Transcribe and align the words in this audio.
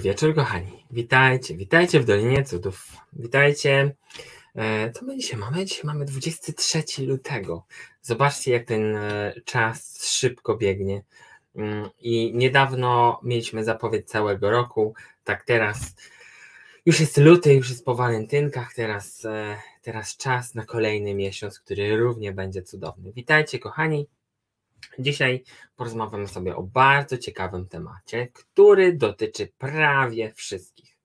Wieczór, 0.00 0.34
kochani. 0.34 0.84
Witajcie, 0.90 1.56
witajcie 1.56 2.00
w 2.00 2.04
Dolinie 2.04 2.44
Cudów. 2.44 2.96
Witajcie. 3.12 3.94
E, 4.54 4.90
co 4.90 5.04
my 5.04 5.16
dzisiaj 5.16 5.40
mamy? 5.40 5.64
Dzisiaj 5.64 5.84
mamy 5.84 6.04
23 6.04 7.06
lutego. 7.06 7.64
Zobaczcie, 8.02 8.52
jak 8.52 8.64
ten 8.64 8.96
e, 8.96 9.32
czas 9.44 10.06
szybko 10.06 10.56
biegnie. 10.56 11.02
Mm, 11.56 11.88
I 11.98 12.32
niedawno 12.34 13.20
mieliśmy 13.22 13.64
zapowiedź 13.64 14.08
całego 14.08 14.50
roku. 14.50 14.94
Tak 15.24 15.44
teraz 15.44 15.94
już 16.86 17.00
jest 17.00 17.16
luty, 17.16 17.54
już 17.54 17.70
jest 17.70 17.84
po 17.84 17.94
walentynkach. 17.94 18.74
Teraz, 18.74 19.24
e, 19.24 19.56
teraz 19.82 20.16
czas 20.16 20.54
na 20.54 20.64
kolejny 20.64 21.14
miesiąc, 21.14 21.60
który 21.60 21.96
równie 21.96 22.32
będzie 22.32 22.62
cudowny. 22.62 23.12
Witajcie, 23.12 23.58
kochani. 23.58 24.06
Dzisiaj 24.98 25.44
porozmawiamy 25.76 26.28
sobie 26.28 26.56
o 26.56 26.62
bardzo 26.62 27.18
ciekawym 27.18 27.68
temacie, 27.68 28.28
który 28.32 28.96
dotyczy 28.96 29.48
prawie 29.58 30.32
wszystkich. 30.32 30.96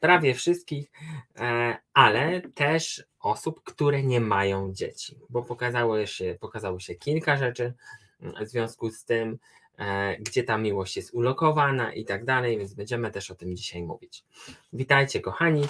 Prawie 0.00 0.34
wszystkich, 0.34 0.90
e, 1.36 1.76
ale 1.92 2.40
też 2.40 3.04
osób, 3.20 3.62
które 3.62 4.02
nie 4.02 4.20
mają 4.20 4.72
dzieci, 4.72 5.18
bo 5.30 5.42
pokazało 5.42 6.06
się, 6.06 6.36
pokazało 6.40 6.80
się 6.80 6.94
kilka 6.94 7.36
rzeczy 7.36 7.74
w 8.20 8.48
związku 8.48 8.90
z 8.90 9.04
tym, 9.04 9.38
e, 9.78 10.16
gdzie 10.16 10.42
ta 10.42 10.58
miłość 10.58 10.96
jest 10.96 11.14
ulokowana 11.14 11.92
i 11.92 12.04
tak 12.04 12.24
dalej, 12.24 12.58
więc 12.58 12.74
będziemy 12.74 13.10
też 13.10 13.30
o 13.30 13.34
tym 13.34 13.56
dzisiaj 13.56 13.82
mówić. 13.82 14.24
Witajcie, 14.72 15.20
kochani. 15.20 15.62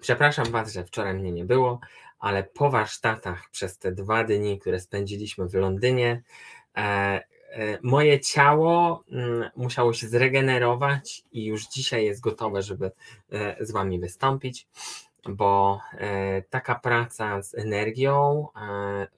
Przepraszam 0.00 0.46
Was, 0.50 0.72
że 0.72 0.84
wczoraj 0.84 1.14
mnie 1.14 1.32
nie 1.32 1.44
było, 1.44 1.80
ale 2.24 2.44
po 2.44 2.70
warsztatach 2.70 3.50
przez 3.50 3.78
te 3.78 3.92
dwa 3.92 4.24
dni, 4.24 4.58
które 4.58 4.80
spędziliśmy 4.80 5.48
w 5.48 5.54
Londynie, 5.54 6.22
e, 6.76 6.80
e, 6.80 7.24
moje 7.82 8.20
ciało 8.20 9.04
mm, 9.12 9.50
musiało 9.56 9.92
się 9.92 10.08
zregenerować 10.08 11.24
i 11.32 11.44
już 11.44 11.68
dzisiaj 11.68 12.04
jest 12.04 12.20
gotowe, 12.20 12.62
żeby 12.62 12.90
e, 13.32 13.64
z 13.64 13.70
Wami 13.70 14.00
wystąpić, 14.00 14.68
bo 15.28 15.80
taka 16.50 16.74
praca 16.74 17.42
z 17.42 17.54
energią 17.54 18.46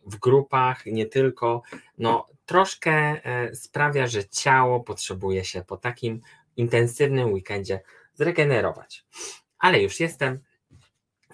w 0.06 0.18
grupach, 0.18 0.86
nie 0.86 1.06
tylko, 1.06 1.62
no 1.98 2.27
troszkę 2.46 3.20
sprawia, 3.54 4.06
że 4.06 4.28
ciało 4.28 4.80
potrzebuje 4.80 5.44
się 5.44 5.64
po 5.64 5.77
takim 5.77 6.20
intensywnym 6.56 7.32
weekendzie 7.32 7.80
zregenerować. 8.14 9.04
Ale 9.58 9.82
już 9.82 10.00
jestem 10.00 10.38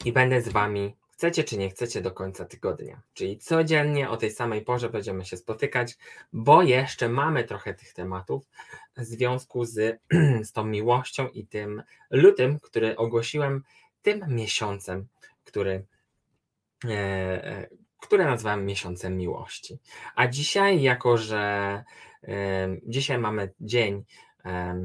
i 0.05 0.13
będę 0.13 0.43
z 0.43 0.49
Wami 0.49 0.97
chcecie 1.23 1.45
czy 1.45 1.59
nie 1.59 1.71
chcecie 1.71 2.01
do 2.01 2.11
końca 2.11 2.45
tygodnia. 2.45 3.01
Czyli 3.15 3.39
codziennie 3.39 4.11
o 4.11 4.17
tej 4.17 4.31
samej 4.31 4.63
porze 4.63 4.91
będziemy 4.91 5.25
się 5.25 5.37
spotykać, 5.37 5.97
bo 6.33 6.63
jeszcze 6.63 7.09
mamy 7.09 7.45
trochę 7.45 7.75
tych 7.75 7.95
tematów 7.95 8.49
w 8.97 9.05
związku 9.05 9.65
z, 9.65 10.01
z 10.49 10.53
tą 10.53 10.65
miłością 10.65 11.29
i 11.29 11.47
tym 11.47 11.83
lutym, 12.11 12.61
który 12.61 12.97
ogłosiłem, 12.97 13.63
tym 14.03 14.25
miesiącem, 14.29 15.07
który, 15.45 15.85
e, 16.85 16.91
e, 17.45 17.69
które 18.01 18.25
nazwałem 18.25 18.67
miesiącem 18.67 19.17
miłości. 19.17 19.79
A 20.15 20.29
dzisiaj, 20.29 20.83
jako 20.83 21.17
że 21.19 21.85
e, 22.25 22.69
dzisiaj 22.87 23.19
mamy 23.19 23.53
dzień 23.61 24.05
e, 24.45 24.81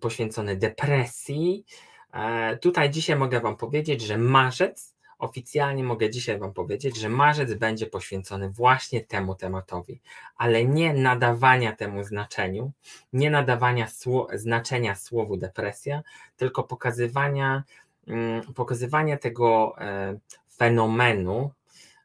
poświęcony 0.00 0.56
depresji, 0.56 1.64
e, 2.12 2.56
tutaj 2.56 2.90
dzisiaj 2.90 3.16
mogę 3.16 3.40
Wam 3.40 3.56
powiedzieć, 3.56 4.02
że 4.02 4.18
marzec 4.18 4.92
oficjalnie 5.22 5.84
mogę 5.84 6.10
dzisiaj 6.10 6.38
Wam 6.38 6.52
powiedzieć, 6.52 6.96
że 6.96 7.08
marzec 7.08 7.54
będzie 7.54 7.86
poświęcony 7.86 8.50
właśnie 8.50 9.00
temu 9.00 9.34
tematowi, 9.34 10.00
ale 10.36 10.64
nie 10.64 10.94
nadawania 10.94 11.76
temu 11.76 12.04
znaczeniu, 12.04 12.72
nie 13.12 13.30
nadawania 13.30 13.88
sło 13.88 14.28
znaczenia 14.34 14.94
słowu 14.94 15.36
depresja, 15.36 16.02
tylko 16.36 16.62
pokazywania, 16.62 17.64
mm, 18.06 18.54
pokazywania 18.54 19.18
tego 19.18 19.74
e, 19.78 20.18
fenomenu 20.56 21.50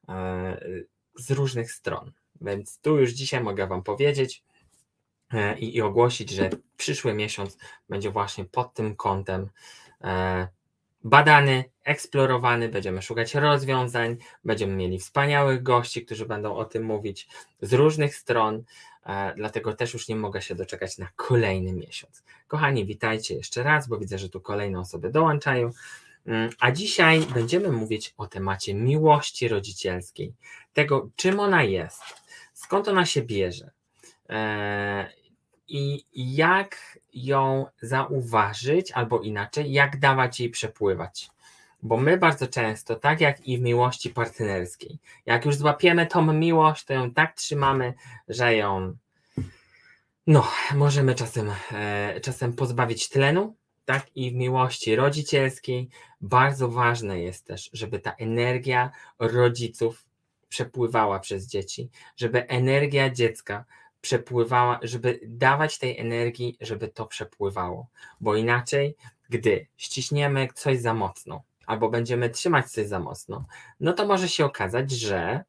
e, 0.09 0.57
z 1.15 1.31
różnych 1.31 1.71
stron. 1.71 2.11
Więc 2.41 2.79
tu 2.79 2.99
już 2.99 3.11
dzisiaj 3.11 3.43
mogę 3.43 3.67
Wam 3.67 3.83
powiedzieć 3.83 4.43
e, 5.33 5.59
i, 5.59 5.75
i 5.75 5.81
ogłosić, 5.81 6.29
że 6.29 6.49
przyszły 6.77 7.13
miesiąc 7.13 7.57
będzie 7.89 8.11
właśnie 8.11 8.45
pod 8.45 8.73
tym 8.73 8.95
kątem 8.95 9.49
badany, 11.07 11.63
eksplorowany, 11.83 12.69
będziemy 12.69 13.01
szukać 13.01 13.35
rozwiązań, 13.35 14.17
będziemy 14.43 14.75
mieli 14.75 14.99
wspaniałych 14.99 15.63
gości, 15.63 16.05
którzy 16.05 16.25
będą 16.25 16.55
o 16.55 16.65
tym 16.65 16.83
mówić 16.83 17.27
z 17.61 17.73
różnych 17.73 18.15
stron, 18.15 18.63
e, 19.05 19.33
dlatego 19.37 19.73
też 19.73 19.93
już 19.93 20.07
nie 20.07 20.15
mogę 20.15 20.41
się 20.41 20.55
doczekać 20.55 20.97
na 20.97 21.07
kolejny 21.15 21.73
miesiąc. 21.73 22.23
Kochani, 22.47 22.85
witajcie 22.85 23.35
jeszcze 23.35 23.63
raz, 23.63 23.87
bo 23.87 23.97
widzę, 23.97 24.17
że 24.17 24.29
tu 24.29 24.41
kolejne 24.41 24.79
osoby 24.79 25.09
dołączają. 25.09 25.71
Mm, 26.25 26.49
a 26.59 26.71
dzisiaj 26.71 27.21
będziemy 27.33 27.71
mówić 27.71 28.13
o 28.17 28.27
temacie 28.27 28.73
miłości 28.73 29.47
rodzicielskiej, 29.47 30.33
tego 30.73 31.09
czym 31.15 31.39
ona 31.39 31.63
jest, 31.63 32.01
skąd 32.53 32.87
ona 32.87 33.05
się 33.05 33.21
bierze 33.21 33.71
e, 34.29 35.09
i 35.67 36.05
jak 36.13 36.99
ją 37.13 37.65
zauważyć, 37.81 38.91
albo 38.91 39.19
inaczej, 39.19 39.71
jak 39.71 39.99
dawać 39.99 40.39
jej 40.39 40.49
przepływać. 40.49 41.29
Bo 41.83 41.97
my 41.97 42.17
bardzo 42.17 42.47
często, 42.47 42.95
tak 42.95 43.21
jak 43.21 43.47
i 43.47 43.57
w 43.57 43.61
miłości 43.61 44.09
partnerskiej, 44.09 44.99
jak 45.25 45.45
już 45.45 45.55
złapiemy 45.55 46.05
tą 46.05 46.33
miłość, 46.33 46.85
to 46.85 46.93
ją 46.93 47.11
tak 47.11 47.35
trzymamy, 47.35 47.93
że 48.27 48.55
ją 48.55 48.97
no, 50.27 50.47
możemy 50.75 51.15
czasem, 51.15 51.51
e, 51.71 52.19
czasem 52.21 52.53
pozbawić 52.53 53.09
tlenu, 53.09 53.55
tak 53.85 54.05
i 54.15 54.31
w 54.31 54.33
miłości 54.33 54.95
rodzicielskiej 54.95 55.89
bardzo 56.21 56.69
ważne 56.69 57.19
jest 57.19 57.47
też, 57.47 57.69
żeby 57.73 57.99
ta 57.99 58.11
energia 58.11 58.91
rodziców 59.19 60.05
przepływała 60.49 61.19
przez 61.19 61.47
dzieci, 61.47 61.89
żeby 62.15 62.47
energia 62.47 63.09
dziecka 63.09 63.65
przepływała, 64.01 64.79
żeby 64.83 65.19
dawać 65.27 65.77
tej 65.77 65.99
energii, 65.99 66.57
żeby 66.61 66.87
to 66.87 67.05
przepływało. 67.05 67.87
Bo 68.21 68.35
inaczej, 68.35 68.95
gdy 69.29 69.67
ściśniemy 69.77 70.47
coś 70.55 70.79
za 70.79 70.93
mocno, 70.93 71.43
albo 71.65 71.89
będziemy 71.89 72.29
trzymać 72.29 72.71
coś 72.71 72.87
za 72.87 72.99
mocno, 72.99 73.45
no 73.79 73.93
to 73.93 74.07
może 74.07 74.29
się 74.29 74.45
okazać, 74.45 74.91
że, 74.91 75.43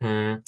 hmm, 0.00 0.42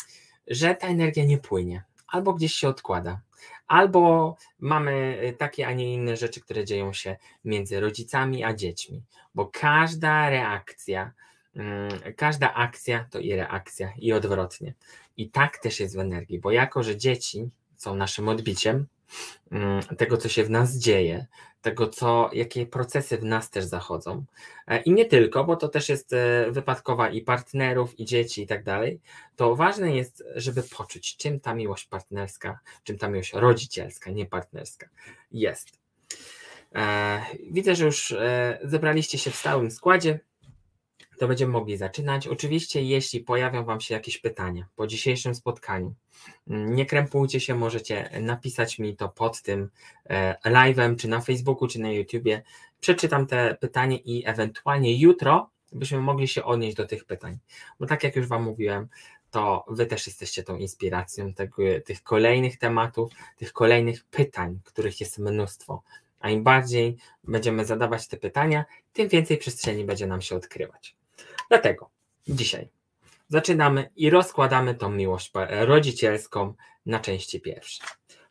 że 0.46 0.74
ta 0.74 0.86
energia 0.86 1.24
nie 1.24 1.38
płynie, 1.38 1.84
albo 2.08 2.34
gdzieś 2.34 2.54
się 2.54 2.68
odkłada, 2.68 3.20
albo 3.66 4.36
mamy 4.58 5.18
takie, 5.38 5.66
a 5.66 5.72
nie 5.72 5.94
inne 5.94 6.16
rzeczy, 6.16 6.40
które 6.40 6.64
dzieją 6.64 6.92
się 6.92 7.16
między 7.44 7.80
rodzicami 7.80 8.44
a 8.44 8.54
dziećmi, 8.54 9.02
bo 9.34 9.46
każda 9.46 10.30
reakcja, 10.30 11.12
każda 12.16 12.54
akcja 12.54 13.06
to 13.10 13.18
i 13.18 13.34
reakcja, 13.34 13.92
i 13.98 14.12
odwrotnie. 14.12 14.74
I 15.16 15.30
tak 15.30 15.58
też 15.58 15.80
jest 15.80 15.96
w 15.96 15.98
energii, 15.98 16.38
bo 16.38 16.50
jako, 16.50 16.82
że 16.82 16.96
dzieci 16.96 17.50
są 17.76 17.96
naszym 17.96 18.28
odbiciem 18.28 18.86
mm, 19.50 19.82
tego, 19.82 20.16
co 20.16 20.28
się 20.28 20.44
w 20.44 20.50
nas 20.50 20.76
dzieje, 20.76 21.26
tego, 21.62 21.88
co, 21.88 22.30
jakie 22.32 22.66
procesy 22.66 23.18
w 23.18 23.24
nas 23.24 23.50
też 23.50 23.64
zachodzą. 23.64 24.24
E, 24.66 24.82
I 24.82 24.92
nie 24.92 25.04
tylko, 25.04 25.44
bo 25.44 25.56
to 25.56 25.68
też 25.68 25.88
jest 25.88 26.12
e, 26.12 26.46
wypadkowa 26.50 27.10
i 27.10 27.22
partnerów, 27.22 28.00
i 28.00 28.04
dzieci, 28.04 28.42
i 28.42 28.46
tak 28.46 28.64
dalej. 28.64 29.00
To 29.36 29.56
ważne 29.56 29.96
jest, 29.96 30.24
żeby 30.34 30.62
poczuć, 30.62 31.16
czym 31.16 31.40
ta 31.40 31.54
miłość 31.54 31.86
partnerska, 31.86 32.58
czym 32.84 32.98
ta 32.98 33.08
miłość 33.08 33.32
rodzicielska, 33.32 34.10
nie 34.10 34.26
partnerska 34.26 34.88
jest. 35.32 35.78
E, 36.74 37.20
widzę, 37.50 37.74
że 37.74 37.84
już 37.84 38.14
zebraliście 38.62 39.18
się 39.18 39.30
w 39.30 39.36
stałym 39.36 39.70
składzie 39.70 40.20
to 41.18 41.28
będziemy 41.28 41.52
mogli 41.52 41.76
zaczynać. 41.76 42.28
Oczywiście, 42.28 42.82
jeśli 42.82 43.20
pojawią 43.20 43.64
Wam 43.64 43.80
się 43.80 43.94
jakieś 43.94 44.18
pytania 44.18 44.66
po 44.76 44.86
dzisiejszym 44.86 45.34
spotkaniu, 45.34 45.94
mm, 46.48 46.74
nie 46.74 46.86
krępujcie 46.86 47.40
się, 47.40 47.54
możecie 47.54 48.10
napisać 48.20 48.78
mi 48.78 48.96
to 48.96 49.08
pod 49.08 49.42
tym 49.42 49.70
e, 50.04 50.36
live'em, 50.44 50.96
czy 50.96 51.08
na 51.08 51.20
Facebooku, 51.20 51.68
czy 51.68 51.80
na 51.80 51.92
YouTubie. 51.92 52.42
Przeczytam 52.80 53.26
te 53.26 53.56
pytania 53.60 53.96
i 54.04 54.22
ewentualnie 54.26 54.98
jutro 54.98 55.50
byśmy 55.72 56.00
mogli 56.00 56.28
się 56.28 56.44
odnieść 56.44 56.76
do 56.76 56.86
tych 56.86 57.04
pytań. 57.04 57.38
Bo 57.80 57.86
tak 57.86 58.04
jak 58.04 58.16
już 58.16 58.26
Wam 58.26 58.42
mówiłem, 58.42 58.88
to 59.30 59.64
Wy 59.68 59.86
też 59.86 60.06
jesteście 60.06 60.42
tą 60.42 60.56
inspiracją 60.56 61.34
tego, 61.34 61.62
tych 61.84 62.02
kolejnych 62.02 62.58
tematów, 62.58 63.12
tych 63.36 63.52
kolejnych 63.52 64.04
pytań, 64.04 64.60
których 64.64 65.00
jest 65.00 65.18
mnóstwo. 65.18 65.82
A 66.20 66.30
im 66.30 66.42
bardziej 66.42 66.96
będziemy 67.24 67.64
zadawać 67.64 68.08
te 68.08 68.16
pytania, 68.16 68.64
tym 68.92 69.08
więcej 69.08 69.38
przestrzeni 69.38 69.84
będzie 69.84 70.06
nam 70.06 70.22
się 70.22 70.36
odkrywać. 70.36 70.96
Dlatego 71.48 71.90
dzisiaj 72.28 72.68
zaczynamy 73.28 73.90
i 73.96 74.10
rozkładamy 74.10 74.74
tą 74.74 74.90
miłość 74.90 75.32
rodzicielską 75.50 76.54
na 76.86 77.00
części 77.00 77.40
pierwsze. 77.40 77.84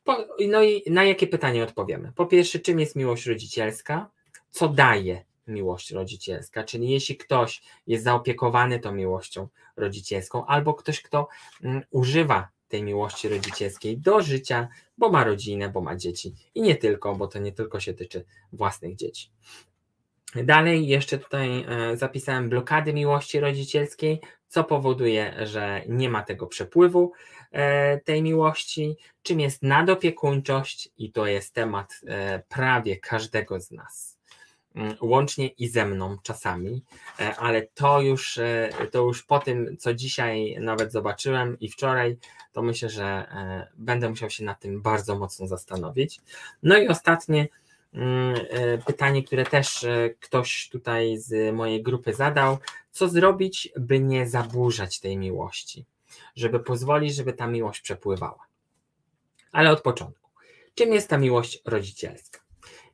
Po, 0.03 0.17
no 0.47 0.63
i 0.63 0.83
na 0.91 1.03
jakie 1.03 1.27
pytanie 1.27 1.63
odpowiemy? 1.63 2.11
Po 2.15 2.25
pierwsze, 2.25 2.59
czym 2.59 2.79
jest 2.79 2.95
miłość 2.95 3.25
rodzicielska? 3.25 4.09
Co 4.49 4.69
daje 4.69 5.25
miłość 5.47 5.91
rodzicielska? 5.91 6.63
Czyli 6.63 6.89
jeśli 6.89 7.17
ktoś 7.17 7.61
jest 7.87 8.03
zaopiekowany 8.03 8.79
tą 8.79 8.91
miłością 8.91 9.47
rodzicielską, 9.75 10.45
albo 10.45 10.73
ktoś, 10.73 11.01
kto 11.01 11.27
mm, 11.63 11.81
używa 11.91 12.49
tej 12.67 12.83
miłości 12.83 13.29
rodzicielskiej 13.29 13.97
do 13.97 14.21
życia, 14.21 14.67
bo 14.97 15.09
ma 15.09 15.23
rodzinę, 15.23 15.69
bo 15.69 15.81
ma 15.81 15.95
dzieci 15.95 16.33
i 16.55 16.61
nie 16.61 16.75
tylko, 16.75 17.15
bo 17.15 17.27
to 17.27 17.39
nie 17.39 17.51
tylko 17.51 17.79
się 17.79 17.93
tyczy 17.93 18.25
własnych 18.53 18.95
dzieci. 18.95 19.29
Dalej 20.35 20.87
jeszcze 20.87 21.17
tutaj 21.17 21.65
e, 21.67 21.97
zapisałem 21.97 22.49
blokady 22.49 22.93
miłości 22.93 23.39
rodzicielskiej, 23.39 24.21
co 24.47 24.63
powoduje, 24.63 25.33
że 25.47 25.81
nie 25.87 26.09
ma 26.09 26.23
tego 26.23 26.47
przepływu 26.47 27.11
e, 27.51 27.99
tej 27.99 28.21
miłości, 28.21 28.97
czym 29.23 29.39
jest 29.39 29.63
nadopiekuńczość 29.63 30.89
i 30.97 31.11
to 31.11 31.27
jest 31.27 31.53
temat 31.53 32.01
e, 32.07 32.43
prawie 32.49 32.97
każdego 32.97 33.59
z 33.59 33.71
nas. 33.71 34.17
Mm, 34.75 34.95
łącznie 35.01 35.47
i 35.47 35.67
ze 35.67 35.85
mną 35.85 36.17
czasami, 36.23 36.83
ale 37.37 37.61
to 37.61 38.01
już, 38.01 38.39
to 38.91 39.01
już 39.01 39.23
po 39.23 39.39
tym, 39.39 39.77
co 39.77 39.93
dzisiaj 39.93 40.57
nawet 40.59 40.91
zobaczyłem 40.91 41.59
i 41.59 41.69
wczoraj, 41.69 42.17
to 42.51 42.61
myślę, 42.61 42.89
że 42.89 43.27
będę 43.75 44.09
musiał 44.09 44.29
się 44.29 44.43
nad 44.43 44.59
tym 44.59 44.81
bardzo 44.81 45.19
mocno 45.19 45.47
zastanowić. 45.47 46.21
No 46.63 46.77
i 46.77 46.87
ostatnie, 46.87 47.47
pytanie, 48.85 49.23
które 49.23 49.45
też 49.45 49.83
e, 49.83 50.09
ktoś 50.19 50.69
tutaj 50.69 51.17
z 51.17 51.55
mojej 51.55 51.83
grupy 51.83 52.13
zadał. 52.13 52.57
Co 52.91 53.09
zrobić, 53.09 53.69
by 53.79 53.99
nie 53.99 54.27
zaburzać 54.27 54.99
tej 54.99 55.17
miłości? 55.17 55.85
Żeby 56.35 56.59
pozwolić, 56.59 57.15
żeby 57.15 57.33
ta 57.33 57.47
miłość 57.47 57.81
przepływała. 57.81 58.47
Ale 59.51 59.71
od 59.71 59.81
początku. 59.81 60.29
Czym 60.75 60.93
jest 60.93 61.09
ta 61.09 61.17
miłość 61.17 61.61
rodzicielska? 61.65 62.39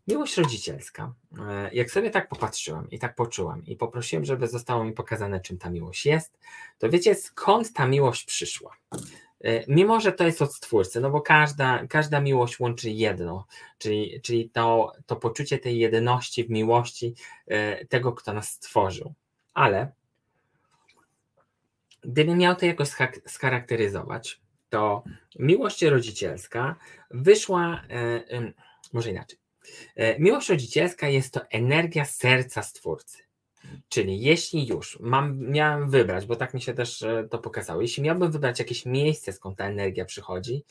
Miłość 0.08 0.38
rodzicielska, 0.38 1.14
e, 1.40 1.74
jak 1.74 1.92
sobie 1.92 2.10
tak 2.10 2.30
popatrzyłem 2.30 2.90
i 2.90 3.00
tak 3.00 3.16
poczułem 3.16 3.66
i 3.66 3.76
poprosiłem, 3.76 4.26
żeby 4.26 4.48
zostało 4.48 4.84
mi 4.84 4.92
pokazane, 4.92 5.40
czym 5.40 5.58
ta 5.58 5.70
miłość 5.70 6.06
jest, 6.06 6.40
to 6.78 6.90
wiecie 6.90 7.16
skąd 7.16 7.74
ta 7.74 7.88
miłość 7.88 8.26
przyszła? 8.26 8.76
E, 9.44 9.64
mimo, 9.68 10.00
że 10.00 10.12
to 10.12 10.26
jest 10.26 10.42
od 10.42 10.56
Stwórcy, 10.56 11.02
no 11.02 11.10
bo 11.10 11.22
każda, 11.22 11.88
każda 11.88 12.22
miłość 12.22 12.60
łączy 12.60 12.90
jedno, 12.90 13.46
czyli, 13.78 14.22
czyli 14.22 14.50
to, 14.50 14.92
to 15.06 15.16
poczucie 15.16 15.60
tej 15.60 15.80
jedności 15.80 16.44
w 16.44 16.50
miłości 16.50 17.16
e, 17.48 17.86
tego, 17.86 18.14
kto 18.14 18.34
nas 18.34 18.52
stworzył. 18.52 19.14
Ale 19.54 19.92
gdybym 22.02 22.38
miał 22.38 22.56
to 22.56 22.66
jakoś 22.66 22.90
scharakteryzować, 23.28 24.42
to 24.70 25.04
miłość 25.40 25.82
rodzicielska 25.82 26.76
wyszła, 27.12 27.84
e, 27.90 28.54
może 28.94 29.10
inaczej. 29.10 29.40
Miłość 30.20 30.50
rodzicielska 30.50 31.08
jest 31.10 31.34
to 31.34 31.42
energia 31.50 32.06
serca 32.06 32.64
Stwórcy. 32.64 33.29
Czyli 33.90 34.22
jeśli 34.22 34.68
już 34.68 35.00
mam, 35.00 35.40
miałem 35.40 35.90
wybrać, 35.90 36.26
bo 36.26 36.36
tak 36.36 36.54
mi 36.54 36.62
się 36.62 36.74
też 36.74 37.02
e, 37.02 37.28
to 37.32 37.38
pokazało, 37.40 37.82
jeśli 37.82 38.04
miałbym 38.04 38.32
wybrać 38.32 38.60
jakieś 38.60 38.86
miejsce, 38.86 39.34
skąd 39.34 39.58
ta 39.58 39.66
energia 39.66 40.06
przychodzi, 40.06 40.64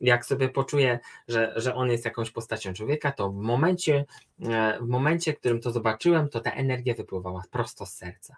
jak 0.00 0.26
sobie 0.26 0.48
poczuję, 0.48 0.98
że, 1.28 1.52
że 1.56 1.74
on 1.74 1.90
jest 1.90 2.04
jakąś 2.04 2.30
postacią 2.30 2.72
człowieka, 2.72 3.12
to 3.12 3.30
w 3.30 3.36
momencie, 3.36 4.04
e, 4.42 4.78
w 4.80 4.88
momencie, 4.88 5.32
w 5.32 5.38
którym 5.38 5.60
to 5.60 5.70
zobaczyłem, 5.70 6.28
to 6.28 6.40
ta 6.40 6.52
energia 6.52 6.94
wypływała 6.94 7.42
prosto 7.50 7.86
z 7.86 7.94
serca. 7.94 8.36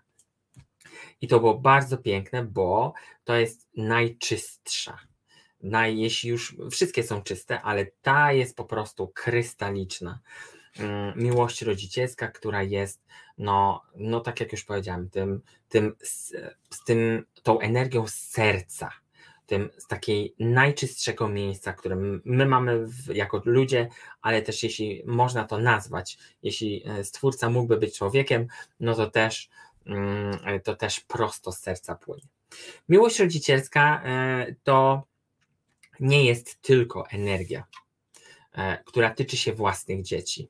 I 1.20 1.28
to 1.28 1.40
było 1.40 1.58
bardzo 1.58 1.98
piękne, 1.98 2.44
bo 2.44 2.92
to 3.24 3.36
jest 3.36 3.68
najczystsza. 3.76 4.98
Naj, 5.62 5.98
jeśli 5.98 6.30
już 6.30 6.56
wszystkie 6.70 7.02
są 7.02 7.22
czyste, 7.22 7.62
ale 7.62 7.86
ta 8.02 8.32
jest 8.32 8.56
po 8.56 8.64
prostu 8.64 9.08
krystaliczna. 9.08 10.18
Mm, 10.78 11.12
miłość 11.16 11.62
rodzicielska, 11.62 12.28
która 12.28 12.62
jest, 12.62 13.04
no, 13.38 13.82
no 13.96 14.20
tak 14.20 14.40
jak 14.40 14.52
już 14.52 14.64
powiedziałem, 14.64 15.10
tym, 15.10 15.40
tym, 15.68 15.96
z, 16.02 16.34
z 16.70 16.84
tym, 16.84 17.26
tą 17.42 17.60
energią 17.60 18.06
z 18.06 18.14
serca, 18.14 18.90
tym 19.46 19.70
z 19.78 19.86
takiej 19.86 20.34
najczystszego 20.38 21.28
miejsca, 21.28 21.72
które 21.72 21.96
my 22.24 22.46
mamy 22.46 22.86
w, 22.86 23.14
jako 23.14 23.42
ludzie, 23.44 23.88
ale 24.22 24.42
też 24.42 24.62
jeśli 24.62 25.02
można 25.06 25.44
to 25.44 25.58
nazwać, 25.58 26.18
jeśli 26.42 26.82
e, 26.86 27.04
stwórca 27.04 27.50
mógłby 27.50 27.76
być 27.76 27.98
człowiekiem, 27.98 28.46
no 28.80 28.94
to 28.94 29.10
też, 29.10 29.48
mm, 29.86 30.60
to 30.64 30.76
też 30.76 31.00
prosto 31.00 31.52
z 31.52 31.58
serca 31.58 31.94
płynie. 31.94 32.28
Miłość 32.88 33.20
rodzicielska 33.20 34.02
e, 34.04 34.54
to 34.62 35.02
nie 36.00 36.24
jest 36.24 36.62
tylko 36.62 37.08
energia, 37.10 37.66
e, 38.52 38.82
która 38.84 39.10
tyczy 39.10 39.36
się 39.36 39.52
własnych 39.52 40.02
dzieci 40.02 40.48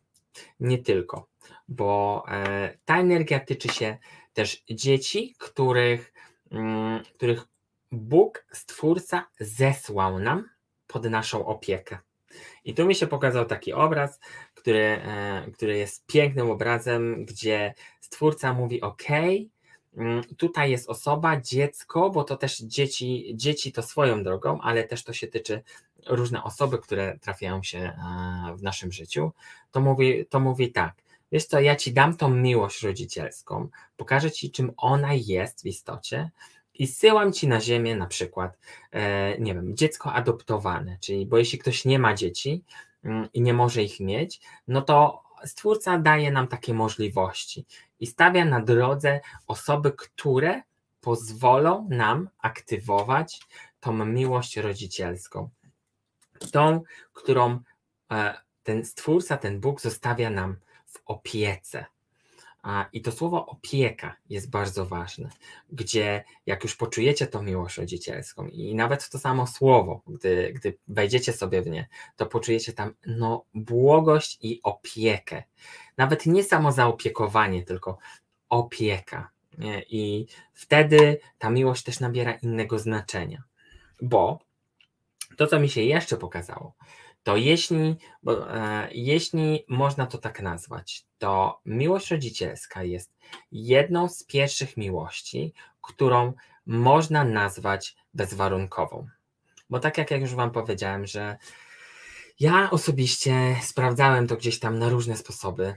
nie 0.60 0.78
tylko, 0.78 1.28
bo 1.68 2.24
e, 2.28 2.78
ta 2.84 3.00
energia 3.00 3.40
tyczy 3.40 3.68
się 3.68 3.98
też 4.32 4.64
dzieci, 4.70 5.34
których, 5.38 6.12
mm, 6.50 7.02
których 7.14 7.44
Bóg, 7.92 8.46
Stwórca, 8.52 9.26
zesłał 9.40 10.18
nam 10.18 10.48
pod 10.86 11.04
naszą 11.04 11.46
opiekę. 11.46 11.98
I 12.64 12.74
tu 12.74 12.86
mi 12.86 12.94
się 12.94 13.06
pokazał 13.06 13.44
taki 13.44 13.72
obraz, 13.72 14.20
który, 14.54 15.00
e, 15.04 15.50
który 15.54 15.78
jest 15.78 16.06
pięknym 16.06 16.50
obrazem, 16.50 17.24
gdzie 17.24 17.74
Stwórca 18.00 18.52
mówi: 18.52 18.80
OK, 18.80 19.08
mm, 19.96 20.24
tutaj 20.36 20.70
jest 20.70 20.88
osoba, 20.88 21.40
dziecko, 21.40 22.10
bo 22.10 22.24
to 22.24 22.36
też 22.36 22.58
dzieci, 22.58 23.32
dzieci 23.34 23.72
to 23.72 23.82
swoją 23.82 24.22
drogą, 24.22 24.60
ale 24.60 24.84
też 24.84 25.04
to 25.04 25.12
się 25.12 25.26
tyczy 25.26 25.62
różne 26.06 26.42
osoby, 26.42 26.78
które 26.78 27.18
trafiają 27.18 27.62
się 27.62 27.78
e, 27.78 27.94
w 28.56 28.62
naszym 28.62 28.92
życiu, 28.92 29.32
to 29.70 29.80
mówi, 29.80 30.26
to 30.26 30.40
mówi 30.40 30.72
tak, 30.72 30.94
wiesz 31.32 31.44
co, 31.44 31.60
ja 31.60 31.76
ci 31.76 31.92
dam 31.92 32.16
tą 32.16 32.28
miłość 32.30 32.82
rodzicielską, 32.82 33.68
pokażę 33.96 34.30
ci, 34.30 34.50
czym 34.50 34.72
ona 34.76 35.14
jest 35.14 35.62
w 35.62 35.66
istocie 35.66 36.30
i 36.74 36.86
syłam 36.86 37.32
ci 37.32 37.48
na 37.48 37.60
ziemię 37.60 37.96
na 37.96 38.06
przykład, 38.06 38.58
e, 38.92 39.38
nie 39.38 39.54
wiem, 39.54 39.76
dziecko 39.76 40.12
adoptowane, 40.12 40.98
czyli 41.00 41.26
bo 41.26 41.38
jeśli 41.38 41.58
ktoś 41.58 41.84
nie 41.84 41.98
ma 41.98 42.14
dzieci 42.14 42.64
mm, 43.04 43.28
i 43.34 43.40
nie 43.40 43.54
może 43.54 43.82
ich 43.82 44.00
mieć, 44.00 44.40
no 44.68 44.82
to 44.82 45.28
Stwórca 45.44 45.98
daje 45.98 46.30
nam 46.30 46.48
takie 46.48 46.74
możliwości 46.74 47.66
i 48.00 48.06
stawia 48.06 48.44
na 48.44 48.60
drodze 48.60 49.20
osoby, 49.46 49.92
które 49.92 50.62
pozwolą 51.00 51.88
nam 51.90 52.28
aktywować 52.38 53.40
tą 53.80 54.04
miłość 54.04 54.56
rodzicielską 54.56 55.48
tą, 56.38 56.82
którą 57.12 57.60
e, 58.12 58.34
ten 58.62 58.84
Stwórca, 58.84 59.36
ten 59.36 59.60
Bóg 59.60 59.80
zostawia 59.80 60.30
nam 60.30 60.56
w 60.86 60.98
opiece. 61.06 61.86
I 62.92 63.02
to 63.02 63.12
słowo 63.12 63.46
opieka 63.46 64.16
jest 64.30 64.50
bardzo 64.50 64.86
ważne, 64.86 65.28
gdzie 65.72 66.24
jak 66.46 66.62
już 66.62 66.76
poczujecie 66.76 67.26
tą 67.26 67.42
miłość 67.42 67.78
rodzicielską 67.78 68.46
i 68.46 68.74
nawet 68.74 69.10
to 69.10 69.18
samo 69.18 69.46
słowo, 69.46 70.02
gdy, 70.06 70.52
gdy 70.52 70.78
wejdziecie 70.88 71.32
sobie 71.32 71.62
w 71.62 71.66
nie, 71.66 71.88
to 72.16 72.26
poczujecie 72.26 72.72
tam 72.72 72.94
no, 73.06 73.44
błogość 73.54 74.38
i 74.40 74.60
opiekę. 74.62 75.42
Nawet 75.96 76.26
nie 76.26 76.44
samo 76.44 76.72
zaopiekowanie, 76.72 77.62
tylko 77.62 77.98
opieka. 78.48 79.30
I 79.90 80.26
wtedy 80.54 81.20
ta 81.38 81.50
miłość 81.50 81.82
też 81.82 82.00
nabiera 82.00 82.32
innego 82.32 82.78
znaczenia, 82.78 83.42
bo 84.02 84.38
to, 85.38 85.46
co 85.46 85.60
mi 85.60 85.68
się 85.68 85.82
jeszcze 85.82 86.16
pokazało, 86.16 86.74
to 87.22 87.36
jeśli, 87.36 87.96
bo, 88.22 88.54
e, 88.54 88.88
jeśli 88.92 89.64
można 89.68 90.06
to 90.06 90.18
tak 90.18 90.42
nazwać, 90.42 91.04
to 91.18 91.60
miłość 91.64 92.10
rodzicielska 92.10 92.82
jest 92.82 93.12
jedną 93.52 94.08
z 94.08 94.24
pierwszych 94.24 94.76
miłości, 94.76 95.52
którą 95.82 96.32
można 96.66 97.24
nazwać 97.24 97.96
bezwarunkową. 98.14 99.06
Bo 99.70 99.80
tak 99.80 99.98
jak, 99.98 100.10
jak 100.10 100.20
już 100.20 100.34
Wam 100.34 100.50
powiedziałem, 100.50 101.06
że 101.06 101.36
ja 102.40 102.70
osobiście 102.70 103.56
sprawdzałem 103.62 104.26
to 104.26 104.36
gdzieś 104.36 104.58
tam 104.58 104.78
na 104.78 104.88
różne 104.88 105.16
sposoby, 105.16 105.74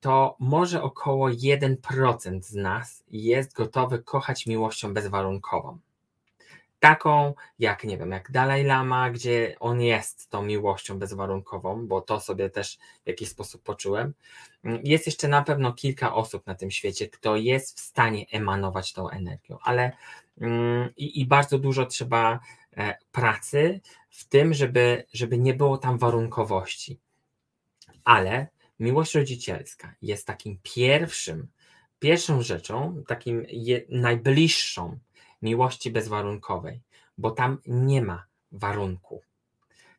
to 0.00 0.36
może 0.38 0.82
około 0.82 1.30
1% 1.30 2.42
z 2.42 2.54
nas 2.54 3.04
jest 3.10 3.52
gotowy 3.52 3.98
kochać 3.98 4.46
miłością 4.46 4.94
bezwarunkową 4.94 5.78
taką, 6.84 7.34
jak 7.58 7.84
nie 7.84 7.98
wiem, 7.98 8.10
jak 8.10 8.30
Dalaj 8.30 8.64
Lama, 8.64 9.10
gdzie 9.10 9.56
on 9.60 9.80
jest 9.80 10.30
tą 10.30 10.42
miłością 10.42 10.98
bezwarunkową, 10.98 11.86
bo 11.86 12.00
to 12.00 12.20
sobie 12.20 12.50
też 12.50 12.78
w 13.04 13.06
jakiś 13.06 13.28
sposób 13.28 13.62
poczułem. 13.62 14.14
Mm, 14.64 14.80
jest 14.84 15.06
jeszcze 15.06 15.28
na 15.28 15.42
pewno 15.42 15.72
kilka 15.72 16.14
osób 16.14 16.46
na 16.46 16.54
tym 16.54 16.70
świecie, 16.70 17.08
kto 17.08 17.36
jest 17.36 17.78
w 17.78 17.80
stanie 17.80 18.26
emanować 18.30 18.92
tą 18.92 19.08
energią, 19.08 19.58
ale 19.62 19.92
mm, 20.40 20.88
i, 20.96 21.20
i 21.20 21.26
bardzo 21.26 21.58
dużo 21.58 21.86
trzeba 21.86 22.40
e, 22.76 22.98
pracy 23.12 23.80
w 24.10 24.28
tym, 24.28 24.54
żeby, 24.54 25.06
żeby 25.12 25.38
nie 25.38 25.54
było 25.54 25.78
tam 25.78 25.98
warunkowości. 25.98 26.98
Ale 28.04 28.46
miłość 28.80 29.14
rodzicielska 29.14 29.94
jest 30.02 30.26
takim 30.26 30.58
pierwszym, 30.62 31.48
pierwszą 31.98 32.42
rzeczą, 32.42 33.02
takim 33.06 33.46
je, 33.48 33.80
najbliższą 33.88 34.98
miłości 35.44 35.90
bezwarunkowej, 35.90 36.80
bo 37.18 37.30
tam 37.30 37.58
nie 37.66 38.02
ma 38.02 38.24
warunku. 38.52 39.22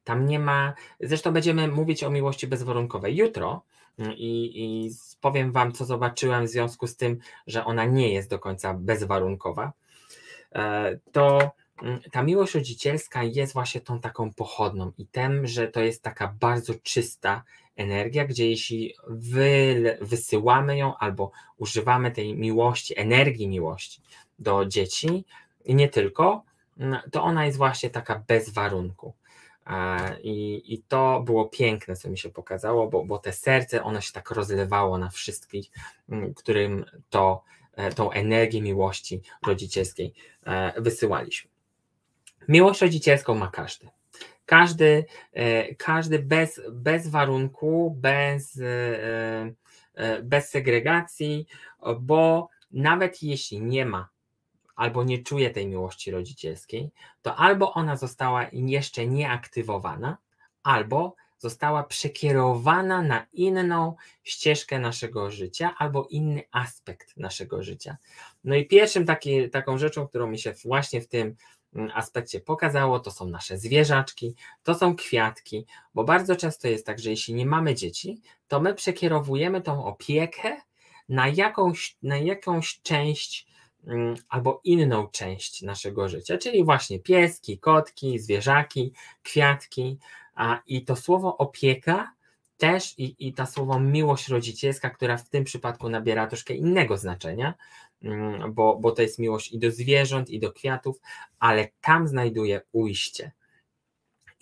Tam 0.04 0.26
nie 0.26 0.40
ma. 0.40 0.74
Zresztą 1.00 1.32
będziemy 1.32 1.68
mówić 1.68 2.04
o 2.04 2.10
miłości 2.10 2.48
bezwarunkowej 2.48 3.16
jutro 3.16 3.62
mm, 4.00 4.14
i, 4.14 4.52
i 4.56 4.92
powiem 5.22 5.52
Wam, 5.52 5.72
co 5.72 5.86
zobaczyłem 5.86 6.46
w 6.46 6.50
związku 6.50 6.88
z 6.88 6.98
tym, 6.98 7.20
że 7.48 7.66
ona 7.66 7.86
nie 7.86 8.14
jest 8.14 8.30
do 8.30 8.40
końca 8.40 8.74
bezwarunkowa. 8.74 9.74
E, 10.56 10.98
to 11.12 11.52
mm, 11.82 12.00
ta 12.12 12.24
miłość 12.24 12.56
rodzicielska 12.56 13.24
jest 13.24 13.54
właśnie 13.54 13.82
tą 13.82 14.00
taką 14.00 14.34
pochodną 14.34 14.92
i 14.98 15.08
tym, 15.08 15.48
że 15.48 15.68
to 15.68 15.82
jest 15.82 16.04
taka 16.04 16.36
bardzo 16.40 16.74
czysta 16.84 17.44
energia, 17.76 18.26
gdzie 18.26 18.50
jeśli 18.50 18.94
wy, 19.08 19.98
wysyłamy 20.02 20.78
ją 20.78 20.98
albo 20.98 21.32
używamy 21.58 22.12
tej 22.12 22.36
miłości, 22.36 23.00
energii 23.00 23.48
miłości 23.48 24.02
do 24.40 24.66
dzieci 24.66 25.26
i 25.66 25.76
nie 25.76 25.90
tylko, 25.90 26.44
mm, 26.78 27.00
to 27.12 27.24
ona 27.24 27.46
jest 27.46 27.58
właśnie 27.58 27.90
taka 27.90 28.24
bez 28.28 28.50
warunku. 28.50 29.14
I, 30.24 30.64
I 30.74 30.82
to 30.88 31.22
było 31.26 31.46
piękne, 31.46 31.96
co 31.96 32.10
mi 32.10 32.18
się 32.18 32.30
pokazało, 32.30 32.88
bo, 32.88 33.06
bo 33.06 33.18
te 33.18 33.34
serce, 33.34 33.84
ono 33.84 34.02
się 34.02 34.14
tak 34.14 34.32
rozlewało 34.32 34.98
na 34.98 35.10
wszystkich, 35.10 35.70
mm, 36.10 36.34
którym 36.34 36.86
to, 37.10 37.44
e, 37.76 37.92
tą 37.92 38.12
energię 38.12 38.62
miłości 38.62 39.22
rodzicielskiej 39.48 40.14
e, 40.46 40.82
wysyłaliśmy. 40.82 41.52
Miłość 42.48 42.82
rodzicielską 42.82 43.36
ma 43.36 43.48
każdy. 43.48 43.88
Każdy, 44.46 45.06
e, 45.34 45.76
każdy 45.76 46.20
bez, 46.20 46.62
bez 46.72 47.08
warunku, 47.08 47.98
bez, 47.98 48.60
bez 50.24 50.50
segregacji, 50.50 51.48
bo 52.00 52.50
nawet 52.72 53.24
jeśli 53.24 53.62
nie 53.62 53.86
ma 53.86 54.10
albo 54.76 55.04
nie 55.04 55.24
czuje 55.24 55.50
tej 55.50 55.68
miłości 55.68 56.12
rodzicielskiej, 56.12 56.92
to 57.22 57.36
albo 57.36 57.74
ona 57.74 57.96
została 57.96 58.46
jeszcze 58.52 59.08
nieaktywowana, 59.08 60.18
albo 60.64 61.16
została 61.38 61.84
przekierowana 61.84 63.02
na 63.02 63.26
inną 63.34 63.96
ścieżkę 64.24 64.80
naszego 64.80 65.32
życia 65.32 65.76
albo 65.78 66.08
inny 66.10 66.44
aspekt 66.52 67.18
naszego 67.18 67.64
życia. 67.64 67.98
No 68.44 68.56
i 68.56 68.66
pierwszym 68.66 69.06
taki, 69.06 69.50
taką 69.50 69.78
rzeczą, 69.78 70.08
którą 70.08 70.28
mi 70.28 70.40
się 70.40 70.54
właśnie 70.54 71.02
w 71.02 71.08
tym 71.08 71.36
mm, 71.76 71.92
aspekcie 71.94 72.40
pokazało, 72.40 73.00
to 73.00 73.12
są 73.12 73.28
nasze 73.28 73.58
zwierzaczki, 73.58 74.36
to 74.64 74.76
są 74.76 74.96
kwiatki, 74.96 75.66
bo 75.94 76.04
bardzo 76.04 76.36
często 76.36 76.68
jest 76.68 76.86
tak, 76.86 77.00
że 77.00 77.10
jeśli 77.10 77.34
nie 77.34 77.46
mamy 77.46 77.76
dzieci, 77.76 78.22
to 78.48 78.60
my 78.60 78.74
przekierowujemy 78.74 79.62
tą 79.62 79.86
opiekę 79.86 80.58
na 81.10 81.28
jakąś, 81.28 81.98
na 82.04 82.18
jakąś 82.18 82.82
część 82.82 83.48
albo 84.30 84.62
inną 84.64 85.08
część 85.08 85.62
naszego 85.62 86.10
życia, 86.10 86.38
czyli 86.38 86.64
właśnie 86.64 87.00
pieski, 87.00 87.60
kotki, 87.60 88.20
zwierzaki, 88.20 88.94
kwiatki. 89.24 89.98
A, 90.36 90.62
I 90.68 90.86
to 90.86 90.96
słowo 90.96 91.38
opieka 91.38 92.14
też 92.58 93.00
i, 93.00 93.16
i 93.28 93.34
ta 93.34 93.46
słowo 93.46 93.80
miłość 93.80 94.28
rodzicielska, 94.28 94.90
która 94.90 95.18
w 95.18 95.30
tym 95.30 95.44
przypadku 95.44 95.90
nabiera 95.90 96.28
troszkę 96.28 96.54
innego 96.54 96.98
znaczenia, 96.98 97.54
mm, 98.04 98.54
bo, 98.54 98.78
bo 98.80 98.92
to 98.92 99.02
jest 99.02 99.20
miłość 99.20 99.52
i 99.52 99.60
do 99.60 99.72
zwierząt, 99.72 100.30
i 100.30 100.40
do 100.40 100.52
kwiatów, 100.52 101.00
ale 101.40 101.68
tam 101.82 102.08
znajduje 102.08 102.62
ujście 102.72 103.32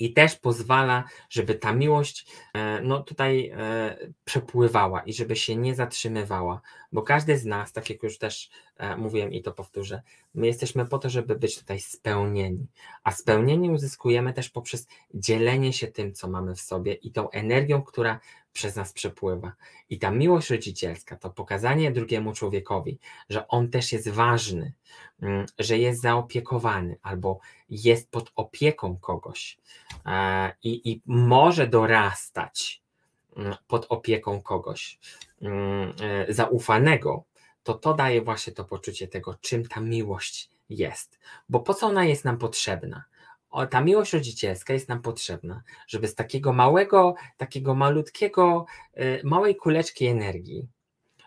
i 0.03 0.13
też 0.13 0.35
pozwala, 0.35 1.03
żeby 1.29 1.55
ta 1.55 1.73
miłość 1.73 2.25
e, 2.53 2.81
no 2.81 3.03
tutaj 3.03 3.51
e, 3.57 3.97
przepływała 4.25 5.01
i 5.01 5.13
żeby 5.13 5.35
się 5.35 5.55
nie 5.55 5.75
zatrzymywała, 5.75 6.61
bo 6.91 7.01
każdy 7.01 7.37
z 7.37 7.45
nas, 7.45 7.71
tak 7.71 7.89
jak 7.89 8.03
już 8.03 8.17
też 8.17 8.49
e, 8.77 8.97
mówiłem 8.97 9.33
i 9.33 9.41
to 9.41 9.51
powtórzę, 9.51 10.01
my 10.35 10.47
jesteśmy 10.47 10.85
po 10.85 10.99
to, 10.99 11.09
żeby 11.09 11.35
być 11.35 11.59
tutaj 11.59 11.79
spełnieni, 11.79 12.67
a 13.03 13.11
spełnienie 13.11 13.71
uzyskujemy 13.71 14.33
też 14.33 14.49
poprzez 14.49 14.87
dzielenie 15.13 15.73
się 15.73 15.87
tym, 15.87 16.13
co 16.13 16.27
mamy 16.27 16.55
w 16.55 16.61
sobie 16.61 16.93
i 16.93 17.11
tą 17.11 17.29
energią, 17.29 17.81
która 17.81 18.19
przez 18.53 18.75
nas 18.75 18.93
przepływa. 18.93 19.53
I 19.89 19.99
ta 19.99 20.11
miłość 20.11 20.49
rodzicielska, 20.49 21.15
to 21.15 21.29
pokazanie 21.29 21.91
drugiemu 21.91 22.33
człowiekowi, 22.33 22.99
że 23.29 23.47
on 23.47 23.69
też 23.69 23.91
jest 23.91 24.09
ważny, 24.09 24.73
mm, 25.21 25.45
że 25.59 25.77
jest 25.77 26.01
zaopiekowany 26.01 26.97
albo 27.01 27.39
jest 27.69 28.11
pod 28.11 28.31
opieką 28.35 28.97
kogoś 28.97 29.57
e, 30.05 30.51
i, 30.63 30.91
i 30.91 31.01
może 31.05 31.67
dorastać 31.67 32.81
mm, 33.37 33.55
pod 33.67 33.85
opieką 33.89 34.41
kogoś 34.41 34.99
mm, 35.41 35.93
e, 36.01 36.33
zaufanego, 36.33 37.23
to 37.63 37.73
to 37.73 37.93
daje 37.93 38.21
właśnie 38.21 38.53
to 38.53 38.65
poczucie 38.65 39.07
tego, 39.07 39.35
czym 39.41 39.67
ta 39.67 39.79
miłość 39.79 40.49
jest. 40.69 41.19
Bo 41.49 41.59
po 41.59 41.73
co 41.73 41.87
ona 41.87 42.05
jest 42.05 42.25
nam 42.25 42.37
potrzebna? 42.37 43.03
O, 43.53 43.67
ta 43.67 43.81
miłość 43.81 44.13
rodzicielska 44.13 44.73
jest 44.73 44.89
nam 44.89 45.01
potrzebna, 45.01 45.63
żeby 45.87 46.07
z 46.07 46.15
takiego 46.15 46.53
małego, 46.53 47.15
takiego 47.37 47.75
malutkiego, 47.75 48.65
y, 48.97 49.21
małej 49.23 49.55
kuleczki 49.55 50.05
energii, 50.05 50.67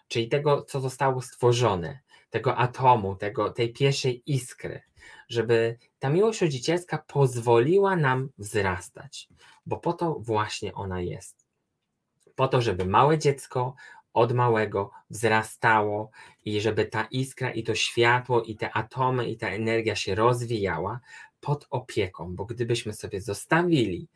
czyli 0.09 0.28
tego, 0.28 0.62
co 0.62 0.80
zostało 0.80 1.23
stworzone, 1.23 2.00
tego 2.30 2.56
atomu, 2.56 3.16
tego, 3.16 3.50
tej 3.50 3.73
pierwszej 3.73 4.23
iskry, 4.26 4.83
żeby 5.28 5.78
ta 5.99 6.11
miłość 6.11 6.40
rodzicielska 6.40 6.99
pozwoliła 6.99 7.97
nam 7.97 8.28
wzrastać, 8.38 9.28
bo 9.66 9.76
po 9.76 9.92
to 9.92 10.14
właśnie 10.14 10.75
ona 10.75 11.00
jest. 11.00 11.47
Po 12.35 12.49
to, 12.49 12.62
żeby 12.62 12.85
małe 12.85 13.18
dziecko 13.18 13.75
od 14.16 14.32
małego 14.32 14.90
wzrastało 15.11 16.11
i 16.44 16.61
żeby 16.61 16.85
ta 16.85 17.04
iskra 17.11 17.50
i 17.50 17.62
to 17.62 17.75
światło 17.75 18.42
i 18.42 18.56
te 18.56 18.73
atomy 18.73 19.28
i 19.28 19.37
ta 19.37 19.49
energia 19.49 19.96
się 19.96 20.14
rozwijała, 20.14 21.00
pod 21.40 21.66
opieką, 21.70 22.37
bo 22.37 22.44
gdybyśmy 22.44 22.92
sobie 22.92 23.20
zostawili 23.20 24.08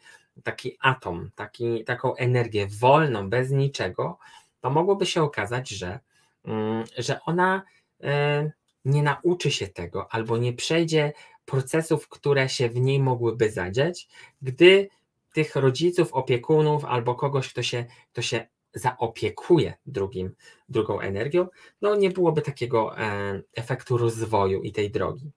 taki 0.43 0.77
atom, 0.81 1.31
taki, 1.35 1.85
taką 1.85 2.15
energię 2.15 2.67
wolną, 2.67 3.31
bez 3.31 3.51
niczego, 3.51 4.19
to 4.61 4.71
mogłoby 4.71 5.07
się 5.07 5.23
okazać, 5.23 5.69
że, 5.69 6.01
mm, 6.45 6.85
że 6.99 7.21
ona 7.21 7.63
e, 8.03 8.51
nie 8.85 9.03
nauczy 9.03 9.51
się 9.51 9.69
tego 9.69 10.13
albo 10.15 10.39
nie 10.39 10.53
przejdzie 10.53 11.13
procesów, 11.45 12.09
które 12.09 12.49
się 12.49 12.69
w 12.69 12.81
niej 12.81 13.01
mogłyby 13.01 13.51
zadziać, 13.51 14.09
gdy 14.43 14.89
tych 15.33 15.57
rodziców, 15.57 16.13
opiekunów 16.13 16.85
albo 16.85 17.15
kogoś, 17.15 17.53
kto 17.53 17.63
się, 17.63 17.85
kto 18.13 18.23
się 18.23 18.47
zaopiekuje 18.75 19.75
drugim, 19.87 20.35
drugą 20.69 21.01
energią, 21.01 21.47
no 21.83 21.95
nie 21.95 22.11
byłoby 22.11 22.43
takiego 22.43 22.99
e, 22.99 23.43
efektu 23.57 23.99
rozwoju 23.99 24.63
i 24.63 24.73
tej 24.73 24.91
drogi. 24.91 25.31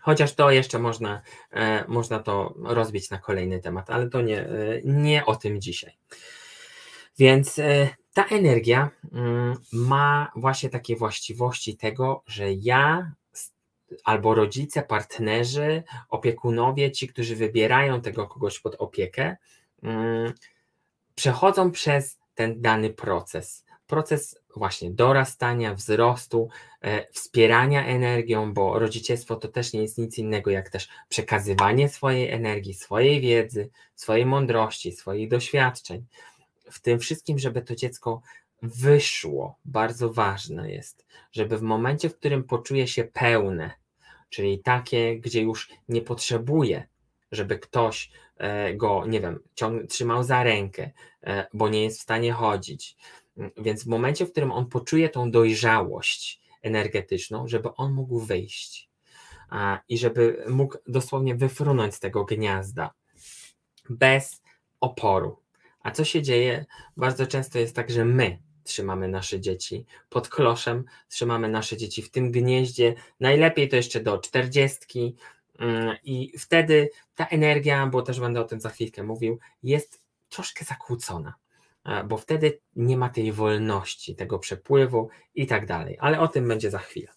Chociaż 0.00 0.34
to 0.34 0.50
jeszcze 0.50 0.78
można, 0.78 1.22
e, 1.50 1.84
można 1.88 2.18
to 2.18 2.54
rozbić 2.62 3.10
na 3.10 3.18
kolejny 3.18 3.60
temat, 3.60 3.90
ale 3.90 4.08
to 4.08 4.22
nie, 4.22 4.40
e, 4.40 4.80
nie 4.84 5.26
o 5.26 5.36
tym 5.36 5.60
dzisiaj. 5.60 5.96
Więc 7.18 7.60
ta 8.14 8.24
energia 8.24 8.90
mm, 9.12 9.56
ma 9.72 10.32
właśnie 10.36 10.70
takie 10.70 10.96
właściwości 10.96 11.76
tego, 11.76 12.22
że 12.26 12.52
ja 12.52 13.12
albo 14.04 14.34
rodzice, 14.34 14.82
partnerzy, 14.82 15.82
opiekunowie, 16.08 16.90
ci, 16.90 17.08
którzy 17.08 17.36
wybierają 17.36 18.00
tego 18.00 18.26
kogoś 18.26 18.60
pod 18.60 18.74
opiekę, 18.74 19.36
mm, 19.82 20.32
przechodzą 21.14 21.70
przez 21.70 22.18
ten 22.34 22.60
dany 22.60 22.90
proces 22.90 23.64
proces 23.92 24.38
właśnie 24.56 24.90
dorastania, 24.90 25.74
wzrostu, 25.74 26.48
e, 26.80 27.12
wspierania 27.12 27.86
energią, 27.86 28.52
bo 28.52 28.78
rodzicielstwo 28.78 29.36
to 29.36 29.48
też 29.48 29.72
nie 29.72 29.82
jest 29.82 29.98
nic 29.98 30.18
innego 30.18 30.50
jak 30.50 30.70
też 30.70 30.88
przekazywanie 31.08 31.88
swojej 31.88 32.30
energii, 32.30 32.74
swojej 32.74 33.20
wiedzy, 33.20 33.70
swojej 33.94 34.26
mądrości, 34.26 34.92
swoich 34.92 35.28
doświadczeń. 35.28 36.06
W 36.70 36.80
tym 36.80 36.98
wszystkim, 36.98 37.38
żeby 37.38 37.62
to 37.62 37.76
dziecko 37.76 38.22
wyszło, 38.62 39.58
bardzo 39.64 40.12
ważne 40.12 40.72
jest, 40.72 41.06
żeby 41.32 41.58
w 41.58 41.62
momencie, 41.62 42.08
w 42.08 42.16
którym 42.16 42.44
poczuje 42.44 42.88
się 42.88 43.04
pełne, 43.04 43.70
czyli 44.28 44.58
takie, 44.58 45.20
gdzie 45.20 45.42
już 45.42 45.70
nie 45.88 46.02
potrzebuje, 46.02 46.86
żeby 47.32 47.58
ktoś 47.58 48.10
e, 48.36 48.74
go, 48.74 49.06
nie 49.06 49.20
wiem, 49.20 49.40
ciąg, 49.54 49.86
trzymał 49.86 50.24
za 50.24 50.42
rękę, 50.42 50.90
e, 51.22 51.46
bo 51.54 51.68
nie 51.68 51.84
jest 51.84 51.98
w 51.98 52.02
stanie 52.02 52.32
chodzić, 52.32 52.96
więc 53.56 53.84
w 53.84 53.86
momencie, 53.86 54.26
w 54.26 54.32
którym 54.32 54.52
on 54.52 54.66
poczuje 54.66 55.08
tą 55.08 55.30
dojrzałość 55.30 56.40
energetyczną, 56.62 57.48
żeby 57.48 57.74
on 57.74 57.92
mógł 57.92 58.18
wyjść 58.18 58.90
i 59.88 59.98
żeby 59.98 60.44
mógł 60.48 60.78
dosłownie 60.86 61.34
wyfrunąć 61.34 61.94
z 61.94 62.00
tego 62.00 62.24
gniazda 62.24 62.94
bez 63.90 64.42
oporu. 64.80 65.42
A 65.80 65.90
co 65.90 66.04
się 66.04 66.22
dzieje? 66.22 66.66
Bardzo 66.96 67.26
często 67.26 67.58
jest 67.58 67.76
tak, 67.76 67.90
że 67.90 68.04
my 68.04 68.38
trzymamy 68.64 69.08
nasze 69.08 69.40
dzieci 69.40 69.86
pod 70.08 70.28
kloszem, 70.28 70.84
trzymamy 71.08 71.48
nasze 71.48 71.76
dzieci 71.76 72.02
w 72.02 72.10
tym 72.10 72.30
gnieździe, 72.30 72.94
najlepiej 73.20 73.68
to 73.68 73.76
jeszcze 73.76 74.00
do 74.00 74.18
czterdziestki 74.18 75.00
mm, 75.00 75.16
i 76.04 76.38
wtedy 76.38 76.90
ta 77.14 77.26
energia, 77.26 77.86
bo 77.86 78.02
też 78.02 78.20
będę 78.20 78.40
o 78.40 78.44
tym 78.44 78.60
za 78.60 78.68
chwilkę 78.68 79.02
mówił, 79.02 79.38
jest 79.62 80.00
troszkę 80.28 80.64
zakłócona. 80.64 81.34
E, 81.84 82.04
bo 82.04 82.16
wtedy 82.18 82.60
nie 82.76 82.96
ma 82.96 83.08
tej 83.08 83.32
wolności, 83.32 84.16
tego 84.16 84.38
przepływu 84.38 85.08
i 85.34 85.46
tak 85.46 85.66
dalej. 85.66 85.96
Ale 86.00 86.20
o 86.20 86.28
tym 86.28 86.48
będzie 86.48 86.70
za 86.70 86.78
chwilę. 86.78 87.08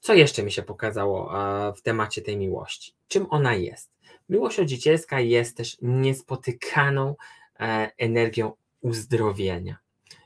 Co 0.00 0.14
jeszcze 0.14 0.42
mi 0.42 0.52
się 0.52 0.62
pokazało 0.62 1.38
e, 1.68 1.72
w 1.72 1.82
temacie 1.82 2.22
tej 2.22 2.36
miłości? 2.36 2.94
Czym 3.08 3.26
ona 3.30 3.54
jest? 3.54 3.90
Miłość 4.28 4.58
rodzicielska 4.58 5.20
jest 5.20 5.56
też 5.56 5.76
niespotykaną 5.82 7.14
e, 7.60 7.90
energią 7.98 8.52
uzdrowienia. 8.80 9.83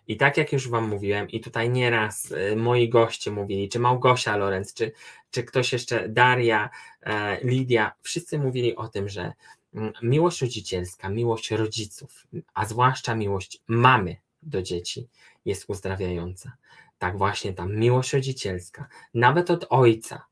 I 0.08 0.16
tak 0.16 0.36
jak 0.36 0.52
już 0.52 0.68
Wam 0.68 0.88
mówiłem, 0.88 1.30
i 1.30 1.40
tutaj 1.40 1.70
nieraz 1.70 2.30
y, 2.30 2.56
moi 2.56 2.88
goście 2.88 3.30
mówili, 3.30 3.68
czy 3.68 3.78
Małgosia 3.78 4.36
Lorenz, 4.36 4.74
czy, 4.74 4.92
czy 5.30 5.42
ktoś 5.44 5.72
jeszcze, 5.72 6.08
Daria, 6.08 6.70
e, 7.02 7.40
Lidia, 7.44 7.92
wszyscy 8.02 8.38
mówili 8.38 8.76
o 8.76 8.88
tym, 8.88 9.08
że 9.08 9.32
mm, 9.74 9.92
miłość 10.02 10.42
rodzicielska, 10.42 11.08
miłość 11.08 11.50
rodziców, 11.50 12.26
a 12.54 12.66
zwłaszcza 12.66 13.14
miłość 13.14 13.62
mamy 13.66 14.16
do 14.42 14.62
dzieci 14.62 15.08
jest 15.44 15.64
uzdrawiająca. 15.68 16.52
Tak 16.98 17.18
właśnie 17.18 17.52
ta 17.52 17.66
miłość 17.66 18.12
rodzicielska, 18.12 18.88
nawet 19.14 19.50
od 19.50 19.66
ojca, 19.70 20.26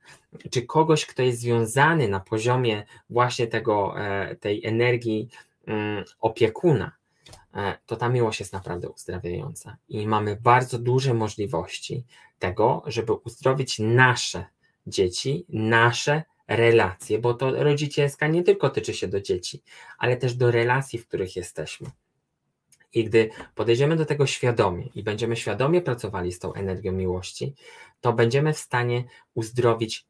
czy 0.50 0.62
kogoś, 0.62 1.06
kto 1.06 1.22
jest 1.22 1.40
związany 1.40 2.08
na 2.08 2.20
poziomie 2.20 2.84
właśnie 3.10 3.46
tego, 3.46 4.00
e, 4.00 4.36
tej 4.36 4.66
energii 4.66 5.28
mm, 5.66 6.04
opiekuna, 6.20 6.92
to 7.86 7.96
ta 7.96 8.08
miłość 8.08 8.40
jest 8.40 8.52
naprawdę 8.52 8.88
uzdrawiająca 8.88 9.76
i 9.88 10.06
mamy 10.06 10.36
bardzo 10.36 10.78
duże 10.78 11.14
możliwości 11.14 12.04
tego, 12.38 12.82
żeby 12.86 13.12
uzdrowić 13.12 13.78
nasze 13.78 14.44
dzieci, 14.86 15.46
nasze 15.48 16.22
relacje, 16.48 17.18
bo 17.18 17.34
to 17.34 17.64
rodzicielska 17.64 18.26
nie 18.26 18.42
tylko 18.42 18.70
tyczy 18.70 18.94
się 18.94 19.08
do 19.08 19.20
dzieci, 19.20 19.62
ale 19.98 20.16
też 20.16 20.34
do 20.34 20.50
relacji, 20.50 20.98
w 20.98 21.08
których 21.08 21.36
jesteśmy. 21.36 21.90
I 22.94 23.04
gdy 23.04 23.30
podejdziemy 23.54 23.96
do 23.96 24.06
tego 24.06 24.26
świadomie 24.26 24.88
i 24.94 25.02
będziemy 25.02 25.36
świadomie 25.36 25.82
pracowali 25.82 26.32
z 26.32 26.38
tą 26.38 26.54
energią 26.54 26.92
miłości, 26.92 27.54
to 28.00 28.12
będziemy 28.12 28.52
w 28.52 28.58
stanie 28.58 29.04
uzdrowić 29.34 30.06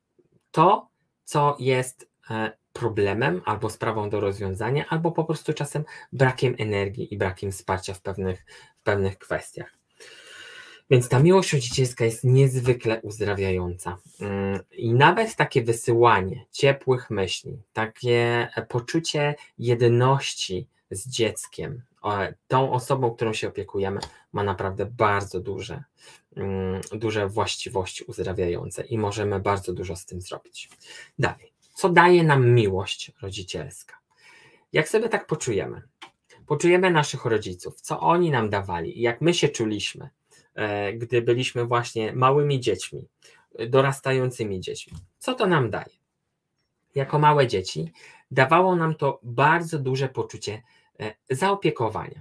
to, 0.51 0.89
co 1.25 1.57
jest 1.59 2.09
e, 2.31 2.57
problemem 2.79 3.43
albo 3.45 3.71
sprawą 3.71 4.11
do 4.11 4.21
rozwiązania, 4.21 4.85
albo 4.89 5.13
po 5.13 5.25
prostu 5.25 5.53
czasem 5.53 5.85
brakiem 6.13 6.55
energii 6.59 7.15
i 7.15 7.19
brakiem 7.19 7.53
wsparcia 7.53 7.95
w 7.95 8.01
pewnych, 8.01 8.47
w 8.77 8.83
pewnych 8.83 9.19
kwestiach. 9.19 9.77
Więc 10.91 11.09
ta 11.09 11.21
miłość 11.21 11.53
rodzicielska 11.53 12.05
jest 12.05 12.25
niezwykle 12.25 13.01
uzdrawiająca. 13.01 13.99
Mm, 14.21 14.61
I 14.73 14.95
nawet 14.95 15.37
takie 15.37 15.63
wysyłanie 15.63 16.47
ciepłych 16.51 17.11
myśli, 17.11 17.63
takie 17.73 18.49
poczucie 18.69 19.35
jedności 19.59 20.69
z 20.91 21.09
dzieckiem, 21.09 21.83
tą 22.49 22.73
osobą, 22.73 23.11
którą 23.11 23.33
się 23.33 23.49
opiekujemy, 23.49 24.01
ma 24.33 24.45
naprawdę 24.45 24.87
bardzo 24.87 25.41
duże, 25.41 25.85
mm, 26.37 26.81
duże 26.93 27.29
właściwości 27.29 28.05
uzdrawiające 28.05 28.83
i 28.83 28.99
możemy 28.99 29.41
bardzo 29.41 29.73
dużo 29.73 29.97
z 29.97 30.07
tym 30.07 30.21
zrobić. 30.21 30.71
Dalej, 31.19 31.53
co 31.77 31.89
daje 31.89 32.25
nam 32.25 32.51
miłość 32.51 33.13
rodzicielska? 33.23 33.99
Jak 34.73 34.89
sobie 34.89 35.09
tak 35.09 35.27
poczujemy? 35.27 35.83
Poczujemy 36.47 36.91
naszych 36.91 37.25
rodziców, 37.25 37.81
co 37.81 38.01
oni 38.01 38.31
nam 38.31 38.51
dawali, 38.51 39.01
jak 39.01 39.21
my 39.21 39.35
się 39.35 39.49
czuliśmy, 39.49 40.09
e, 40.55 40.93
gdy 40.93 41.23
byliśmy 41.23 41.65
właśnie 41.65 42.13
małymi 42.13 42.61
dziećmi, 42.61 43.09
dorastającymi 43.69 44.61
dziećmi. 44.61 44.93
Co 45.19 45.35
to 45.35 45.47
nam 45.47 45.71
daje? 45.71 45.97
Jako 46.95 47.19
małe 47.19 47.47
dzieci 47.47 47.93
dawało 48.31 48.77
nam 48.77 48.95
to 48.95 49.21
bardzo 49.23 49.79
duże 49.79 50.09
poczucie 50.09 50.63
E, 51.01 51.15
zaopiekowania. 51.31 52.21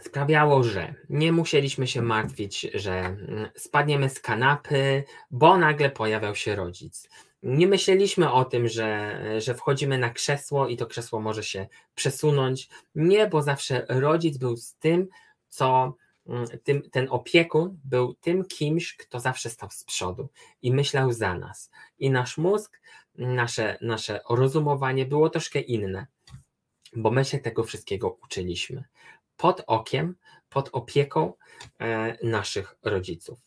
Sprawiało, 0.00 0.62
że 0.62 0.94
nie 1.08 1.32
musieliśmy 1.32 1.86
się 1.86 2.02
martwić, 2.02 2.60
że 2.74 2.92
mm, 2.92 3.48
spadniemy 3.56 4.10
z 4.10 4.20
kanapy, 4.20 5.04
bo 5.30 5.58
nagle 5.58 5.90
pojawiał 5.90 6.34
się 6.34 6.56
rodzic. 6.56 7.08
Nie 7.42 7.66
myśleliśmy 7.66 8.32
o 8.32 8.44
tym, 8.44 8.68
że, 8.68 9.20
że 9.40 9.54
wchodzimy 9.54 9.98
na 9.98 10.10
krzesło 10.10 10.68
i 10.68 10.76
to 10.76 10.86
krzesło 10.86 11.20
może 11.20 11.42
się 11.42 11.66
przesunąć. 11.94 12.68
Nie, 12.94 13.26
bo 13.26 13.42
zawsze 13.42 13.86
rodzic 13.88 14.38
był 14.38 14.56
z 14.56 14.74
tym, 14.74 15.08
co 15.48 15.94
mm, 16.26 16.46
tym, 16.64 16.90
ten 16.90 17.06
opiekun 17.10 17.80
był 17.84 18.14
tym 18.14 18.44
kimś, 18.44 18.96
kto 18.96 19.20
zawsze 19.20 19.50
stał 19.50 19.70
z 19.70 19.84
przodu 19.84 20.28
i 20.62 20.72
myślał 20.72 21.12
za 21.12 21.34
nas. 21.34 21.70
I 21.98 22.10
nasz 22.10 22.38
mózg, 22.38 22.80
nasze, 23.14 23.78
nasze 23.80 24.20
rozumowanie 24.30 25.06
było 25.06 25.30
troszkę 25.30 25.60
inne 25.60 26.06
bo 26.96 27.10
my 27.10 27.24
się 27.24 27.38
tego 27.38 27.64
wszystkiego 27.64 28.18
uczyliśmy 28.24 28.84
pod 29.40 29.62
okiem, 29.66 30.14
pod 30.48 30.68
opieką 30.72 31.32
e, 31.78 32.16
naszych 32.22 32.76
rodziców. 32.82 33.38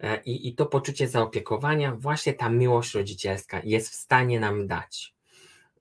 E, 0.00 0.22
I, 0.22 0.48
I 0.48 0.54
to 0.54 0.66
poczucie 0.66 1.08
zaopiekowania, 1.08 1.92
właśnie 1.92 2.34
ta 2.34 2.48
miłość 2.48 2.94
rodzicielska 2.94 3.60
jest 3.64 3.90
w 3.90 3.94
stanie 3.94 4.40
nam 4.40 4.66
dać. 4.66 5.14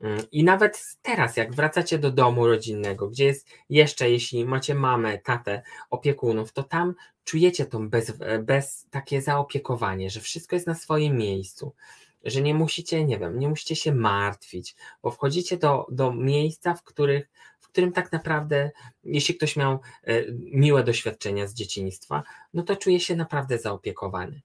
Mm, 0.01 0.19
I 0.31 0.43
nawet 0.43 0.95
teraz, 1.01 1.37
jak 1.37 1.55
wracacie 1.55 1.99
do 1.99 2.11
domu 2.11 2.47
rodzinnego, 2.47 3.09
gdzie 3.09 3.25
jest 3.25 3.47
jeszcze, 3.69 4.09
jeśli 4.09 4.45
macie 4.45 4.75
mamę, 4.75 5.17
tatę, 5.17 5.61
opiekunów, 5.89 6.53
to 6.53 6.63
tam 6.63 6.95
czujecie 7.23 7.65
to 7.65 7.79
bez, 7.79 8.13
bez 8.43 8.87
takie 8.89 9.21
zaopiekowanie, 9.21 10.09
że 10.09 10.21
wszystko 10.21 10.55
jest 10.55 10.67
na 10.67 10.75
swoim 10.75 11.17
miejscu, 11.17 11.73
że 12.23 12.41
nie 12.41 12.53
musicie, 12.53 13.05
nie 13.05 13.19
wiem, 13.19 13.39
nie 13.39 13.49
musicie 13.49 13.75
się 13.75 13.95
martwić, 13.95 14.75
bo 15.03 15.11
wchodzicie 15.11 15.57
do, 15.57 15.85
do 15.89 16.13
miejsca, 16.13 16.73
w, 16.73 16.83
których, 16.83 17.29
którym 17.75 17.91
tak 17.91 18.11
naprawdę, 18.11 18.71
jeśli 19.03 19.35
ktoś 19.35 19.55
miał 19.55 19.79
e, 20.03 20.23
miłe 20.31 20.83
doświadczenia 20.83 21.47
z 21.47 21.53
dzieciństwa, 21.53 22.23
no 22.53 22.63
to 22.63 22.75
czuje 22.75 22.99
się 22.99 23.15
naprawdę 23.15 23.57
zaopiekowany. 23.57 24.41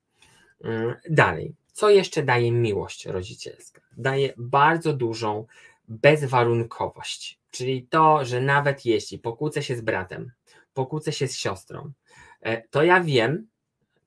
Mm, 0.64 0.94
dalej, 1.10 1.54
co 1.72 1.90
jeszcze 1.90 2.22
daje 2.22 2.52
miłość 2.52 3.06
rodzicielska? 3.06 3.80
Daje 3.96 4.32
bardzo 4.36 4.92
dużą 4.92 5.46
bezwarunkowość, 5.88 7.38
czyli 7.50 7.86
to, 7.90 8.24
że 8.24 8.40
nawet 8.40 8.86
jeśli 8.86 9.18
pokłócę 9.18 9.62
się 9.62 9.76
z 9.76 9.80
bratem, 9.80 10.30
pokłócę 10.74 11.12
się 11.12 11.28
z 11.28 11.36
siostrą, 11.36 11.92
e, 12.40 12.62
to 12.68 12.82
ja 12.82 13.00
wiem, 13.00 13.46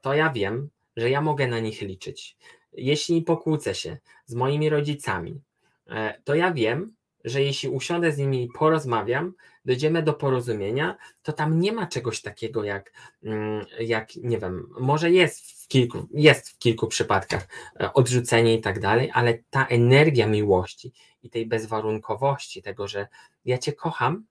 to 0.01 0.13
ja 0.13 0.29
wiem, 0.29 0.69
że 0.97 1.09
ja 1.09 1.21
mogę 1.21 1.47
na 1.47 1.59
nich 1.59 1.81
liczyć, 1.81 2.37
jeśli 2.73 3.21
pokłócę 3.21 3.75
się 3.75 3.97
z 4.25 4.35
moimi 4.35 4.69
rodzicami, 4.69 5.41
e, 5.89 6.21
to 6.23 6.35
ja 6.35 6.53
wiem, 6.53 6.93
że 7.23 7.41
jeśli 7.41 7.69
usiądę 7.69 8.11
z 8.11 8.17
nimi 8.17 8.43
i 8.43 8.47
porozmawiam, 8.47 9.33
dojdziemy 9.65 10.03
do 10.03 10.13
porozumienia, 10.13 10.97
to 11.21 11.33
tam 11.33 11.59
nie 11.59 11.71
ma 11.71 11.87
czegoś 11.87 12.21
takiego 12.21 12.63
jak, 12.63 12.91
mm, 13.23 13.65
jak 13.79 14.15
nie 14.15 14.37
wiem, 14.37 14.69
może 14.79 15.11
jest 15.11 15.63
w 15.63 15.67
kilku, 15.67 16.07
jest 16.13 16.49
w 16.49 16.57
kilku 16.57 16.87
przypadkach 16.87 17.47
e, 17.79 17.93
odrzucenie 17.93 18.53
i 18.53 18.61
tak 18.61 18.79
dalej, 18.79 19.11
ale 19.13 19.39
ta 19.49 19.65
energia 19.65 20.27
miłości 20.27 20.93
i 21.23 21.29
tej 21.29 21.45
bezwarunkowości, 21.45 22.61
tego, 22.61 22.87
że 22.87 23.07
ja 23.45 23.57
Cię 23.57 23.73
kocham, 23.73 24.25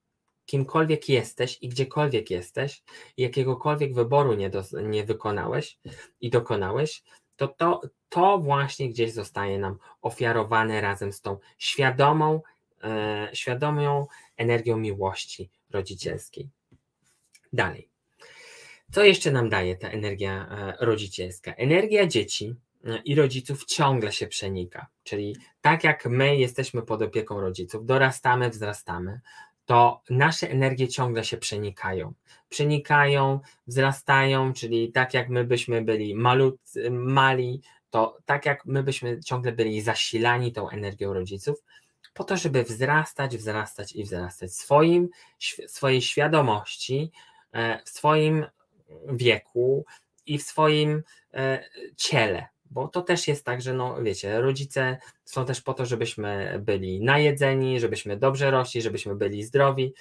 kimkolwiek 0.47 1.09
jesteś 1.09 1.59
i 1.61 1.69
gdziekolwiek 1.69 2.31
jesteś, 2.31 2.83
jakiegokolwiek 3.17 3.95
wyboru 3.95 4.35
nie, 4.35 4.51
do, 4.51 4.63
nie 4.83 5.05
wykonałeś 5.05 5.79
i 6.21 6.31
dokonałeś, 6.31 7.03
to, 7.37 7.49
to 7.49 7.81
to 8.13 8.39
właśnie 8.39 8.89
gdzieś 8.89 9.13
zostaje 9.13 9.59
nam 9.59 9.79
ofiarowane 10.03 10.81
razem 10.81 11.13
z 11.13 11.21
tą 11.21 11.39
świadomą, 11.59 12.41
świadomą 13.33 14.07
energią 14.37 14.77
miłości 14.77 15.51
rodzicielskiej. 15.71 16.49
Dalej. 17.53 17.93
Co 18.93 19.05
jeszcze 19.05 19.31
nam 19.31 19.49
daje 19.49 19.77
ta 19.77 19.89
energia 19.89 20.49
e, 20.51 20.87
rodzicielska? 20.87 21.55
Energia 21.55 22.07
dzieci 22.07 22.55
e, 22.85 22.99
i 23.05 23.15
rodziców 23.15 23.65
ciągle 23.65 24.13
się 24.13 24.27
przenika. 24.27 24.87
Czyli 25.03 25.37
tak 25.61 25.85
jak 25.85 26.07
my 26.07 26.37
jesteśmy 26.37 26.83
pod 26.83 27.03
opieką 27.03 27.41
rodziców, 27.41 27.87
dorastamy, 27.87 28.51
wzrastamy, 28.51 29.21
to 29.65 30.03
nasze 30.11 30.51
energie 30.51 30.89
ciągle 30.89 31.25
się 31.25 31.37
przenikają. 31.37 32.15
Przenikają, 32.49 33.41
wzrastają, 33.67 34.53
czyli 34.53 34.93
tak 34.93 35.15
jak 35.15 35.29
my 35.29 35.45
byśmy 35.45 35.83
byli 35.83 36.15
malut, 36.15 36.61
mali, 36.91 37.63
to 37.91 38.19
tak 38.25 38.47
jak 38.47 38.67
my 38.67 38.83
byśmy 38.83 39.21
ciągle 39.21 39.53
byli 39.53 39.81
zasilani 39.81 40.53
tą 40.53 40.69
energią 40.69 41.13
rodziców, 41.13 41.63
po 42.15 42.25
to, 42.25 42.37
żeby 42.37 42.65
wzrastać, 42.65 43.37
wzrastać 43.37 43.93
i 43.93 44.05
wzrastać 44.05 44.55
swoim, 44.55 45.09
swojej 45.67 46.03
świadomości, 46.03 47.11
e, 47.53 47.83
w 47.85 47.89
swoim 47.89 48.47
wieku 49.09 49.87
i 50.27 50.39
w 50.39 50.43
swoim 50.43 51.03
e, 51.35 51.65
ciele. 51.97 52.47
Bo 52.71 52.89
to 52.89 53.03
też 53.03 53.29
jest 53.29 53.45
tak, 53.45 53.63
że 53.63 53.75
no 53.75 54.03
wiecie, 54.03 54.41
rodzice 54.41 54.99
są 55.25 55.47
też 55.47 55.61
po 55.61 55.75
to, 55.75 55.87
żebyśmy 55.87 56.61
byli 56.65 57.05
najedzeni, 57.05 57.81
żebyśmy 57.81 58.17
dobrze 58.17 58.51
rośli, 58.51 58.83
żebyśmy 58.83 59.15
byli 59.15 59.45
zdrowi. 59.45 59.95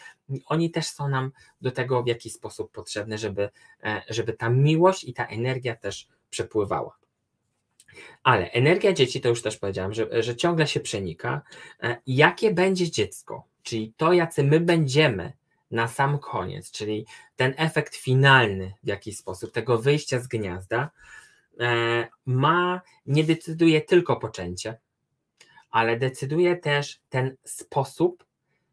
Oni 0.45 0.71
też 0.71 0.88
są 0.88 1.10
nam 1.10 1.32
do 1.62 1.71
tego 1.71 2.04
w 2.04 2.08
jakiś 2.08 2.34
sposób 2.34 2.71
potrzebne, 2.71 3.17
żeby, 3.17 3.50
e, 3.84 4.02
żeby 4.10 4.34
ta 4.34 4.50
miłość 4.50 5.04
i 5.04 5.13
ta 5.13 5.26
energia 5.26 5.76
też 5.76 6.08
przepływała. 6.30 7.00
Ale 8.23 8.51
energia 8.51 8.93
dzieci, 8.93 9.21
to 9.21 9.30
już 9.30 9.41
też 9.41 9.58
powiedziałam, 9.58 9.93
że, 9.93 10.23
że 10.23 10.36
ciągle 10.36 10.67
się 10.67 10.80
przenika. 10.80 11.41
E, 11.84 11.97
jakie 12.08 12.54
będzie 12.54 12.91
dziecko, 12.91 13.47
czyli 13.63 13.93
to, 13.97 14.13
jacy 14.13 14.43
my 14.43 14.60
będziemy 14.60 15.34
na 15.71 15.88
sam 15.88 16.19
koniec, 16.19 16.71
czyli 16.71 17.06
ten 17.36 17.54
efekt 17.58 17.95
finalny 17.95 18.73
w 18.84 18.88
jakiś 18.88 19.17
sposób 19.17 19.51
tego 19.51 19.77
wyjścia 19.77 20.19
z 20.19 20.27
gniazda, 20.27 20.91
e, 21.60 22.08
ma, 22.25 22.82
nie 23.06 23.23
decyduje 23.23 23.82
tylko 23.82 24.15
poczęcie, 24.15 24.77
ale 25.71 25.97
decyduje 25.97 26.56
też 26.58 26.99
ten 27.10 27.36
sposób 27.43 28.25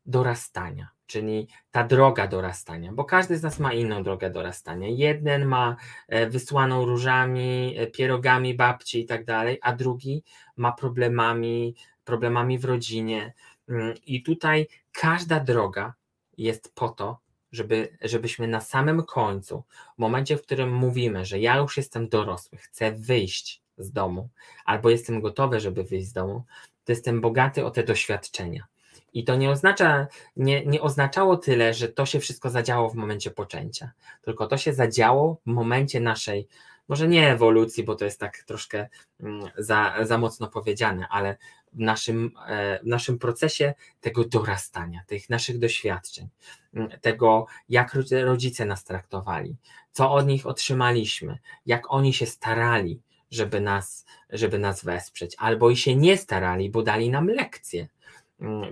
dorastania. 0.06 0.97
Czyli 1.08 1.48
ta 1.70 1.84
droga 1.84 2.26
dorastania, 2.26 2.92
bo 2.92 3.04
każdy 3.04 3.36
z 3.36 3.42
nas 3.42 3.58
ma 3.58 3.72
inną 3.72 4.02
drogę 4.02 4.30
dorastania. 4.30 4.88
Jeden 4.88 5.44
ma 5.44 5.76
e, 6.08 6.26
wysłaną 6.26 6.84
różami, 6.84 7.74
e, 7.78 7.86
pierogami 7.86 8.54
babci 8.54 9.00
i 9.00 9.06
tak 9.06 9.24
dalej, 9.24 9.58
a 9.62 9.72
drugi 9.72 10.24
ma 10.56 10.72
problemami, 10.72 11.74
problemami 12.04 12.58
w 12.58 12.64
rodzinie. 12.64 13.34
Mm, 13.68 13.94
I 14.06 14.22
tutaj 14.22 14.68
każda 14.92 15.40
droga 15.40 15.94
jest 16.38 16.74
po 16.74 16.88
to, 16.88 17.18
żeby, 17.52 17.98
żebyśmy 18.02 18.48
na 18.48 18.60
samym 18.60 19.02
końcu, 19.02 19.64
w 19.96 19.98
momencie, 19.98 20.36
w 20.36 20.42
którym 20.42 20.74
mówimy, 20.74 21.24
że 21.24 21.38
ja 21.38 21.56
już 21.56 21.76
jestem 21.76 22.08
dorosły, 22.08 22.58
chcę 22.58 22.92
wyjść 22.92 23.62
z 23.78 23.92
domu, 23.92 24.28
albo 24.64 24.90
jestem 24.90 25.20
gotowy, 25.20 25.60
żeby 25.60 25.84
wyjść 25.84 26.08
z 26.08 26.12
domu, 26.12 26.44
to 26.84 26.92
jestem 26.92 27.20
bogaty 27.20 27.64
o 27.64 27.70
te 27.70 27.84
doświadczenia. 27.84 28.66
I 29.12 29.24
to 29.24 29.36
nie 29.36 29.50
oznacza, 29.50 30.06
nie, 30.36 30.66
nie 30.66 30.82
oznaczało 30.82 31.36
tyle, 31.36 31.74
że 31.74 31.88
to 31.88 32.06
się 32.06 32.20
wszystko 32.20 32.50
zadziało 32.50 32.90
w 32.90 32.94
momencie 32.94 33.30
poczęcia, 33.30 33.90
tylko 34.22 34.46
to 34.46 34.58
się 34.58 34.72
zadziało 34.72 35.40
w 35.46 35.50
momencie 35.50 36.00
naszej, 36.00 36.48
może 36.88 37.08
nie 37.08 37.32
ewolucji, 37.32 37.84
bo 37.84 37.94
to 37.94 38.04
jest 38.04 38.20
tak 38.20 38.38
troszkę 38.38 38.88
mm, 39.20 39.50
za, 39.58 39.94
za 40.02 40.18
mocno 40.18 40.48
powiedziane, 40.48 41.06
ale 41.10 41.36
w 41.72 41.78
naszym, 41.78 42.30
e, 42.46 42.80
w 42.82 42.86
naszym 42.86 43.18
procesie 43.18 43.74
tego 44.00 44.24
dorastania, 44.24 45.02
tych 45.06 45.30
naszych 45.30 45.58
doświadczeń, 45.58 46.28
mm, 46.74 46.90
tego, 47.00 47.46
jak 47.68 47.96
rodzice 48.10 48.64
nas 48.64 48.84
traktowali, 48.84 49.56
co 49.92 50.12
od 50.12 50.26
nich 50.26 50.46
otrzymaliśmy, 50.46 51.38
jak 51.66 51.92
oni 51.92 52.12
się 52.12 52.26
starali, 52.26 53.00
żeby 53.30 53.60
nas, 53.60 54.06
żeby 54.30 54.58
nas 54.58 54.84
wesprzeć, 54.84 55.36
albo 55.38 55.70
i 55.70 55.76
się 55.76 55.96
nie 55.96 56.16
starali, 56.16 56.70
bo 56.70 56.82
dali 56.82 57.10
nam 57.10 57.28
lekcje 57.28 57.88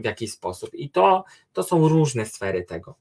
w 0.01 0.05
jakiś 0.05 0.33
sposób. 0.33 0.75
I 0.75 0.91
to, 0.91 1.25
to 1.53 1.63
są 1.63 1.89
różne 1.89 2.27
sfery 2.27 2.65
tego. 2.65 2.95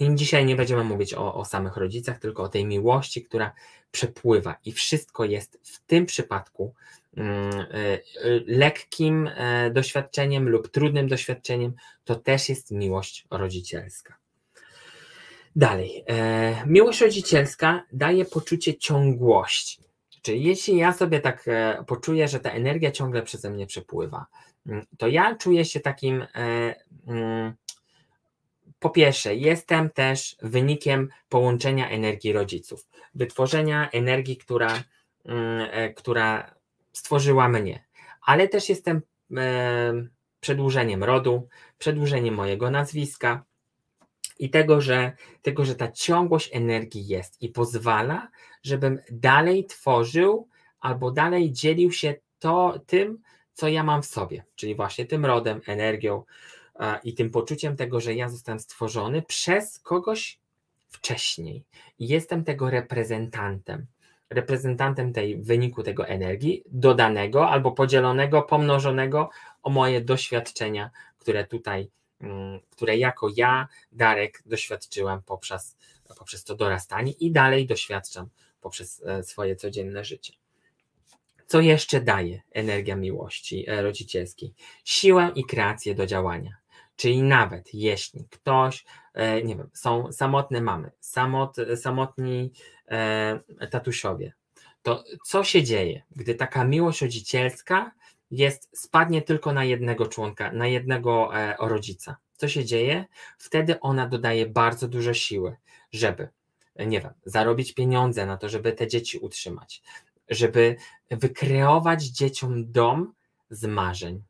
I 0.00 0.14
dzisiaj 0.14 0.46
nie 0.46 0.56
będziemy 0.56 0.84
mówić 0.84 1.14
o, 1.14 1.34
o 1.34 1.44
samych 1.44 1.76
rodzicach, 1.76 2.18
tylko 2.18 2.42
o 2.42 2.48
tej 2.48 2.66
miłości, 2.66 3.22
która 3.22 3.52
przepływa 3.90 4.56
i 4.64 4.72
wszystko 4.72 5.24
jest 5.24 5.60
w 5.62 5.80
tym 5.86 6.06
przypadku 6.06 6.74
mm, 7.16 7.60
y, 7.60 8.02
y, 8.24 8.44
lekkim 8.46 9.30
e, 9.36 9.70
doświadczeniem 9.70 10.48
lub 10.48 10.68
trudnym 10.68 11.08
doświadczeniem, 11.08 11.72
to 12.04 12.16
też 12.16 12.48
jest 12.48 12.70
miłość 12.70 13.26
rodzicielska. 13.30 14.16
Dalej, 15.56 16.04
e, 16.06 16.66
miłość 16.66 17.00
rodzicielska 17.00 17.82
daje 17.92 18.24
poczucie 18.24 18.74
ciągłości. 18.74 19.82
Czyli 20.22 20.44
jeśli 20.44 20.76
ja 20.76 20.92
sobie 20.92 21.20
tak 21.20 21.44
e, 21.48 21.84
poczuję, 21.86 22.28
że 22.28 22.40
ta 22.40 22.50
energia 22.50 22.90
ciągle 22.90 23.22
przeze 23.22 23.50
mnie 23.50 23.66
przepływa, 23.66 24.26
to 24.98 25.08
ja 25.08 25.36
czuję 25.36 25.64
się 25.64 25.80
takim. 25.80 26.26
Mm, 27.06 27.54
po 28.78 28.90
pierwsze, 28.90 29.34
jestem 29.34 29.90
też 29.90 30.36
wynikiem 30.42 31.08
połączenia 31.28 31.88
energii 31.88 32.32
rodziców, 32.32 32.88
wytworzenia 33.14 33.90
energii, 33.90 34.36
która, 34.36 34.82
mm, 35.24 35.68
e, 35.72 35.94
która 35.94 36.54
stworzyła 36.92 37.48
mnie, 37.48 37.84
ale 38.22 38.48
też 38.48 38.68
jestem 38.68 39.02
e, 39.36 39.92
przedłużeniem 40.40 41.04
rodu, 41.04 41.48
przedłużeniem 41.78 42.34
mojego 42.34 42.70
nazwiska 42.70 43.44
i 44.38 44.50
tego, 44.50 44.80
że, 44.80 45.12
tego, 45.42 45.64
że 45.64 45.74
ta 45.74 45.92
ciągłość 45.92 46.50
energii 46.52 47.06
jest 47.06 47.42
i 47.42 47.48
pozwala, 47.48 48.28
żebym 48.62 48.98
dalej 49.10 49.64
tworzył 49.66 50.48
albo 50.80 51.10
dalej 51.10 51.52
dzielił 51.52 51.92
się 51.92 52.14
to 52.38 52.80
tym, 52.86 53.18
co 53.58 53.68
ja 53.68 53.82
mam 53.84 54.02
w 54.02 54.06
sobie, 54.06 54.44
czyli 54.56 54.74
właśnie 54.74 55.06
tym 55.06 55.26
rodem, 55.26 55.60
energią, 55.66 56.24
i 57.04 57.14
tym 57.14 57.30
poczuciem 57.30 57.76
tego, 57.76 58.00
że 58.00 58.14
ja 58.14 58.28
zostałem 58.28 58.60
stworzony 58.60 59.22
przez 59.22 59.78
kogoś 59.78 60.38
wcześniej 60.88 61.64
i 61.98 62.08
jestem 62.08 62.44
tego 62.44 62.70
reprezentantem. 62.70 63.86
Reprezentantem 64.30 65.12
tej 65.12 65.42
wyniku 65.42 65.82
tego 65.82 66.06
energii, 66.06 66.62
dodanego 66.66 67.48
albo 67.48 67.72
podzielonego, 67.72 68.42
pomnożonego 68.42 69.30
o 69.62 69.70
moje 69.70 70.00
doświadczenia, 70.00 70.90
które 71.18 71.44
tutaj, 71.44 71.90
mm, 72.20 72.60
które 72.70 72.96
jako 72.96 73.28
ja, 73.36 73.68
Darek, 73.92 74.42
doświadczyłem 74.46 75.22
poprzez, 75.22 75.76
poprzez 76.18 76.44
to 76.44 76.54
dorastanie 76.54 77.12
i 77.12 77.30
dalej 77.30 77.66
doświadczam 77.66 78.28
poprzez 78.60 79.02
e, 79.06 79.22
swoje 79.22 79.56
codzienne 79.56 80.04
życie. 80.04 80.32
Co 81.48 81.60
jeszcze 81.60 82.00
daje 82.00 82.42
energia 82.52 82.96
miłości 82.96 83.64
e, 83.68 83.82
rodzicielskiej? 83.82 84.54
Siłę 84.84 85.30
i 85.34 85.44
kreację 85.44 85.94
do 85.94 86.06
działania. 86.06 86.56
Czyli 86.96 87.22
nawet 87.22 87.74
jeśli 87.74 88.24
ktoś, 88.30 88.84
e, 89.14 89.42
nie 89.42 89.56
wiem, 89.56 89.70
są 89.74 90.12
samotne 90.12 90.60
mamy, 90.60 90.90
samot, 91.00 91.56
samotni 91.76 92.52
e, 92.88 93.40
tatusiowie, 93.70 94.32
to 94.82 95.04
co 95.24 95.44
się 95.44 95.62
dzieje, 95.62 96.02
gdy 96.16 96.34
taka 96.34 96.64
miłość 96.64 97.02
rodzicielska 97.02 97.92
jest, 98.30 98.78
spadnie 98.78 99.22
tylko 99.22 99.52
na 99.52 99.64
jednego 99.64 100.06
członka, 100.06 100.52
na 100.52 100.66
jednego 100.66 101.30
rodzica? 101.58 102.16
Co 102.36 102.48
się 102.48 102.64
dzieje? 102.64 103.04
Wtedy 103.38 103.80
ona 103.80 104.08
dodaje 104.08 104.46
bardzo 104.46 104.88
dużo 104.88 105.14
siły, 105.14 105.56
żeby, 105.92 106.28
nie 106.86 107.00
wiem, 107.00 107.12
zarobić 107.24 107.74
pieniądze 107.74 108.26
na 108.26 108.36
to, 108.36 108.48
żeby 108.48 108.72
te 108.72 108.86
dzieci 108.86 109.18
utrzymać, 109.18 109.82
żeby 110.30 110.76
wykreować 111.10 112.04
dzieciom 112.04 112.72
dom 112.72 113.12
z 113.50 113.64
marzeń, 113.64 114.22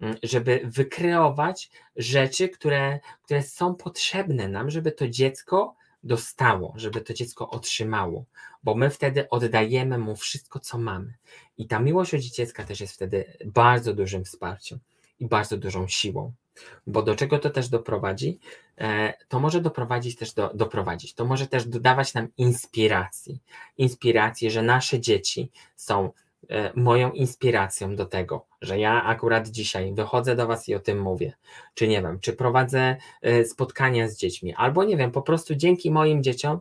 Mm, 0.00 0.16
żeby 0.22 0.60
wykreować 0.64 1.70
rzeczy, 1.96 2.48
które, 2.48 3.00
które 3.22 3.42
są 3.42 3.74
potrzebne 3.74 4.48
nam, 4.48 4.70
żeby 4.70 4.92
to 4.92 5.08
dziecko 5.08 5.74
dostało, 6.02 6.74
żeby 6.76 7.00
to 7.00 7.14
dziecko 7.14 7.50
otrzymało, 7.50 8.24
bo 8.62 8.74
my 8.74 8.90
wtedy 8.90 9.28
oddajemy 9.28 9.98
mu 9.98 10.16
wszystko, 10.16 10.60
co 10.60 10.78
mamy. 10.78 11.14
I 11.56 11.66
ta 11.66 11.78
miłość 11.78 12.12
rodzicielska 12.12 12.64
też 12.64 12.80
jest 12.80 12.94
wtedy 12.94 13.36
bardzo 13.46 13.94
dużym 13.94 14.24
wsparciem 14.24 14.78
i 15.20 15.26
bardzo 15.26 15.56
dużą 15.56 15.88
siłą. 15.88 16.32
Bo 16.86 17.02
do 17.02 17.14
czego 17.14 17.38
to 17.38 17.50
też 17.50 17.68
doprowadzi? 17.68 18.38
E, 18.78 19.14
to 19.28 19.40
może 19.40 19.60
doprowadzić 19.60 20.16
też 20.16 20.34
do, 20.34 20.50
doprowadzić, 20.54 21.14
to 21.14 21.24
może 21.24 21.46
też 21.46 21.66
dodawać 21.66 22.14
nam 22.14 22.28
inspiracji. 22.36 23.40
Inspiracji, 23.78 24.50
że 24.50 24.62
nasze 24.62 25.00
dzieci 25.00 25.50
są 25.76 26.10
E, 26.50 26.72
moją 26.74 27.10
inspiracją 27.10 27.96
do 27.96 28.06
tego, 28.06 28.46
że 28.60 28.78
ja 28.78 29.04
akurat 29.04 29.48
dzisiaj 29.48 29.94
wychodzę 29.94 30.36
do 30.36 30.46
Was 30.46 30.68
i 30.68 30.74
o 30.74 30.80
tym 30.80 31.00
mówię, 31.00 31.32
czy 31.74 31.88
nie 31.88 32.02
wiem, 32.02 32.20
czy 32.20 32.32
prowadzę 32.32 32.96
e, 33.22 33.44
spotkania 33.44 34.08
z 34.08 34.16
dziećmi, 34.16 34.54
albo 34.54 34.84
nie 34.84 34.96
wiem, 34.96 35.10
po 35.10 35.22
prostu 35.22 35.54
dzięki 35.54 35.90
moim 35.90 36.22
dzieciom 36.22 36.60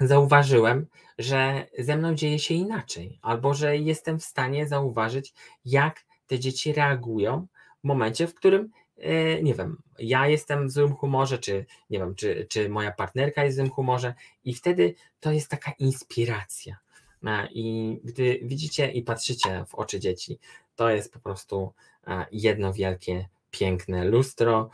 zauważyłem, 0.00 0.86
że 1.18 1.66
ze 1.78 1.96
mną 1.96 2.14
dzieje 2.14 2.38
się 2.38 2.54
inaczej, 2.54 3.18
albo 3.22 3.54
że 3.54 3.76
jestem 3.76 4.18
w 4.18 4.24
stanie 4.24 4.68
zauważyć, 4.68 5.34
jak 5.64 6.04
te 6.26 6.38
dzieci 6.38 6.72
reagują 6.72 7.46
momencie, 7.84 8.26
w 8.26 8.34
którym 8.34 8.70
e, 8.96 9.42
nie 9.42 9.54
wiem, 9.54 9.76
ja 9.98 10.28
jestem 10.28 10.68
w 10.68 10.70
złym 10.70 10.94
humorze, 10.94 11.38
czy 11.38 11.66
nie 11.90 11.98
wiem, 11.98 12.14
czy, 12.14 12.46
czy 12.50 12.68
moja 12.68 12.92
partnerka 12.92 13.44
jest 13.44 13.56
w 13.56 13.60
złym 13.60 13.70
humorze, 13.70 14.14
i 14.44 14.54
wtedy 14.54 14.94
to 15.20 15.32
jest 15.32 15.48
taka 15.48 15.72
inspiracja. 15.78 16.78
E, 17.26 17.48
I 17.52 17.96
gdy 18.04 18.40
widzicie 18.42 18.90
i 18.90 19.02
patrzycie 19.02 19.64
w 19.68 19.74
oczy 19.74 20.00
dzieci, 20.00 20.38
to 20.76 20.90
jest 20.90 21.12
po 21.12 21.18
prostu 21.20 21.72
e, 22.06 22.26
jedno 22.32 22.72
wielkie, 22.72 23.28
piękne 23.50 24.04
lustro. 24.04 24.70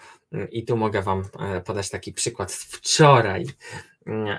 I 0.51 0.64
tu 0.64 0.77
mogę 0.77 1.03
Wam 1.03 1.25
podać 1.64 1.90
taki 1.90 2.12
przykład 2.12 2.53
z 2.53 2.64
wczoraj. 2.64 3.47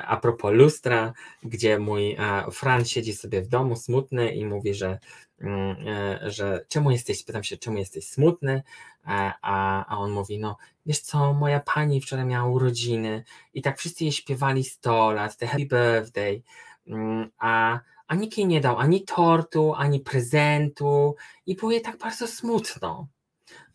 A 0.07 0.17
propos 0.17 0.53
lustra, 0.53 1.13
gdzie 1.43 1.79
mój 1.79 2.17
Fran 2.51 2.85
siedzi 2.85 3.13
sobie 3.13 3.41
w 3.41 3.47
domu 3.47 3.75
smutny 3.75 4.35
i 4.35 4.45
mówi, 4.45 4.73
że, 4.73 4.99
że 6.21 6.65
czemu 6.67 6.91
jesteś, 6.91 7.23
pytam 7.23 7.43
się, 7.43 7.57
czemu 7.57 7.77
jesteś 7.77 8.07
smutny, 8.07 8.63
a, 9.41 9.85
a 9.87 9.97
on 9.97 10.11
mówi, 10.11 10.39
no 10.39 10.57
wiesz 10.85 10.99
co, 10.99 11.33
moja 11.33 11.59
pani 11.59 12.01
wczoraj 12.01 12.25
miała 12.25 12.49
urodziny 12.49 13.23
i 13.53 13.61
tak 13.61 13.79
wszyscy 13.79 14.03
jej 14.03 14.13
śpiewali 14.13 14.63
100 14.63 15.11
lat, 15.11 15.37
te 15.37 15.47
happy 15.47 15.65
birthday, 15.65 16.41
mm, 16.87 17.29
a 17.37 17.79
a 18.07 18.15
nikt 18.15 18.37
jej 18.37 18.47
nie 18.47 18.61
dał 18.61 18.77
ani 18.77 19.03
tortu, 19.03 19.73
ani 19.73 19.99
prezentu 19.99 21.15
i 21.45 21.55
było 21.55 21.71
jej 21.71 21.81
tak 21.81 21.97
bardzo 21.97 22.27
smutno. 22.27 23.07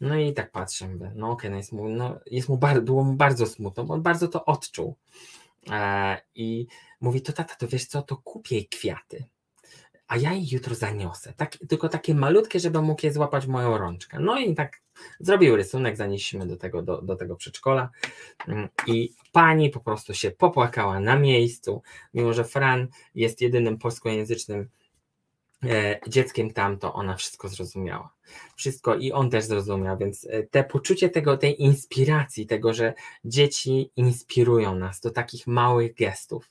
No 0.00 0.16
i 0.16 0.32
tak 0.32 0.52
patrzę, 0.52 0.88
no 0.88 1.30
okej, 1.30 1.50
okay, 1.50 1.50
no 1.50 1.56
jest 1.56 1.72
mu, 1.72 1.88
no 1.88 2.18
jest 2.26 2.48
mu 2.48 2.56
bar, 2.56 2.82
było 2.82 3.04
mu 3.04 3.12
bardzo 3.12 3.46
smutno, 3.46 3.84
bo 3.84 3.94
on 3.94 4.02
bardzo 4.02 4.28
to 4.28 4.44
odczuł. 4.44 4.96
E, 5.70 6.20
I 6.34 6.66
mówi, 7.00 7.22
to 7.22 7.32
tata, 7.32 7.54
to 7.54 7.68
wiesz 7.68 7.86
co, 7.86 8.02
to 8.02 8.16
kupię 8.16 8.56
jej 8.56 8.68
kwiaty 8.68 9.24
a 10.12 10.16
ja 10.16 10.32
jej 10.32 10.48
jutro 10.50 10.74
zaniosę. 10.74 11.32
Tak, 11.36 11.56
tylko 11.68 11.88
takie 11.88 12.14
malutkie, 12.14 12.60
żeby 12.60 12.82
mógł 12.82 13.06
je 13.06 13.12
złapać 13.12 13.46
moją 13.46 13.78
rączkę. 13.78 14.18
No 14.20 14.38
i 14.38 14.54
tak 14.54 14.82
zrobił 15.20 15.56
rysunek, 15.56 15.96
zanieśliśmy 15.96 16.46
do 16.46 16.56
tego, 16.56 16.82
do, 16.82 17.02
do 17.02 17.16
tego 17.16 17.36
przedszkola 17.36 17.90
mm, 18.48 18.68
i 18.86 19.12
pani 19.32 19.70
po 19.70 19.80
prostu 19.80 20.14
się 20.14 20.30
popłakała 20.30 21.00
na 21.00 21.18
miejscu, 21.18 21.82
mimo 22.14 22.32
że 22.32 22.44
Fran 22.44 22.88
jest 23.14 23.40
jedynym 23.40 23.78
polskojęzycznym 23.78 24.68
dzieckiem 26.08 26.52
tam, 26.52 26.78
to 26.78 26.94
ona 26.94 27.16
wszystko 27.16 27.48
zrozumiała. 27.48 28.14
Wszystko 28.56 28.94
i 28.94 29.12
on 29.12 29.30
też 29.30 29.44
zrozumiał, 29.44 29.98
więc 29.98 30.26
e, 30.30 30.42
te 30.42 30.64
poczucie 30.64 31.08
tego, 31.08 31.36
tej 31.36 31.62
inspiracji, 31.62 32.46
tego, 32.46 32.74
że 32.74 32.94
dzieci 33.24 33.90
inspirują 33.96 34.74
nas 34.74 35.00
do 35.00 35.10
takich 35.10 35.46
małych 35.46 35.94
gestów, 35.94 36.50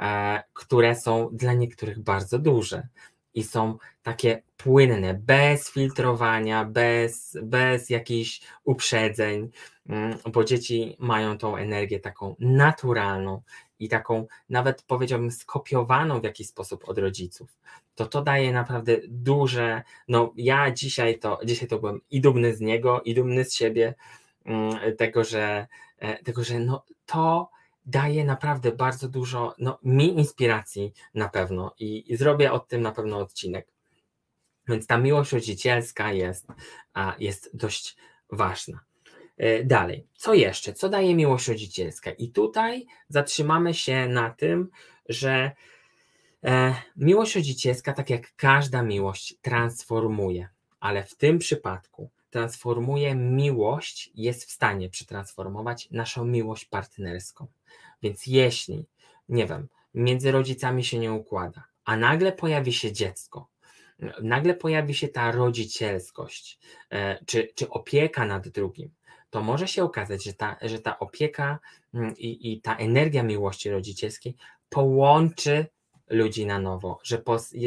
e, 0.00 0.42
które 0.52 0.96
są 0.96 1.28
dla 1.32 1.52
niektórych 1.52 1.98
bardzo 1.98 2.38
duże 2.38 2.88
i 3.34 3.44
są 3.44 3.78
takie 4.02 4.42
płynne, 4.56 5.14
bez 5.14 5.70
filtrowania, 5.70 6.64
bez, 6.64 7.38
bez 7.42 7.90
jakichś 7.90 8.40
uprzedzeń, 8.64 9.50
mm, 9.88 10.18
bo 10.32 10.44
dzieci 10.44 10.96
mają 10.98 11.38
tą 11.38 11.56
energię 11.56 12.00
taką 12.00 12.36
naturalną 12.38 13.42
i 13.78 13.88
taką 13.88 14.26
nawet 14.48 14.82
powiedziałbym 14.82 15.30
skopiowaną 15.30 16.20
w 16.20 16.24
jakiś 16.24 16.48
sposób 16.48 16.88
od 16.88 16.98
rodziców. 16.98 17.58
To 17.94 18.06
to 18.06 18.22
daje 18.22 18.52
naprawdę 18.52 18.96
duże, 19.08 19.82
no 20.08 20.32
ja 20.36 20.70
dzisiaj 20.70 21.18
to, 21.18 21.40
dzisiaj 21.44 21.68
to 21.68 21.78
byłem 21.78 22.00
i 22.10 22.20
dumny 22.20 22.56
z 22.56 22.60
niego, 22.60 23.02
i 23.02 23.14
dumny 23.14 23.44
z 23.44 23.54
siebie, 23.54 23.94
mm, 24.44 24.96
tego, 24.96 25.24
że, 25.24 25.66
e, 25.98 26.22
tego, 26.24 26.44
że 26.44 26.60
no 26.60 26.84
to 27.06 27.50
daje 27.86 28.24
naprawdę 28.24 28.72
bardzo 28.72 29.08
dużo, 29.08 29.54
no 29.58 29.78
mi 29.82 30.18
inspiracji 30.18 30.92
na 31.14 31.28
pewno 31.28 31.74
i, 31.78 32.12
i 32.12 32.16
zrobię 32.16 32.52
o 32.52 32.58
tym 32.58 32.82
na 32.82 32.92
pewno 32.92 33.18
odcinek. 33.18 33.68
Więc 34.68 34.86
ta 34.86 34.98
miłość 34.98 35.32
rodzicielska 35.32 36.12
jest, 36.12 36.46
jest 37.18 37.56
dość 37.56 37.96
ważna. 38.30 38.80
E, 39.36 39.64
dalej, 39.64 40.06
co 40.16 40.34
jeszcze? 40.34 40.72
Co 40.72 40.88
daje 40.88 41.14
miłość 41.14 41.48
rodzicielska? 41.48 42.10
I 42.10 42.28
tutaj 42.30 42.86
zatrzymamy 43.08 43.74
się 43.74 44.08
na 44.08 44.30
tym, 44.30 44.70
że 45.08 45.52
miłość 46.96 47.36
rodzicielska, 47.36 47.92
tak 47.92 48.10
jak 48.10 48.36
każda 48.36 48.82
miłość, 48.82 49.34
transformuje, 49.42 50.48
ale 50.80 51.04
w 51.04 51.16
tym 51.16 51.38
przypadku 51.38 52.10
transformuje 52.30 53.14
miłość, 53.14 54.10
jest 54.14 54.44
w 54.44 54.50
stanie 54.50 54.90
przetransformować 54.90 55.90
naszą 55.90 56.24
miłość 56.24 56.64
partnerską. 56.64 57.46
Więc 58.02 58.26
jeśli, 58.26 58.86
nie 59.28 59.46
wiem, 59.46 59.68
między 59.94 60.32
rodzicami 60.32 60.84
się 60.84 60.98
nie 60.98 61.12
układa, 61.12 61.64
a 61.84 61.96
nagle 61.96 62.32
pojawi 62.32 62.72
się 62.72 62.92
dziecko, 62.92 63.48
nagle 64.22 64.54
pojawi 64.54 64.94
się 64.94 65.08
ta 65.08 65.32
rodzicielskość, 65.32 66.58
e, 66.90 67.24
czy, 67.24 67.48
czy 67.54 67.68
opieka 67.68 68.26
nad 68.26 68.48
drugim, 68.48 68.90
to 69.30 69.42
może 69.42 69.68
się 69.68 69.84
okazać, 69.84 70.24
że 70.24 70.32
ta, 70.32 70.56
że 70.62 70.78
ta 70.78 70.98
opieka 70.98 71.58
mm, 71.94 72.14
i, 72.16 72.52
i 72.52 72.60
ta 72.60 72.76
energia 72.76 73.22
miłości 73.22 73.70
rodzicielskiej 73.70 74.36
połączy 74.68 75.66
ludzi 76.10 76.46
na 76.46 76.58
nowo, 76.58 76.98
że 77.02 77.22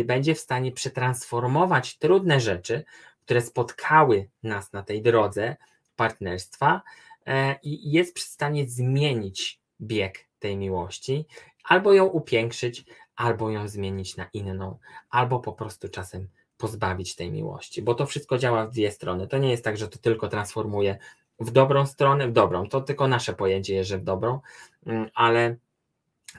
będzie 0.05 0.35
w 0.35 0.39
stanie 0.39 0.71
przetransformować 0.71 1.97
trudne 1.97 2.39
rzeczy, 2.39 2.83
które 3.25 3.41
spotkały 3.41 4.29
nas 4.43 4.73
na 4.73 4.83
tej 4.83 5.01
drodze 5.01 5.55
partnerstwa 5.95 6.81
e, 7.25 7.55
i 7.63 7.91
jest 7.91 8.19
w 8.19 8.21
stanie 8.21 8.67
zmienić 8.67 9.59
bieg 9.81 10.27
tej 10.39 10.57
miłości, 10.57 11.25
albo 11.63 11.93
ją 11.93 12.05
upiększyć, 12.05 12.85
albo 13.15 13.49
ją 13.49 13.67
zmienić 13.67 14.17
na 14.17 14.29
inną, 14.33 14.77
albo 15.09 15.39
po 15.39 15.53
prostu 15.53 15.89
czasem 15.89 16.27
pozbawić 16.57 17.15
tej 17.15 17.31
miłości, 17.31 17.81
bo 17.81 17.95
to 17.95 18.05
wszystko 18.05 18.37
działa 18.37 18.65
w 18.65 18.71
dwie 18.71 18.91
strony. 18.91 19.27
To 19.27 19.37
nie 19.37 19.51
jest 19.51 19.63
tak, 19.63 19.77
że 19.77 19.87
to 19.87 19.99
tylko 19.99 20.27
transformuje 20.27 20.97
w 21.39 21.51
dobrą 21.51 21.85
stronę, 21.85 22.27
w 22.27 22.31
dobrą. 22.31 22.69
To 22.69 22.81
tylko 22.81 23.07
nasze 23.07 23.33
pojęcie 23.33 23.83
że 23.83 23.97
w 23.97 24.03
dobrą, 24.03 24.39
mm, 24.85 25.09
ale 25.13 25.55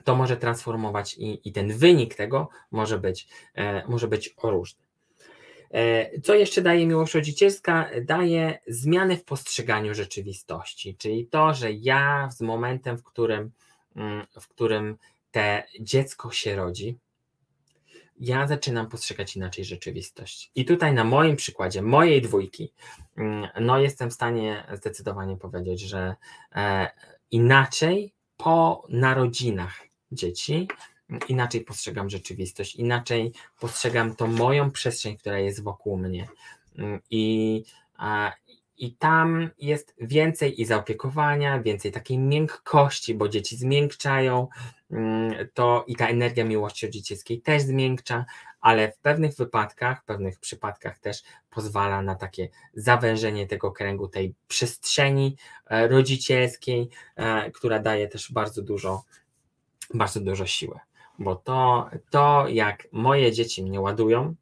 to 0.05 0.15
może 0.17 0.37
transformować 0.37 1.15
i, 1.19 1.49
i 1.49 1.53
ten 1.53 1.79
wynik 1.79 2.15
tego 2.15 2.49
może 2.71 2.99
być, 2.99 3.29
e, 3.55 3.87
może 3.89 4.09
być 4.09 4.35
różny. 4.43 4.89
E, 5.71 6.21
co 6.21 6.35
jeszcze 6.35 6.63
daje 6.63 6.87
miłość 6.87 7.15
rodzicielska? 7.15 7.91
Daje 8.05 8.59
zmiany 8.67 9.17
w 9.17 9.25
postrzeganiu 9.25 9.95
rzeczywistości, 9.95 10.97
czyli 10.97 11.27
to, 11.27 11.55
że 11.55 11.73
ja 11.73 12.29
z 12.33 12.41
momentem, 12.41 12.99
w 12.99 13.03
którym, 13.03 13.51
mm, 13.97 14.27
w 14.41 14.49
którym 14.49 14.97
te 15.31 15.65
dziecko 15.81 16.31
się 16.31 16.57
rodzi, 16.57 16.99
ja 18.21 18.47
zaczynam 18.47 18.89
postrzegać 18.89 19.37
inaczej 19.37 19.65
rzeczywistość. 19.65 20.51
I 20.55 20.65
tutaj 20.65 20.93
na 20.93 21.05
moim 21.05 21.37
przykładzie, 21.37 21.83
mojej 21.83 22.23
dwójki, 22.23 22.73
mm, 23.17 23.49
no 23.61 23.79
jestem 23.79 24.11
w 24.11 24.15
stanie 24.15 24.67
zdecydowanie 24.73 25.37
powiedzieć, 25.37 25.81
że 25.81 26.15
e, 26.55 26.91
inaczej 27.31 28.15
po 28.39 28.87
narodzinach 28.89 29.87
dzieci, 30.13 30.69
inaczej 31.29 31.61
postrzegam 31.61 32.11
rzeczywistość, 32.11 32.77
inaczej 32.77 33.33
postrzegam 33.61 34.17
tą 34.17 34.27
moją 34.27 34.71
przestrzeń, 34.71 35.17
która 35.17 35.39
jest 35.39 35.63
wokół 35.63 35.97
mnie. 35.97 36.29
I, 37.11 37.65
i 38.79 38.93
tam 38.93 39.51
jest 39.59 39.95
więcej 40.01 40.61
i 40.61 40.65
zaopiekowania, 40.65 41.63
więcej 41.63 41.93
takiej 41.93 42.19
miękkości, 42.19 43.15
bo 43.15 43.29
dzieci 43.29 43.57
zmiękczają, 43.57 44.49
mm, 44.91 45.49
to 45.55 45.85
i 45.87 45.97
ta 45.97 46.09
energia 46.09 46.45
miłości 46.45 46.87
rodzicielskiej 46.87 47.41
też 47.41 47.63
zmiękcza, 47.63 48.25
ale 48.61 48.93
w 48.93 48.99
pewnych 48.99 49.37
wypadkach, 49.37 50.03
w 50.03 50.05
pewnych 50.05 50.39
przypadkach 50.39 50.99
też 50.99 51.23
pozwala 51.51 52.03
na 52.03 52.15
takie 52.15 52.49
zawężenie 52.75 53.47
tego 53.47 53.73
kręgu, 53.73 54.09
tej 54.09 54.35
przestrzeni 54.49 55.37
e, 55.67 55.89
rodzicielskiej, 55.89 56.89
e, 57.17 57.51
która 57.51 57.79
daje 57.79 58.09
też 58.09 58.33
bardzo 58.33 58.63
dużo, 58.63 59.03
bardzo 59.95 60.21
dużo 60.21 60.47
siły. 60.47 60.79
Bo 61.19 61.37
to, 61.37 61.91
to 62.11 62.49
jak 62.49 62.89
moje 62.93 63.33
dzieci 63.33 63.63
mnie 63.63 63.81
ładują, 63.81 64.35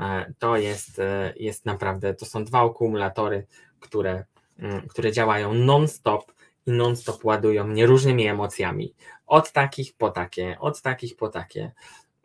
e, 0.00 0.32
to 0.38 0.56
jest, 0.56 1.00
jest 1.36 1.66
naprawdę, 1.66 2.14
to 2.14 2.26
są 2.26 2.44
dwa 2.44 2.60
akumulatory, 2.60 3.46
które, 3.80 4.24
mm, 4.58 4.88
które 4.88 5.12
działają 5.12 5.54
non-stop 5.54 6.32
i 6.66 6.72
non-stop 6.72 7.24
ładują 7.24 7.66
mnie 7.66 7.86
różnymi 7.86 8.26
emocjami. 8.26 8.94
Od 9.26 9.52
takich 9.52 9.96
po 9.96 10.10
takie, 10.10 10.56
od 10.60 10.82
takich 10.82 11.16
po 11.16 11.28
takie. 11.28 11.72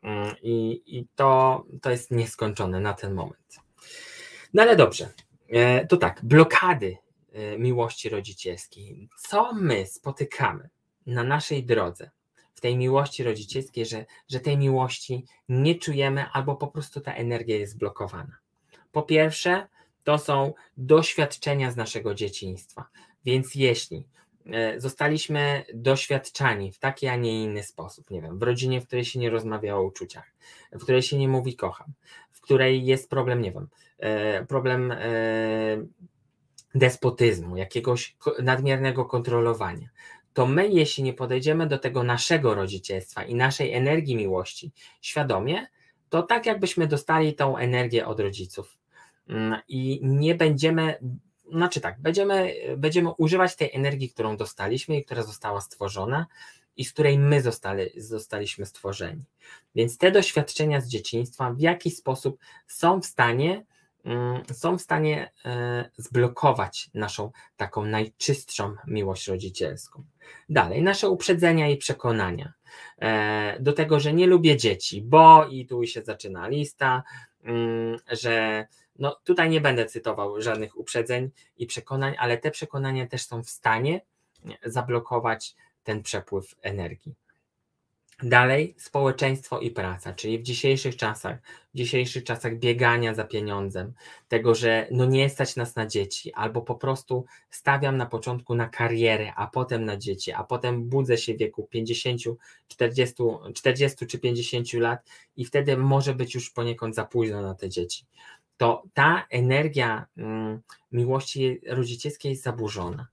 Mm, 0.01 0.35
I, 0.41 0.81
i 0.85 1.07
to, 1.15 1.63
to 1.81 1.91
jest 1.91 2.11
nieskończone 2.11 2.79
na 2.79 2.93
ten 2.93 3.13
moment. 3.13 3.59
No 4.53 4.61
ale 4.61 4.75
dobrze, 4.75 5.09
e, 5.49 5.87
to 5.87 5.97
tak, 5.97 6.19
blokady 6.23 6.97
e, 7.33 7.57
miłości 7.57 8.09
rodzicielskiej. 8.09 9.09
Co 9.17 9.53
my 9.53 9.85
spotykamy 9.85 10.69
na 11.05 11.23
naszej 11.23 11.65
drodze 11.65 12.11
w 12.53 12.61
tej 12.61 12.77
miłości 12.77 13.23
rodzicielskiej, 13.23 13.85
że, 13.85 14.05
że 14.29 14.39
tej 14.39 14.57
miłości 14.57 15.25
nie 15.49 15.75
czujemy 15.75 16.25
albo 16.33 16.55
po 16.55 16.67
prostu 16.67 17.01
ta 17.01 17.13
energia 17.13 17.57
jest 17.57 17.77
blokowana? 17.77 18.37
Po 18.91 19.03
pierwsze, 19.03 19.67
to 20.03 20.17
są 20.17 20.53
doświadczenia 20.77 21.71
z 21.71 21.75
naszego 21.75 22.15
dzieciństwa. 22.15 22.85
Więc 23.25 23.55
jeśli 23.55 24.07
zostaliśmy 24.77 25.63
doświadczani 25.73 26.71
w 26.71 26.79
taki, 26.79 27.07
a 27.07 27.15
nie 27.15 27.43
inny 27.43 27.63
sposób, 27.63 28.11
nie 28.11 28.21
wiem, 28.21 28.39
w 28.39 28.43
rodzinie, 28.43 28.81
w 28.81 28.87
której 28.87 29.05
się 29.05 29.19
nie 29.19 29.29
rozmawia 29.29 29.75
o 29.75 29.83
uczuciach, 29.83 30.33
w 30.71 30.83
której 30.83 31.01
się 31.01 31.17
nie 31.17 31.27
mówi 31.27 31.55
kocham, 31.55 31.93
w 32.31 32.41
której 32.41 32.85
jest 32.85 33.09
problem, 33.09 33.41
nie 33.41 33.51
wiem, 33.51 33.67
e, 33.99 34.45
problem 34.45 34.91
e, 34.91 34.97
despotyzmu, 36.75 37.57
jakiegoś 37.57 38.15
nadmiernego 38.43 39.05
kontrolowania, 39.05 39.89
to 40.33 40.45
my, 40.45 40.67
jeśli 40.67 41.03
nie 41.03 41.13
podejdziemy 41.13 41.67
do 41.67 41.77
tego 41.77 42.03
naszego 42.03 42.53
rodzicielstwa 42.53 43.23
i 43.23 43.35
naszej 43.35 43.73
energii 43.73 44.15
miłości 44.15 44.71
świadomie, 45.01 45.67
to 46.09 46.23
tak 46.23 46.45
jakbyśmy 46.45 46.87
dostali 46.87 47.33
tą 47.35 47.57
energię 47.57 48.07
od 48.07 48.19
rodziców. 48.19 48.77
Mm, 49.29 49.59
i 49.67 49.99
nie 50.03 50.35
będziemy, 50.35 50.99
znaczy 51.51 51.81
tak, 51.81 52.01
będziemy, 52.01 52.55
będziemy 52.77 53.09
używać 53.17 53.55
tej 53.55 53.69
energii, 53.73 54.09
którą 54.09 54.37
dostaliśmy 54.37 54.97
i 54.97 55.05
która 55.05 55.23
została 55.23 55.61
stworzona 55.61 56.25
i 56.77 56.85
z 56.85 56.93
której 56.93 57.19
my 57.19 57.41
zostali, 57.41 58.01
zostaliśmy 58.01 58.65
stworzeni. 58.65 59.23
Więc 59.75 59.97
te 59.97 60.11
doświadczenia 60.11 60.81
z 60.81 60.87
dzieciństwa 60.87 61.53
w 61.53 61.59
jakiś 61.59 61.95
sposób 61.95 62.39
są 62.67 63.01
w 63.01 63.05
stanie 63.05 63.65
mm, 64.05 64.43
są 64.53 64.77
w 64.77 64.81
stanie 64.81 65.31
e, 65.45 65.89
zblokować 65.97 66.89
naszą 66.93 67.31
taką 67.57 67.85
najczystszą 67.85 68.75
miłość 68.87 69.27
rodzicielską. 69.27 70.03
Dalej, 70.49 70.81
nasze 70.81 71.09
uprzedzenia 71.09 71.69
i 71.69 71.77
przekonania 71.77 72.53
e, 73.01 73.57
do 73.59 73.73
tego, 73.73 73.99
że 73.99 74.13
nie 74.13 74.27
lubię 74.27 74.57
dzieci, 74.57 75.01
bo 75.01 75.45
i 75.45 75.65
tu 75.65 75.85
się 75.85 76.01
zaczyna 76.01 76.47
lista, 76.47 77.03
mm, 77.43 77.97
że 78.11 78.67
no 79.01 79.19
tutaj 79.23 79.49
nie 79.49 79.61
będę 79.61 79.85
cytował 79.85 80.41
żadnych 80.41 80.79
uprzedzeń 80.79 81.29
i 81.57 81.65
przekonań, 81.65 82.15
ale 82.19 82.37
te 82.37 82.51
przekonania 82.51 83.07
też 83.07 83.25
są 83.25 83.43
w 83.43 83.49
stanie 83.49 84.01
zablokować 84.65 85.55
ten 85.83 86.03
przepływ 86.03 86.55
energii. 86.61 87.15
Dalej 88.23 88.75
społeczeństwo 88.77 89.59
i 89.59 89.71
praca, 89.71 90.13
czyli 90.13 90.39
w 90.39 90.43
dzisiejszych 90.43 90.95
czasach, 90.95 91.37
w 91.73 91.77
dzisiejszych 91.77 92.23
czasach 92.23 92.59
biegania 92.59 93.13
za 93.13 93.23
pieniądzem, 93.23 93.93
tego, 94.27 94.55
że 94.55 94.87
no 94.91 95.05
nie 95.05 95.29
stać 95.29 95.55
nas 95.55 95.75
na 95.75 95.87
dzieci, 95.87 96.33
albo 96.33 96.61
po 96.61 96.75
prostu 96.75 97.25
stawiam 97.49 97.97
na 97.97 98.05
początku 98.05 98.55
na 98.55 98.69
karierę, 98.69 99.33
a 99.35 99.47
potem 99.47 99.85
na 99.85 99.97
dzieci, 99.97 100.31
a 100.31 100.43
potem 100.43 100.89
budzę 100.89 101.17
się 101.17 101.33
w 101.33 101.37
wieku 101.37 101.67
50, 101.69 102.21
40, 102.67 103.15
40 103.53 104.07
czy 104.07 104.19
50 104.19 104.73
lat 104.73 105.09
i 105.37 105.45
wtedy 105.45 105.77
może 105.77 106.15
być 106.15 106.35
już 106.35 106.49
poniekąd 106.49 106.95
za 106.95 107.05
późno 107.05 107.41
na 107.41 107.55
te 107.55 107.69
dzieci. 107.69 108.05
To 108.61 108.83
ta 108.93 109.25
energia 109.29 110.05
mm, 110.17 110.61
miłości 110.91 111.61
rodzicielskiej 111.67 112.29
jest 112.29 112.43
zaburzona. 112.43 113.07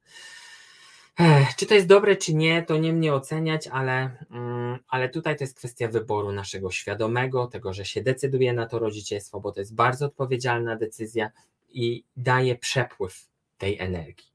Czy 1.57 1.67
to 1.67 1.75
jest 1.75 1.87
dobre, 1.87 2.17
czy 2.17 2.35
nie, 2.35 2.63
to 2.63 2.77
nie 2.77 2.93
mnie 2.93 3.15
oceniać, 3.15 3.67
ale, 3.67 4.25
mm, 4.31 4.79
ale 4.89 5.09
tutaj 5.09 5.37
to 5.37 5.45
jest 5.45 5.57
kwestia 5.59 5.89
wyboru 5.89 6.33
naszego 6.33 6.71
świadomego, 6.71 7.47
tego, 7.47 7.73
że 7.73 7.85
się 7.85 8.03
decyduje 8.03 8.53
na 8.53 8.67
to 8.67 8.79
rodzicielstwo, 8.79 9.41
bo 9.41 9.53
to 9.53 9.61
jest 9.61 9.75
bardzo 9.75 10.07
odpowiedzialna 10.07 10.77
decyzja 10.77 11.31
i 11.69 12.05
daje 12.17 12.57
przepływ 12.57 13.29
tej 13.59 13.79
energii. 13.79 14.33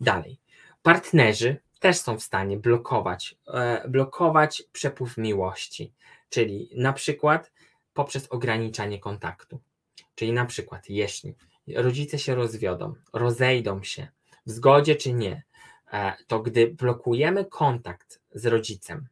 Dalej. 0.00 0.38
Partnerzy 0.82 1.56
też 1.80 1.96
są 1.96 2.18
w 2.18 2.22
stanie 2.22 2.56
blokować, 2.56 3.36
e, 3.48 3.88
blokować 3.88 4.62
przepływ 4.72 5.18
miłości, 5.18 5.92
czyli 6.28 6.70
na 6.76 6.92
przykład 6.92 7.52
poprzez 7.94 8.26
ograniczanie 8.28 8.98
kontaktu. 8.98 9.60
Czyli 10.14 10.32
na 10.32 10.46
przykład, 10.46 10.90
jeśli 10.90 11.34
rodzice 11.74 12.18
się 12.18 12.34
rozwiodą, 12.34 12.94
rozejdą 13.12 13.82
się 13.82 14.08
w 14.46 14.50
zgodzie 14.50 14.96
czy 14.96 15.12
nie, 15.12 15.42
E, 15.92 16.16
to 16.26 16.40
gdy 16.40 16.66
blokujemy 16.66 17.44
kontakt 17.44 18.20
z 18.34 18.46
rodzicem, 18.46 19.06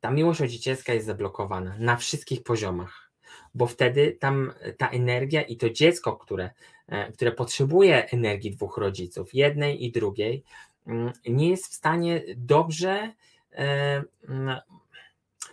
ta 0.00 0.10
miłość 0.10 0.40
rodzicielska 0.40 0.94
jest 0.94 1.06
zablokowana 1.06 1.76
na 1.78 1.96
wszystkich 1.96 2.42
poziomach, 2.42 3.10
bo 3.54 3.66
wtedy 3.66 4.16
tam 4.20 4.52
ta 4.78 4.88
energia 4.88 5.42
i 5.42 5.56
to 5.56 5.70
dziecko, 5.70 6.16
które, 6.16 6.50
e, 6.88 7.12
które 7.12 7.32
potrzebuje 7.32 8.10
energii 8.10 8.50
dwóch 8.50 8.76
rodziców, 8.76 9.34
jednej 9.34 9.84
i 9.84 9.92
drugiej, 9.92 10.44
mm, 10.86 11.12
nie 11.28 11.50
jest 11.50 11.66
w 11.66 11.74
stanie 11.74 12.22
dobrze. 12.36 13.12
E, 13.52 14.02
mm, 14.28 14.60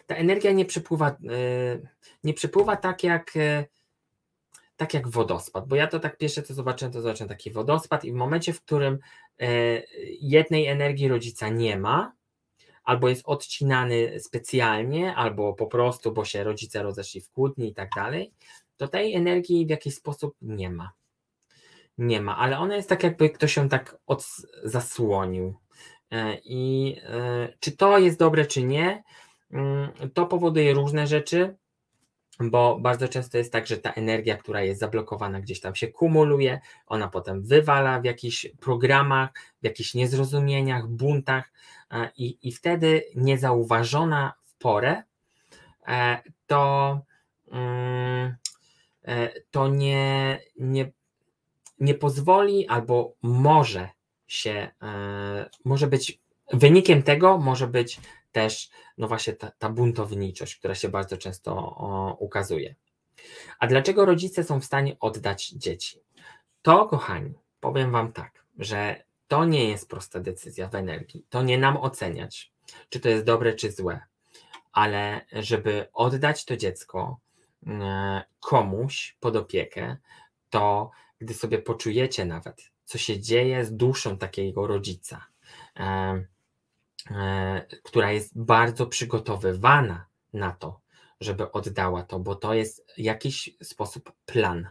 ta 0.08 0.16
energia 0.16 0.52
nie 0.52 0.66
przepływa, 0.66 1.18
nie 2.24 2.34
przepływa 2.34 2.76
tak 2.76 3.04
jak 3.04 3.34
tak 4.78 4.94
jak 4.94 5.08
wodospad, 5.08 5.68
bo 5.68 5.76
ja 5.76 5.88
to 5.88 6.00
tak 6.00 6.18
pierwsze 6.18 6.44
co 6.44 6.54
zobaczyłem, 6.54 6.94
to 6.94 7.02
zobaczyłem 7.02 7.30
taki 7.30 7.52
wodospad 7.52 8.06
i 8.06 8.12
w 8.12 8.16
momencie, 8.16 8.54
w 8.54 8.62
którym 8.62 9.00
e, 9.40 9.48
jednej 10.22 10.68
energii 10.68 11.08
rodzica 11.08 11.50
nie 11.50 11.78
ma, 11.78 12.14
albo 12.84 13.10
jest 13.10 13.22
odcinany 13.26 14.20
specjalnie, 14.20 15.16
albo 15.16 15.54
po 15.54 15.68
prostu, 15.68 16.12
bo 16.12 16.26
się 16.26 16.44
rodzice 16.44 16.84
rozeszli 16.84 17.22
w 17.22 17.30
kłótni 17.30 17.70
i 17.70 17.74
tak 17.74 17.90
dalej, 17.96 18.32
to 18.78 18.88
tej 18.88 19.16
energii 19.16 19.66
w 19.66 19.70
jakiś 19.70 19.96
sposób 19.96 20.36
nie 20.42 20.70
ma. 20.70 20.92
Nie 21.98 22.22
ma, 22.22 22.38
ale 22.38 22.60
ona 22.60 22.76
jest 22.76 22.90
tak, 22.90 23.04
jakby 23.04 23.30
ktoś 23.30 23.58
ją 23.58 23.70
tak 23.70 23.98
od, 24.08 24.26
zasłonił. 24.64 25.56
E, 26.12 26.38
I 26.44 26.96
e, 27.04 27.54
czy 27.60 27.78
to 27.78 27.98
jest 27.98 28.20
dobre, 28.20 28.46
czy 28.46 28.64
nie, 28.64 29.04
mm, 29.52 29.92
to 30.14 30.26
powoduje 30.26 30.74
różne 30.74 31.08
rzeczy 31.08 31.56
bo 32.40 32.80
bardzo 32.80 33.08
często 33.08 33.38
jest 33.38 33.52
tak, 33.52 33.68
że 33.68 33.78
ta 33.78 33.92
energia, 33.92 34.38
która 34.38 34.62
jest 34.62 34.80
zablokowana, 34.80 35.42
gdzieś 35.42 35.62
tam 35.62 35.76
się 35.76 35.88
kumuluje, 35.88 36.60
ona 36.88 37.08
potem 37.08 37.44
wywala 37.44 38.00
w 38.00 38.04
jakichś 38.04 38.48
programach, 38.60 39.30
w 39.62 39.66
jakichś 39.66 39.94
niezrozumieniach, 39.94 40.88
buntach 40.88 41.52
e, 41.92 42.10
i, 42.18 42.38
i 42.48 42.52
wtedy 42.52 43.04
niezauważona 43.16 44.34
w 44.44 44.56
porę 44.58 45.04
e, 45.88 46.22
to, 46.48 47.00
mm, 47.52 48.36
e, 49.04 49.30
to 49.52 49.68
nie, 49.68 50.40
nie, 50.60 50.92
nie 51.80 51.94
pozwoli 51.94 52.68
albo 52.68 53.14
może 53.22 53.90
się, 54.28 54.70
może 55.66 55.88
być 55.88 56.20
wynikiem 56.54 57.04
tego 57.04 57.38
może 57.38 57.68
być 57.68 58.00
też 58.38 58.70
no 58.98 59.08
właśnie 59.08 59.34
ta, 59.34 59.52
ta 59.52 59.70
buntowniczość, 59.70 60.56
która 60.56 60.76
się 60.76 60.90
bardzo 60.90 61.18
często 61.18 61.56
o, 61.56 62.18
ukazuje. 62.20 62.76
A 63.60 63.68
dlaczego 63.68 64.06
rodzice 64.06 64.44
są 64.44 64.60
w 64.60 64.66
stanie 64.66 64.98
oddać 65.00 65.50
dzieci? 65.50 66.02
To, 66.62 66.86
kochani, 66.86 67.34
powiem 67.60 67.92
Wam 67.92 68.14
tak, 68.14 68.46
że 68.60 69.04
to 69.28 69.46
nie 69.46 69.70
jest 69.70 69.90
prosta 69.90 70.20
decyzja 70.20 70.70
w 70.70 70.76
energii. 70.76 71.26
To 71.30 71.42
nie 71.42 71.58
nam 71.58 71.78
oceniać, 71.78 72.52
czy 72.90 73.00
to 73.00 73.10
jest 73.10 73.24
dobre, 73.24 73.54
czy 73.54 73.72
złe, 73.72 74.00
ale 74.72 75.26
żeby 75.32 75.88
oddać 75.94 76.46
to 76.46 76.58
dziecko 76.58 77.20
mm, 77.66 78.22
komuś 78.40 79.18
pod 79.20 79.36
opiekę, 79.36 79.98
to 80.50 80.92
gdy 81.20 81.34
sobie 81.34 81.58
poczujecie 81.60 82.26
nawet, 82.26 82.72
co 82.86 82.98
się 82.98 83.20
dzieje 83.20 83.66
z 83.66 83.76
duszą 83.76 84.18
takiego 84.18 84.68
rodzica, 84.68 85.26
która 87.84 88.12
jest 88.12 88.40
bardzo 88.42 88.88
przygotowywana 88.88 90.06
na 90.34 90.52
to, 90.52 90.80
żeby 91.22 91.52
oddała 91.52 92.04
to, 92.04 92.20
bo 92.20 92.36
to 92.36 92.54
jest 92.54 92.86
jakiś 92.98 93.50
sposób 93.64 94.12
plan. 94.26 94.68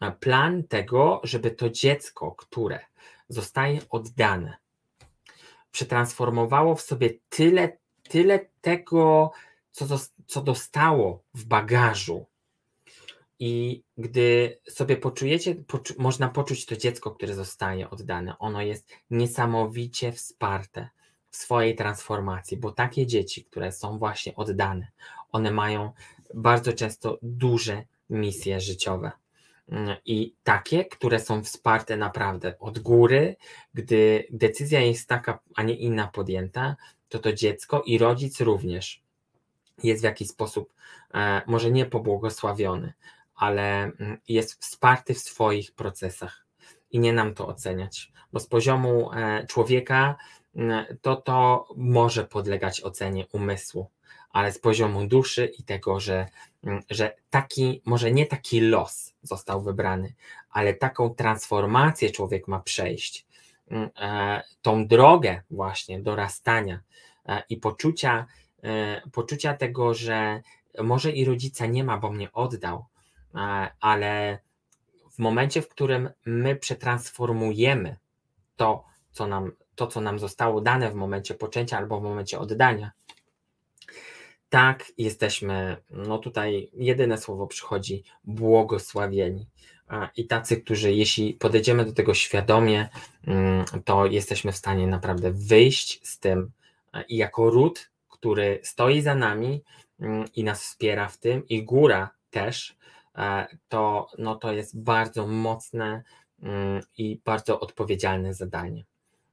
E, 0.00 0.12
plan 0.12 0.64
tego, 0.64 1.20
żeby 1.24 1.50
to 1.50 1.70
dziecko, 1.70 2.32
które 2.32 2.80
zostaje 3.28 3.80
oddane, 3.90 4.56
przetransformowało 5.70 6.74
w 6.74 6.82
sobie 6.82 7.10
tyle, 7.28 7.78
tyle 8.08 8.46
tego, 8.60 9.30
co, 9.70 9.86
co 10.26 10.42
dostało 10.42 11.22
w 11.34 11.44
bagażu. 11.44 12.26
I 13.40 13.82
gdy 13.98 14.58
sobie 14.70 14.96
poczujecie, 14.96 15.54
poczu 15.54 15.94
można 15.98 16.28
poczuć 16.28 16.66
to 16.66 16.76
dziecko, 16.76 17.10
które 17.10 17.34
zostaje 17.34 17.90
oddane. 17.90 18.38
Ono 18.38 18.62
jest 18.62 18.90
niesamowicie 19.10 20.12
wsparte 20.12 20.88
swojej 21.38 21.74
transformacji, 21.74 22.56
bo 22.56 22.72
takie 22.72 23.06
dzieci, 23.06 23.44
które 23.44 23.72
są 23.72 23.98
właśnie 23.98 24.36
oddane, 24.36 24.88
one 25.32 25.50
mają 25.50 25.92
bardzo 26.34 26.72
często 26.72 27.18
duże 27.22 27.82
misje 28.10 28.60
życiowe. 28.60 29.10
Mm, 29.68 29.96
I 30.04 30.34
takie, 30.44 30.84
które 30.84 31.20
są 31.20 31.44
wsparte 31.44 31.96
naprawdę 31.96 32.58
od 32.58 32.78
góry, 32.78 33.36
gdy 33.74 34.26
decyzja 34.30 34.80
jest 34.80 35.08
taka, 35.08 35.38
a 35.54 35.62
nie 35.62 35.74
inna 35.74 36.06
podjęta, 36.06 36.76
to 37.08 37.18
to 37.18 37.32
dziecko 37.32 37.82
i 37.82 37.98
rodzic 37.98 38.40
również 38.40 39.02
jest 39.82 40.00
w 40.02 40.04
jakiś 40.04 40.28
sposób, 40.28 40.72
e, 41.14 41.42
może 41.46 41.70
nie 41.70 41.86
pobłogosławiony, 41.86 42.92
ale 43.34 43.82
mm, 43.82 44.18
jest 44.28 44.60
wsparty 44.60 45.14
w 45.14 45.18
swoich 45.18 45.72
procesach. 45.72 46.46
I 46.90 46.98
nie 46.98 47.12
nam 47.12 47.34
to 47.34 47.46
oceniać, 47.46 48.12
bo 48.32 48.40
z 48.40 48.46
poziomu 48.46 49.12
e, 49.12 49.46
człowieka 49.46 50.16
to 51.02 51.16
to 51.16 51.68
może 51.76 52.24
podlegać 52.24 52.84
ocenie 52.84 53.26
umysłu, 53.32 53.90
ale 54.30 54.52
z 54.52 54.58
poziomu 54.58 55.06
duszy 55.06 55.46
i 55.58 55.62
tego, 55.62 56.00
że, 56.00 56.26
mm, 56.64 56.82
że 56.90 57.16
taki, 57.30 57.82
może 57.84 58.12
nie 58.12 58.26
taki 58.26 58.60
los 58.60 59.14
został 59.22 59.62
wybrany, 59.62 60.14
ale 60.50 60.74
taką 60.74 61.14
transformację 61.14 62.10
człowiek 62.10 62.48
ma 62.48 62.60
przejść, 62.60 63.26
mm, 63.70 63.90
e, 64.00 64.42
tą 64.62 64.86
drogę 64.86 65.42
właśnie 65.50 66.02
dorastania 66.02 66.80
e, 67.26 67.42
i 67.48 67.56
poczucia, 67.56 68.26
e, 68.62 69.02
poczucia 69.12 69.54
tego, 69.54 69.94
że 69.94 70.42
może 70.82 71.10
i 71.10 71.24
rodzica 71.24 71.66
nie 71.66 71.84
ma, 71.84 71.98
bo 71.98 72.10
mnie 72.10 72.32
oddał, 72.32 72.86
ale 73.80 74.38
w 75.10 75.18
momencie, 75.18 75.62
w 75.62 75.68
którym 75.68 76.10
my 76.26 76.56
przetransformujemy 76.56 77.96
to, 78.56 78.84
co 79.12 79.26
nam 79.26 79.52
to, 79.78 79.86
co 79.86 80.00
nam 80.00 80.18
zostało 80.18 80.60
dane 80.60 80.90
w 80.90 80.94
momencie 80.94 81.34
poczęcia 81.34 81.78
albo 81.78 82.00
w 82.00 82.02
momencie 82.02 82.38
oddania, 82.38 82.90
tak 84.48 84.92
jesteśmy, 84.98 85.76
no 85.90 86.18
tutaj 86.18 86.70
jedyne 86.74 87.18
słowo 87.18 87.46
przychodzi, 87.46 88.04
błogosławieni. 88.24 89.46
I 90.16 90.26
tacy, 90.26 90.56
którzy 90.56 90.92
jeśli 90.92 91.34
podejdziemy 91.34 91.84
do 91.84 91.92
tego 91.92 92.14
świadomie, 92.14 92.88
mm, 93.26 93.64
to 93.84 94.06
jesteśmy 94.06 94.52
w 94.52 94.56
stanie 94.56 94.86
naprawdę 94.86 95.32
wyjść 95.32 96.08
z 96.08 96.18
tym 96.18 96.50
i 97.08 97.16
jako 97.16 97.50
ród, 97.50 97.90
który 98.08 98.60
stoi 98.62 99.00
za 99.00 99.14
nami 99.14 99.62
mm, 100.00 100.24
i 100.36 100.44
nas 100.44 100.62
wspiera 100.62 101.08
w 101.08 101.18
tym, 101.18 101.48
i 101.48 101.64
góra 101.64 102.10
też, 102.30 102.76
to, 103.68 104.06
no 104.18 104.36
to 104.36 104.52
jest 104.52 104.80
bardzo 104.80 105.26
mocne 105.26 106.02
mm, 106.42 106.82
i 106.98 107.20
bardzo 107.24 107.60
odpowiedzialne 107.60 108.34
zadanie. 108.34 108.84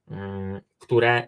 Mm, 0.08 0.62
które 0.80 1.28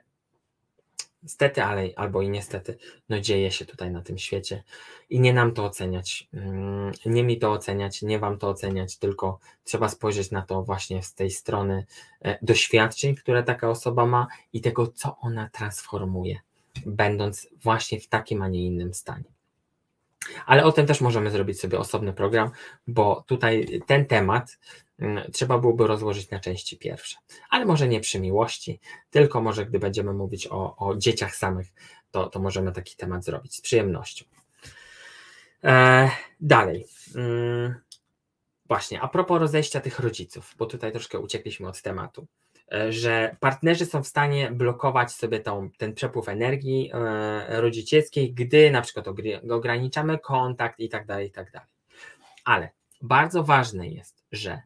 niestety, 1.23 1.63
ale 1.63 1.89
albo 1.95 2.21
i 2.21 2.29
niestety, 2.29 2.77
no 3.09 3.19
dzieje 3.19 3.51
się 3.51 3.65
tutaj 3.65 3.91
na 3.91 4.01
tym 4.01 4.17
świecie 4.17 4.63
i 5.09 5.19
nie 5.19 5.33
nam 5.33 5.53
to 5.53 5.65
oceniać, 5.65 6.27
mm, 6.33 6.91
nie 7.05 7.23
mi 7.23 7.39
to 7.39 7.51
oceniać, 7.51 8.01
nie 8.01 8.19
wam 8.19 8.37
to 8.37 8.49
oceniać, 8.49 8.97
tylko 8.97 9.39
trzeba 9.63 9.89
spojrzeć 9.89 10.31
na 10.31 10.41
to 10.41 10.63
właśnie 10.63 11.03
z 11.03 11.13
tej 11.13 11.31
strony 11.31 11.85
e, 12.21 12.37
doświadczeń, 12.41 13.15
które 13.15 13.43
taka 13.43 13.69
osoba 13.69 14.05
ma 14.05 14.27
i 14.53 14.61
tego, 14.61 14.87
co 14.87 15.17
ona 15.17 15.49
transformuje 15.49 16.39
będąc 16.85 17.47
właśnie 17.63 17.99
w 17.99 18.07
takim, 18.07 18.41
a 18.41 18.47
nie 18.47 18.65
innym 18.65 18.93
stanie. 18.93 19.36
Ale 20.45 20.63
o 20.63 20.71
tym 20.71 20.85
też 20.85 21.01
możemy 21.01 21.31
zrobić 21.31 21.59
sobie 21.59 21.79
osobny 21.79 22.13
program, 22.13 22.51
bo 22.87 23.23
tutaj 23.27 23.81
ten 23.85 24.05
temat 24.05 24.59
mm, 24.99 25.31
trzeba 25.31 25.57
byłoby 25.57 25.87
rozłożyć 25.87 26.29
na 26.29 26.39
części 26.39 26.77
pierwsze. 26.77 27.17
Ale 27.49 27.65
może 27.65 27.87
nie 27.87 27.99
przy 27.99 28.19
miłości, 28.19 28.79
tylko 29.09 29.41
może 29.41 29.65
gdy 29.65 29.79
będziemy 29.79 30.13
mówić 30.13 30.47
o, 30.47 30.75
o 30.77 30.95
dzieciach 30.95 31.35
samych, 31.35 31.67
to, 32.11 32.29
to 32.29 32.39
możemy 32.39 32.71
taki 32.71 32.95
temat 32.95 33.23
zrobić 33.23 33.55
z 33.55 33.61
przyjemnością. 33.61 34.25
E, 35.63 36.11
dalej. 36.41 36.87
Mm, 37.15 37.75
właśnie, 38.65 39.01
a 39.01 39.07
propos 39.07 39.39
rozejścia 39.39 39.81
tych 39.81 39.99
rodziców, 39.99 40.55
bo 40.57 40.65
tutaj 40.65 40.91
troszkę 40.91 41.19
uciekliśmy 41.19 41.67
od 41.67 41.81
tematu. 41.81 42.27
E, 42.71 42.93
że 42.93 43.35
partnerzy 43.39 43.85
są 43.85 44.03
w 44.03 44.07
stanie 44.07 44.51
blokować 44.51 45.11
sobie 45.11 45.39
tą, 45.39 45.69
ten 45.77 45.93
przepływ 45.93 46.29
energii 46.29 46.91
e, 46.93 47.61
rodzicielskiej, 47.61 48.33
gdy 48.33 48.71
na 48.71 48.81
przykład 48.81 49.05
ograniczamy 49.49 50.19
kontakt 50.19 50.79
i 50.79 50.89
tak 50.89 51.05
dalej, 51.05 51.27
i 51.27 51.31
tak 51.31 51.51
dalej. 51.51 51.69
Ale 52.45 52.69
bardzo 53.01 53.43
ważne 53.43 53.87
jest, 53.87 54.23
że 54.31 54.61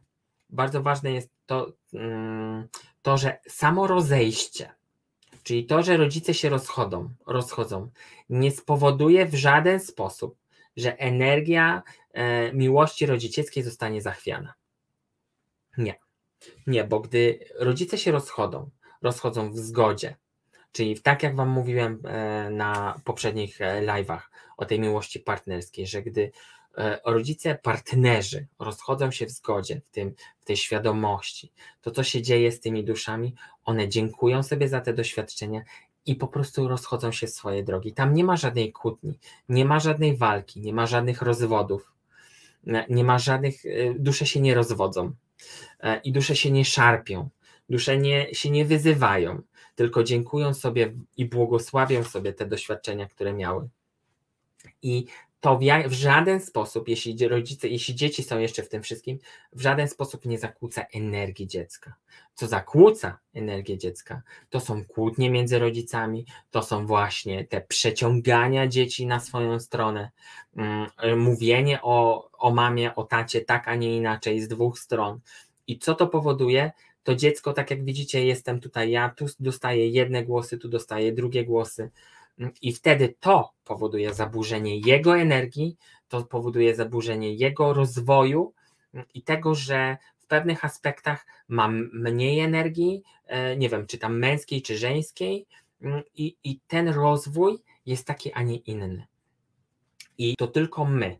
bardzo 0.50 0.82
ważne 0.82 1.12
jest 1.12 1.30
to, 1.46 1.72
mm, 1.94 2.68
to, 3.02 3.18
że 3.18 3.38
samo 3.48 3.86
rozejście, 3.86 4.74
czyli 5.42 5.66
to, 5.66 5.82
że 5.82 5.96
rodzice 5.96 6.34
się 6.34 6.48
rozchodzą, 6.48 7.14
rozchodzą, 7.26 7.90
nie 8.28 8.50
spowoduje 8.50 9.26
w 9.26 9.34
żaden 9.34 9.80
sposób, 9.80 10.36
że 10.76 10.98
energia 10.98 11.82
e, 12.12 12.52
miłości 12.52 13.06
rodzicielskiej 13.06 13.62
zostanie 13.62 14.02
zachwiana. 14.02 14.54
Nie. 15.78 15.94
Nie, 16.66 16.84
bo 16.84 17.00
gdy 17.00 17.38
rodzice 17.54 17.98
się 17.98 18.12
rozchodzą, 18.12 18.70
rozchodzą 19.02 19.52
w 19.52 19.58
zgodzie, 19.58 20.16
czyli 20.72 21.00
tak 21.00 21.22
jak 21.22 21.36
Wam 21.36 21.48
mówiłem 21.48 22.02
e, 22.04 22.50
na 22.50 23.00
poprzednich 23.04 23.60
e, 23.60 23.86
live'ach 23.86 24.20
o 24.56 24.64
tej 24.64 24.80
miłości 24.80 25.20
partnerskiej, 25.20 25.86
że 25.86 26.02
gdy 26.02 26.32
e, 26.78 27.00
rodzice, 27.04 27.58
partnerzy 27.62 28.46
rozchodzą 28.58 29.10
się 29.10 29.26
w 29.26 29.30
zgodzie, 29.30 29.80
w, 29.84 29.90
tym, 29.90 30.14
w 30.40 30.44
tej 30.44 30.56
świadomości, 30.56 31.52
to 31.80 31.90
co 31.90 32.02
się 32.04 32.22
dzieje 32.22 32.52
z 32.52 32.60
tymi 32.60 32.84
duszami, 32.84 33.34
one 33.64 33.88
dziękują 33.88 34.42
sobie 34.42 34.68
za 34.68 34.80
te 34.80 34.92
doświadczenia 34.94 35.62
i 36.06 36.16
po 36.16 36.28
prostu 36.28 36.68
rozchodzą 36.68 37.12
się 37.12 37.26
swoje 37.26 37.62
drogi. 37.62 37.92
Tam 37.92 38.14
nie 38.14 38.24
ma 38.24 38.36
żadnej 38.36 38.72
kłótni, 38.72 39.18
nie 39.48 39.64
ma 39.64 39.80
żadnej 39.80 40.16
walki, 40.16 40.60
nie 40.60 40.72
ma 40.72 40.86
żadnych 40.86 41.22
rozwodów, 41.22 41.92
nie 42.88 43.04
ma 43.04 43.18
żadnych, 43.18 43.62
dusze 43.98 44.26
się 44.26 44.40
nie 44.40 44.54
rozwodzą. 44.54 45.12
E, 45.82 46.00
i 46.00 46.12
dusze 46.12 46.36
się 46.36 46.50
nie 46.50 46.64
szarpią, 46.64 47.28
dusze 47.68 47.98
nie, 47.98 48.34
się 48.34 48.50
nie 48.50 48.64
wyzywają, 48.64 49.42
tylko 49.74 50.04
dziękują 50.04 50.54
sobie 50.54 50.92
i 51.16 51.24
błogosławią 51.24 52.04
sobie 52.04 52.32
te 52.32 52.46
doświadczenia, 52.46 53.08
które 53.08 53.32
miały. 53.32 53.68
I 54.82 55.06
to 55.42 55.58
w, 55.86 55.92
żaden 55.92 56.40
sposób, 56.40 56.88
jeśli 56.88 57.28
rodzice, 57.28 57.68
jeśli 57.68 57.94
dzieci 57.94 58.22
są 58.22 58.38
jeszcze 58.38 58.62
w 58.62 58.68
tym 58.68 58.82
wszystkim, 58.82 59.18
w 59.52 59.60
żaden 59.60 59.88
sposób 59.88 60.24
nie 60.24 60.38
zakłóca 60.38 60.84
energii 60.94 61.46
dziecka. 61.46 61.94
Co 62.34 62.46
zakłóca 62.46 63.18
energię 63.34 63.78
dziecka, 63.78 64.22
to 64.50 64.60
są 64.60 64.84
kłótnie 64.84 65.30
między 65.30 65.58
rodzicami, 65.58 66.26
to 66.50 66.62
są 66.62 66.86
właśnie 66.86 67.44
te 67.44 67.60
przeciągania 67.60 68.66
dzieci 68.66 69.06
na 69.06 69.20
swoją 69.20 69.60
stronę, 69.60 70.10
um, 70.56 71.20
mówienie 71.20 71.82
o, 71.82 72.30
o 72.32 72.50
mamie, 72.50 72.94
o 72.94 73.04
tacie 73.04 73.40
tak, 73.40 73.68
a 73.68 73.74
nie 73.74 73.96
inaczej 73.96 74.40
z 74.40 74.48
dwóch 74.48 74.78
stron. 74.78 75.20
I 75.66 75.78
co 75.78 75.94
to 75.94 76.06
powoduje? 76.06 76.72
To 77.02 77.14
dziecko, 77.14 77.52
tak 77.52 77.70
jak 77.70 77.84
widzicie, 77.84 78.26
jestem 78.26 78.60
tutaj 78.60 78.90
ja, 78.90 79.08
tu 79.08 79.26
dostaję 79.40 79.88
jedne 79.88 80.24
głosy, 80.24 80.58
tu 80.58 80.68
dostaję 80.68 81.12
drugie 81.12 81.44
głosy 81.44 81.90
i 82.62 82.72
wtedy 82.72 83.14
to 83.20 83.52
powoduje 83.64 84.14
zaburzenie 84.14 84.78
jego 84.78 85.18
energii, 85.18 85.76
to 86.08 86.24
powoduje 86.24 86.74
zaburzenie 86.74 87.34
jego 87.34 87.72
rozwoju 87.72 88.52
i 89.14 89.22
tego, 89.22 89.54
że 89.54 89.96
w 90.18 90.26
pewnych 90.26 90.64
aspektach 90.64 91.26
mam 91.48 91.90
mniej 91.92 92.40
energii, 92.40 93.02
e, 93.26 93.56
nie 93.56 93.68
wiem, 93.68 93.86
czy 93.86 93.98
tam 93.98 94.18
męskiej, 94.18 94.62
czy 94.62 94.78
żeńskiej, 94.78 95.46
mm, 95.82 96.02
i, 96.14 96.36
i 96.44 96.60
ten 96.66 96.88
rozwój 96.88 97.58
jest 97.86 98.06
taki, 98.06 98.32
a 98.32 98.42
nie 98.42 98.56
inny. 98.56 99.06
I 100.18 100.36
to 100.36 100.46
tylko 100.46 100.84
my, 100.84 101.18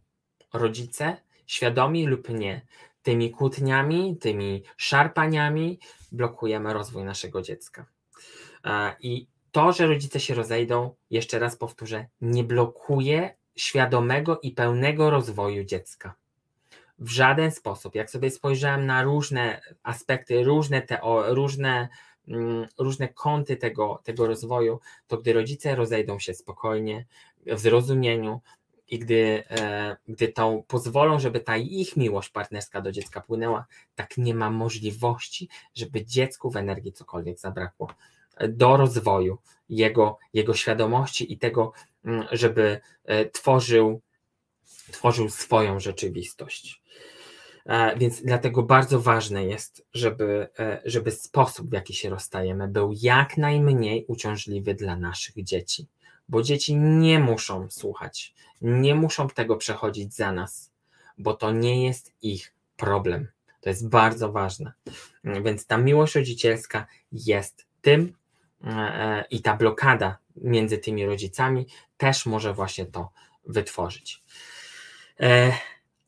rodzice, 0.53 1.17
świadomi 1.47 2.07
lub 2.07 2.29
nie, 2.29 2.67
tymi 3.03 3.31
kłótniami, 3.31 4.17
tymi 4.17 4.63
szarpaniami 4.77 5.79
blokujemy 6.13 6.73
rozwój 6.73 7.05
naszego 7.05 7.43
dziecka. 7.43 7.87
E, 8.65 8.97
I 9.01 9.27
to, 9.53 9.73
że 9.73 9.87
rodzice 9.87 10.21
się 10.21 10.35
rozejdą, 10.35 10.95
jeszcze 11.11 11.39
raz 11.39 11.57
powtórzę, 11.57 12.07
nie 12.21 12.45
blokuje 12.45 13.35
świadomego 13.57 14.41
i 14.41 14.51
pełnego 14.51 15.11
rozwoju 15.11 15.65
dziecka. 15.65 16.15
W 16.99 17.09
żaden 17.09 17.51
sposób. 17.51 17.95
Jak 17.95 18.11
sobie 18.11 18.31
spojrzałem 18.31 18.87
na 18.87 19.03
różne 19.03 19.61
aspekty, 19.83 20.45
różne, 20.45 20.83
teo, 20.83 21.35
różne, 21.35 21.89
mm, 22.29 22.67
różne 22.79 23.09
kąty 23.09 23.57
tego, 23.57 24.01
tego 24.05 24.27
rozwoju, 24.27 24.81
to 25.07 25.19
gdy 25.19 25.33
rodzice 25.33 25.75
rozejdą 25.75 26.19
się 26.19 26.35
spokojnie, 26.35 27.07
w 27.47 27.59
zrozumieniu, 27.59 28.41
i 28.93 28.99
gdy, 28.99 29.45
e, 29.51 29.97
gdy 30.09 30.29
tą 30.29 30.65
pozwolą, 30.69 31.19
żeby 31.19 31.41
ta 31.41 31.57
ich 31.57 31.97
miłość 31.97 32.29
partnerska 32.29 32.81
do 32.81 32.93
dziecka 32.93 33.21
płynęła, 33.21 33.67
tak 33.95 34.19
nie 34.19 34.35
ma 34.35 34.51
możliwości, 34.51 35.49
żeby 35.75 36.05
dziecku 36.05 36.51
w 36.51 36.57
energii 36.57 36.93
cokolwiek 36.93 37.39
zabrakło 37.39 37.89
do 38.49 38.77
rozwoju 38.77 39.39
jego, 39.69 40.19
jego 40.33 40.55
świadomości 40.55 41.33
i 41.33 41.39
tego, 41.39 41.73
mm, 42.05 42.27
żeby 42.33 42.81
e, 43.05 43.31
tworzył, 43.31 44.01
tworzył 44.91 45.29
swoją 45.29 45.81
rzeczywistość. 45.81 46.83
E, 47.67 47.97
więc 47.99 48.23
dlatego 48.23 48.63
bardzo 48.63 49.01
ważne 49.01 49.45
jest, 49.45 49.87
żeby, 49.95 50.49
żeby 50.85 51.11
sposób, 51.11 51.71
w 51.71 51.73
jaki 51.73 51.95
się 51.95 52.11
rozstajemy, 52.11 52.69
był 52.69 52.93
jak 53.03 53.37
najmniej 53.37 54.05
uciążliwy 54.09 54.75
dla 54.75 54.97
naszych 54.97 55.45
dzieci, 55.45 55.87
bo 56.33 56.43
dzieci 56.43 56.77
nie 56.77 57.19
muszą 57.19 57.71
słuchać, 57.71 58.35
nie 58.61 58.95
muszą 58.95 59.29
tego 59.29 59.57
przechodzić 59.57 60.15
za 60.15 60.33
nas, 60.33 60.73
bo 61.19 61.35
to 61.35 61.51
nie 61.51 61.87
jest 61.87 62.13
ich 62.23 62.55
problem. 62.77 63.29
To 63.61 63.69
jest 63.69 63.89
bardzo 63.89 64.33
ważne. 64.33 64.73
Więc 65.25 65.67
ta 65.67 65.79
miłość 65.79 66.15
rodzicielska 66.15 66.87
jest 67.13 67.67
tym, 67.81 68.15
E, 68.65 69.25
i 69.31 69.43
ta 69.43 69.57
blokada 69.57 70.19
między 70.37 70.79
tymi 70.79 71.07
rodzicami 71.07 71.67
też 71.97 72.27
może 72.27 72.55
właśnie 72.55 72.87
to 72.87 73.11
wytworzyć. 73.47 74.23
E, 75.21 75.53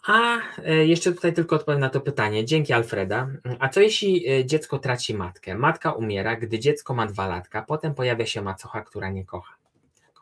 a 0.07 0.39
e, 0.64 0.87
jeszcze 0.87 1.12
tutaj 1.12 1.33
tylko 1.33 1.57
odpowiem 1.57 1.81
na 1.81 1.91
to 1.91 2.01
pytanie. 2.01 2.45
Dzięki 2.45 2.72
Alfreda. 2.72 3.29
A 3.59 3.68
co 3.68 3.81
jeśli 3.81 4.25
dziecko 4.47 4.79
traci 4.79 5.14
matkę? 5.14 5.55
Matka 5.55 5.93
umiera, 5.93 6.37
gdy 6.37 6.59
dziecko 6.59 6.95
ma 6.95 7.07
dwa 7.07 7.29
latka, 7.29 7.62
potem 7.62 7.95
pojawia 7.95 8.27
się 8.27 8.43
macocha, 8.43 8.83
która 8.83 9.11
nie 9.11 9.25
kocha. 9.25 9.55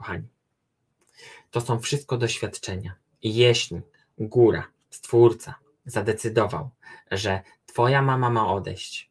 Kochani, 0.02 0.28
to 1.50 1.60
są 1.60 1.80
wszystko 1.80 2.16
doświadczenia. 2.16 2.94
I 3.22 3.34
jeśli 3.34 3.80
góra, 4.18 4.68
stwórca 4.90 5.54
zadecydował, 5.86 6.70
że 7.10 7.42
twoja 7.66 8.02
mama 8.02 8.30
ma 8.30 8.52
odejść, 8.52 9.10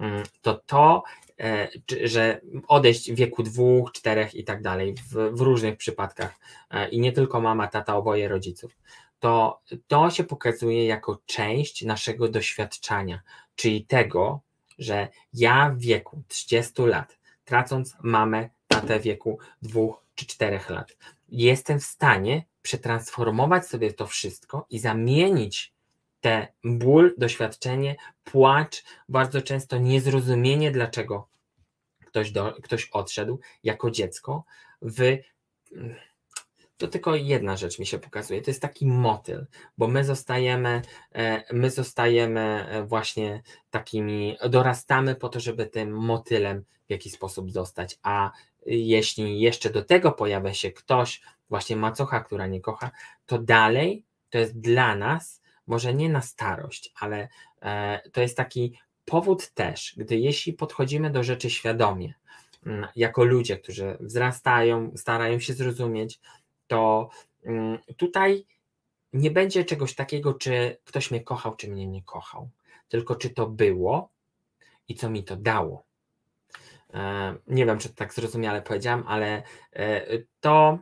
mm, 0.00 0.22
to 0.42 0.54
to 0.54 1.02
E, 1.42 1.68
że 2.04 2.40
odejść 2.68 3.12
w 3.12 3.14
wieku 3.14 3.42
dwóch, 3.42 3.92
czterech 3.92 4.34
i 4.34 4.44
tak 4.44 4.62
dalej, 4.62 4.94
w, 4.94 5.14
w 5.32 5.40
różnych 5.40 5.76
przypadkach, 5.76 6.34
e, 6.70 6.88
i 6.88 7.00
nie 7.00 7.12
tylko 7.12 7.40
mama, 7.40 7.66
tata, 7.66 7.96
oboje 7.96 8.28
rodziców, 8.28 8.76
to 9.20 9.60
to 9.86 10.10
się 10.10 10.24
pokazuje 10.24 10.86
jako 10.86 11.18
część 11.26 11.84
naszego 11.84 12.28
doświadczenia, 12.28 13.20
czyli 13.54 13.86
tego, 13.86 14.40
że 14.78 15.08
ja 15.34 15.70
w 15.70 15.78
wieku 15.78 16.22
30 16.28 16.82
lat, 16.82 17.18
tracąc 17.44 17.96
mamę, 18.02 18.48
tatę 18.68 19.00
w 19.00 19.02
wieku 19.02 19.38
dwóch 19.62 20.01
czy 20.14 20.26
czterech 20.26 20.70
lat, 20.70 20.96
jestem 21.28 21.80
w 21.80 21.84
stanie 21.84 22.44
przetransformować 22.62 23.66
sobie 23.66 23.92
to 23.92 24.06
wszystko 24.06 24.66
i 24.70 24.78
zamienić 24.78 25.72
te 26.20 26.48
ból, 26.64 27.14
doświadczenie, 27.18 27.96
płacz, 28.24 28.84
bardzo 29.08 29.42
często 29.42 29.78
niezrozumienie, 29.78 30.70
dlaczego 30.70 31.28
ktoś, 32.06 32.30
do, 32.30 32.52
ktoś 32.62 32.88
odszedł 32.92 33.40
jako 33.64 33.90
dziecko, 33.90 34.44
w. 34.82 35.18
To 36.76 36.88
tylko 36.88 37.14
jedna 37.14 37.56
rzecz 37.56 37.78
mi 37.78 37.86
się 37.86 37.98
pokazuje. 37.98 38.42
To 38.42 38.50
jest 38.50 38.62
taki 38.62 38.86
motyl, 38.86 39.46
bo 39.78 39.88
my 39.88 40.04
zostajemy, 40.04 40.82
e, 41.14 41.44
my 41.52 41.70
zostajemy 41.70 42.66
e, 42.68 42.82
właśnie 42.84 43.42
takimi, 43.70 44.36
dorastamy 44.48 45.14
po 45.14 45.28
to, 45.28 45.40
żeby 45.40 45.66
tym 45.66 45.90
motylem 45.90 46.64
w 46.86 46.90
jakiś 46.90 47.12
sposób 47.12 47.50
zostać. 47.50 47.98
A 48.02 48.30
jeśli 48.66 49.40
jeszcze 49.40 49.70
do 49.70 49.84
tego 49.84 50.12
pojawia 50.12 50.54
się 50.54 50.70
ktoś, 50.70 51.22
właśnie 51.48 51.76
macocha, 51.76 52.20
która 52.20 52.46
nie 52.46 52.60
kocha, 52.60 52.90
to 53.26 53.38
dalej 53.38 54.04
to 54.30 54.38
jest 54.38 54.60
dla 54.60 54.96
nas, 54.96 55.42
może 55.66 55.94
nie 55.94 56.08
na 56.08 56.22
starość, 56.22 56.92
ale 57.00 57.28
e, 57.62 58.00
to 58.12 58.20
jest 58.20 58.36
taki 58.36 58.78
powód 59.04 59.50
też, 59.50 59.94
gdy 59.96 60.16
jeśli 60.16 60.52
podchodzimy 60.52 61.10
do 61.10 61.22
rzeczy 61.22 61.50
świadomie, 61.50 62.14
mm, 62.66 62.86
jako 62.96 63.24
ludzie, 63.24 63.58
którzy 63.58 63.96
wzrastają, 64.00 64.92
starają 64.96 65.40
się 65.40 65.54
zrozumieć, 65.54 66.20
to 66.66 67.10
mm, 67.44 67.78
tutaj 67.96 68.46
nie 69.12 69.30
będzie 69.30 69.64
czegoś 69.64 69.94
takiego, 69.94 70.34
czy 70.34 70.76
ktoś 70.84 71.10
mnie 71.10 71.20
kochał, 71.20 71.56
czy 71.56 71.68
mnie 71.68 71.86
nie 71.86 72.02
kochał, 72.02 72.50
tylko 72.88 73.16
czy 73.16 73.30
to 73.30 73.46
było 73.46 74.08
i 74.88 74.94
co 74.94 75.10
mi 75.10 75.24
to 75.24 75.36
dało. 75.36 75.84
E, 76.94 77.34
nie 77.46 77.66
wiem, 77.66 77.78
czy 77.78 77.94
tak 77.94 78.14
zrozumiale 78.14 78.62
powiedziałam, 78.62 79.04
ale 79.06 79.42
e, 79.72 80.02
to, 80.40 80.78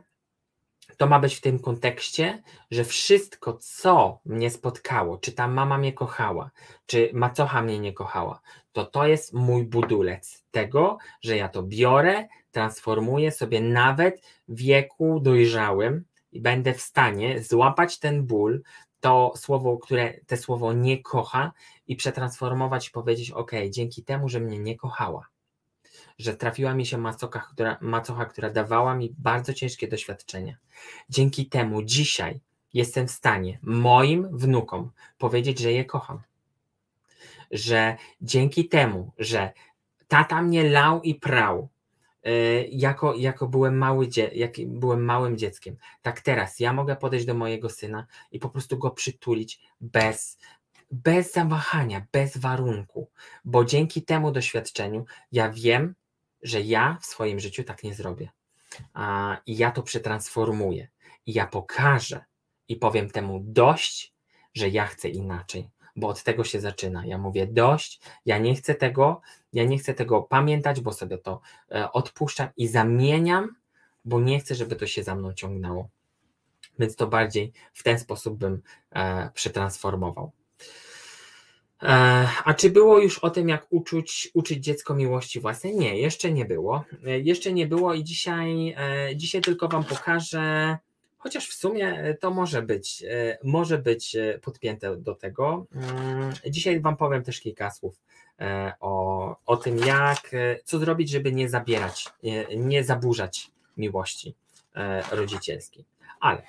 to 0.97 1.07
ma 1.07 1.19
być 1.19 1.35
w 1.35 1.41
tym 1.41 1.59
kontekście, 1.59 2.43
że 2.71 2.83
wszystko, 2.83 3.57
co 3.61 4.19
mnie 4.25 4.49
spotkało, 4.49 5.17
czy 5.17 5.31
ta 5.31 5.47
mama 5.47 5.77
mnie 5.77 5.93
kochała, 5.93 6.51
czy 6.85 7.09
macocha 7.13 7.61
mnie 7.61 7.79
nie 7.79 7.93
kochała, 7.93 8.41
to 8.71 8.85
to 8.85 9.07
jest 9.07 9.33
mój 9.33 9.63
budulec 9.63 10.43
tego, 10.51 10.97
że 11.21 11.37
ja 11.37 11.49
to 11.49 11.63
biorę, 11.63 12.27
transformuję 12.51 13.31
sobie 13.31 13.61
nawet 13.61 14.21
w 14.47 14.55
wieku 14.61 15.19
dojrzałym 15.19 16.05
i 16.31 16.41
będę 16.41 16.73
w 16.73 16.81
stanie 16.81 17.43
złapać 17.43 17.99
ten 17.99 18.23
ból, 18.23 18.61
to 18.99 19.33
słowo, 19.35 19.77
które 19.77 20.13
te 20.27 20.37
słowo 20.37 20.73
nie 20.73 21.01
kocha 21.03 21.51
i 21.87 21.95
przetransformować 21.95 22.87
i 22.87 22.91
powiedzieć, 22.91 23.31
ok, 23.31 23.51
dzięki 23.69 24.03
temu, 24.03 24.29
że 24.29 24.39
mnie 24.39 24.59
nie 24.59 24.75
kochała, 24.77 25.27
że 26.21 26.37
trafiła 26.37 26.73
mi 26.73 26.85
się 26.85 26.97
macocha 26.97 27.39
która, 27.39 27.77
macocha, 27.81 28.25
która 28.25 28.49
dawała 28.49 28.95
mi 28.95 29.15
bardzo 29.17 29.53
ciężkie 29.53 29.87
doświadczenia. 29.87 30.57
Dzięki 31.09 31.45
temu 31.45 31.83
dzisiaj 31.83 32.41
jestem 32.73 33.07
w 33.07 33.11
stanie 33.11 33.59
moim 33.61 34.37
wnukom 34.37 34.91
powiedzieć, 35.17 35.59
że 35.59 35.71
je 35.71 35.85
kocham. 35.85 36.21
Że 37.51 37.97
dzięki 38.21 38.69
temu, 38.69 39.11
że 39.17 39.51
tata 40.07 40.41
mnie 40.41 40.69
lał 40.69 41.01
i 41.01 41.15
prał, 41.15 41.69
yy, 42.23 42.67
jako, 42.71 43.15
jako 43.15 43.47
byłem, 43.47 43.77
mały 43.77 44.09
jak 44.33 44.51
byłem 44.67 45.05
małym 45.05 45.37
dzieckiem, 45.37 45.77
tak 46.01 46.21
teraz 46.21 46.59
ja 46.59 46.73
mogę 46.73 46.95
podejść 46.95 47.25
do 47.25 47.33
mojego 47.33 47.69
syna 47.69 48.07
i 48.31 48.39
po 48.39 48.49
prostu 48.49 48.77
go 48.77 48.91
przytulić 48.91 49.61
bez, 49.81 50.37
bez 50.91 51.33
zawahania, 51.33 52.05
bez 52.11 52.37
warunku, 52.37 53.09
bo 53.45 53.65
dzięki 53.65 54.01
temu 54.03 54.31
doświadczeniu 54.31 55.05
ja 55.31 55.49
wiem, 55.49 55.95
że 56.43 56.61
ja 56.61 56.97
w 57.01 57.05
swoim 57.05 57.39
życiu 57.39 57.63
tak 57.63 57.83
nie 57.83 57.93
zrobię. 57.93 58.29
A, 58.93 59.37
I 59.45 59.57
ja 59.57 59.71
to 59.71 59.83
przetransformuję. 59.83 60.87
I 61.25 61.33
ja 61.33 61.47
pokażę 61.47 62.25
i 62.67 62.75
powiem 62.75 63.09
temu 63.09 63.39
dość, 63.43 64.13
że 64.53 64.69
ja 64.69 64.85
chcę 64.85 65.09
inaczej, 65.09 65.69
bo 65.95 66.07
od 66.07 66.23
tego 66.23 66.43
się 66.43 66.59
zaczyna. 66.59 67.05
Ja 67.05 67.17
mówię 67.17 67.47
dość, 67.47 68.01
ja 68.25 68.37
nie 68.37 68.55
chcę 68.55 68.75
tego, 68.75 69.21
ja 69.53 69.63
nie 69.63 69.77
chcę 69.77 69.93
tego 69.93 70.21
pamiętać, 70.21 70.81
bo 70.81 70.93
sobie 70.93 71.17
to 71.17 71.41
e, 71.71 71.91
odpuszczam 71.91 72.49
i 72.57 72.67
zamieniam, 72.67 73.55
bo 74.05 74.19
nie 74.19 74.39
chcę, 74.39 74.55
żeby 74.55 74.75
to 74.75 74.87
się 74.87 75.03
za 75.03 75.15
mną 75.15 75.33
ciągnęło. 75.33 75.89
Więc 76.79 76.95
to 76.95 77.07
bardziej 77.07 77.53
w 77.73 77.83
ten 77.83 77.99
sposób 77.99 78.37
bym 78.37 78.61
e, 78.91 79.29
przetransformował. 79.33 80.31
E, 81.83 82.27
a 82.45 82.53
czy 82.53 82.69
było 82.69 82.99
już 82.99 83.19
o 83.19 83.29
tym, 83.29 83.49
jak 83.49 83.67
uczyć, 83.69 84.31
uczyć 84.33 84.63
dziecko 84.63 84.93
miłości 84.93 85.39
własnej? 85.39 85.75
Nie, 85.75 85.99
jeszcze 85.99 86.31
nie 86.31 86.45
było. 86.45 86.83
E, 87.05 87.19
jeszcze 87.19 87.53
nie 87.53 87.67
było 87.67 87.93
i 87.93 88.03
dzisiaj, 88.03 88.75
e, 88.77 89.15
dzisiaj 89.15 89.41
tylko 89.41 89.67
Wam 89.67 89.83
pokażę, 89.83 90.77
chociaż 91.17 91.47
w 91.47 91.53
sumie 91.53 92.15
to 92.19 92.31
może 92.31 92.61
być, 92.61 93.03
może 93.43 93.77
być 93.77 94.17
podpięte 94.41 94.97
do 94.97 95.15
tego. 95.15 95.65
Mm, 95.75 96.33
dzisiaj 96.49 96.79
Wam 96.79 96.97
powiem 96.97 97.23
też 97.23 97.41
kilka 97.41 97.71
słów 97.71 98.01
o, 98.79 99.35
o 99.45 99.57
tym, 99.57 99.77
jak, 99.77 100.31
co 100.63 100.79
zrobić, 100.79 101.09
żeby 101.09 101.31
nie 101.31 101.49
zabierać, 101.49 102.09
nie 102.57 102.83
zaburzać 102.83 103.51
miłości 103.77 104.35
rodzicielskiej. 105.11 105.85
Ale 106.19 106.41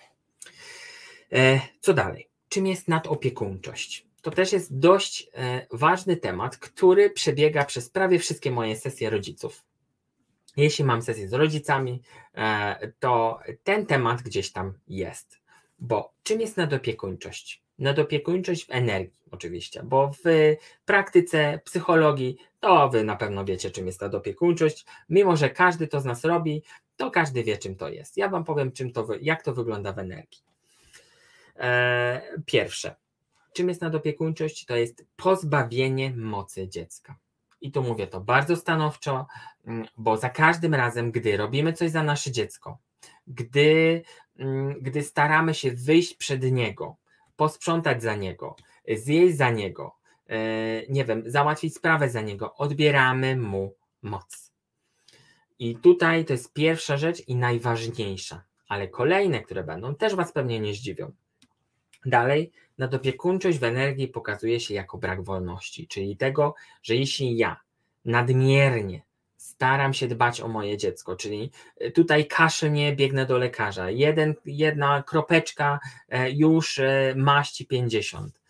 co 1.81 1.95
dalej? 1.95 2.29
Czym 2.49 2.67
jest 2.67 2.89
nadopiekuńczość? 2.89 4.07
To 4.23 4.31
też 4.31 4.53
jest 4.53 4.79
dość 4.79 5.31
e, 5.35 5.67
ważny 5.71 6.17
temat, 6.17 6.57
który 6.57 7.11
przebiega 7.11 7.65
przez 7.65 7.91
prawie 7.91 8.19
wszystkie 8.19 8.51
moje 8.51 8.77
sesje 8.77 9.11
rodziców. 9.11 9.65
Jeśli 10.57 10.85
mam 10.85 11.03
sesję 11.03 11.29
z 11.29 11.33
rodzicami, 11.33 12.03
e, 12.35 12.93
to 12.99 13.39
ten 13.65 13.87
temat 13.87 14.23
gdzieś 14.23 14.53
tam 14.53 14.73
jest. 14.89 15.41
Bo 15.79 16.13
czym 16.23 16.41
jest 16.41 16.57
nadopiekuńczość? 16.57 17.63
Nadopiekuńczość 17.79 18.67
w 18.67 18.71
energii, 18.71 19.21
oczywiście, 19.31 19.83
bo 19.83 20.13
w 20.25 20.57
praktyce 20.85 21.61
psychologii 21.65 22.37
to 22.61 22.89
wy 22.89 23.05
na 23.05 23.17
pewno 23.17 23.45
wiecie, 23.45 23.71
czym 23.71 23.87
jest 23.87 24.01
nadopiekuńczość. 24.01 24.85
Mimo, 25.09 25.37
że 25.37 25.51
każdy 25.51 25.87
to 25.89 26.01
z 26.01 26.05
nas 26.05 26.25
robi, 26.25 26.63
to 26.97 27.11
każdy 27.11 27.45
wie, 27.45 27.59
czym 27.59 27.77
to 27.77 27.89
jest. 27.89 28.17
Ja 28.17 28.29
Wam 28.29 28.45
powiem, 28.45 28.73
czym 28.73 28.93
to, 28.93 29.07
jak 29.21 29.43
to 29.43 29.55
wygląda 29.55 29.93
w 29.93 29.99
energii. 29.99 30.43
E, 31.57 32.23
pierwsze, 32.47 32.95
czym 33.53 33.69
jest 33.69 33.81
nadopiekuńczość? 33.81 34.65
To 34.65 34.77
jest 34.77 35.07
pozbawienie 35.17 36.11
mocy 36.17 36.69
dziecka. 36.69 37.19
I 37.61 37.73
tu 37.73 37.83
mówię 37.83 38.07
to 38.07 38.21
bardzo 38.21 38.57
stanowczo, 38.57 39.27
mm, 39.65 39.87
bo 39.97 40.17
za 40.17 40.29
każdym 40.31 40.75
razem, 40.75 41.13
gdy 41.13 41.37
robimy 41.37 41.73
coś 41.73 41.91
za 41.91 42.03
nasze 42.03 42.31
dziecko, 42.31 42.79
gdy, 43.27 44.03
mm, 44.39 44.75
gdy 44.81 45.03
staramy 45.03 45.55
się 45.55 45.71
wyjść 45.71 46.15
przed 46.15 46.43
niego, 46.43 46.97
posprzątać 47.37 48.03
za 48.03 48.17
niego, 48.17 48.57
zjeść 48.97 49.37
za 49.37 49.51
niego, 49.51 49.97
e, 50.27 50.37
nie 50.89 51.05
wiem, 51.05 51.23
załatwić 51.27 51.75
sprawę 51.75 52.11
za 52.11 52.21
niego, 52.21 52.55
odbieramy 52.55 53.37
mu 53.37 53.75
moc. 54.03 54.53
I 55.59 55.77
tutaj 55.77 56.25
to 56.25 56.33
jest 56.33 56.53
pierwsza 56.53 56.97
rzecz 56.97 57.29
i 57.29 57.37
najważniejsza, 57.37 58.45
ale 58.69 58.89
kolejne, 58.89 59.43
które 59.43 59.65
będą, 59.65 59.95
też 59.95 60.15
Was 60.15 60.33
pewnie 60.33 60.61
nie 60.61 60.75
zdziwią. 60.75 61.13
Dalej, 62.07 62.53
nadopiekuńczość 62.79 63.59
w 63.59 63.65
energii 63.65 64.09
pokazuje 64.09 64.61
się 64.61 64.75
jako 64.75 64.99
brak 64.99 65.23
wolności, 65.23 65.87
czyli 65.87 66.17
tego, 66.17 66.55
że 66.83 66.97
jeśli 66.97 67.37
ja 67.37 67.61
nadmiernie 68.05 69.03
staram 69.37 69.95
się 69.95 70.09
dbać 70.09 70.41
o 70.41 70.49
moje 70.49 70.77
dziecko, 70.77 71.17
czyli 71.17 71.51
e, 71.81 71.91
tutaj 71.91 72.29
nie 72.71 72.97
biegnę 72.97 73.27
do 73.27 73.39
lekarza, 73.39 73.91
jeden, 73.91 74.35
jedna 74.47 75.03
kropeczka 75.03 75.81
e, 76.09 76.31
już 76.31 76.79
e, 76.79 77.15
maści 77.17 77.67
50, 77.67 78.41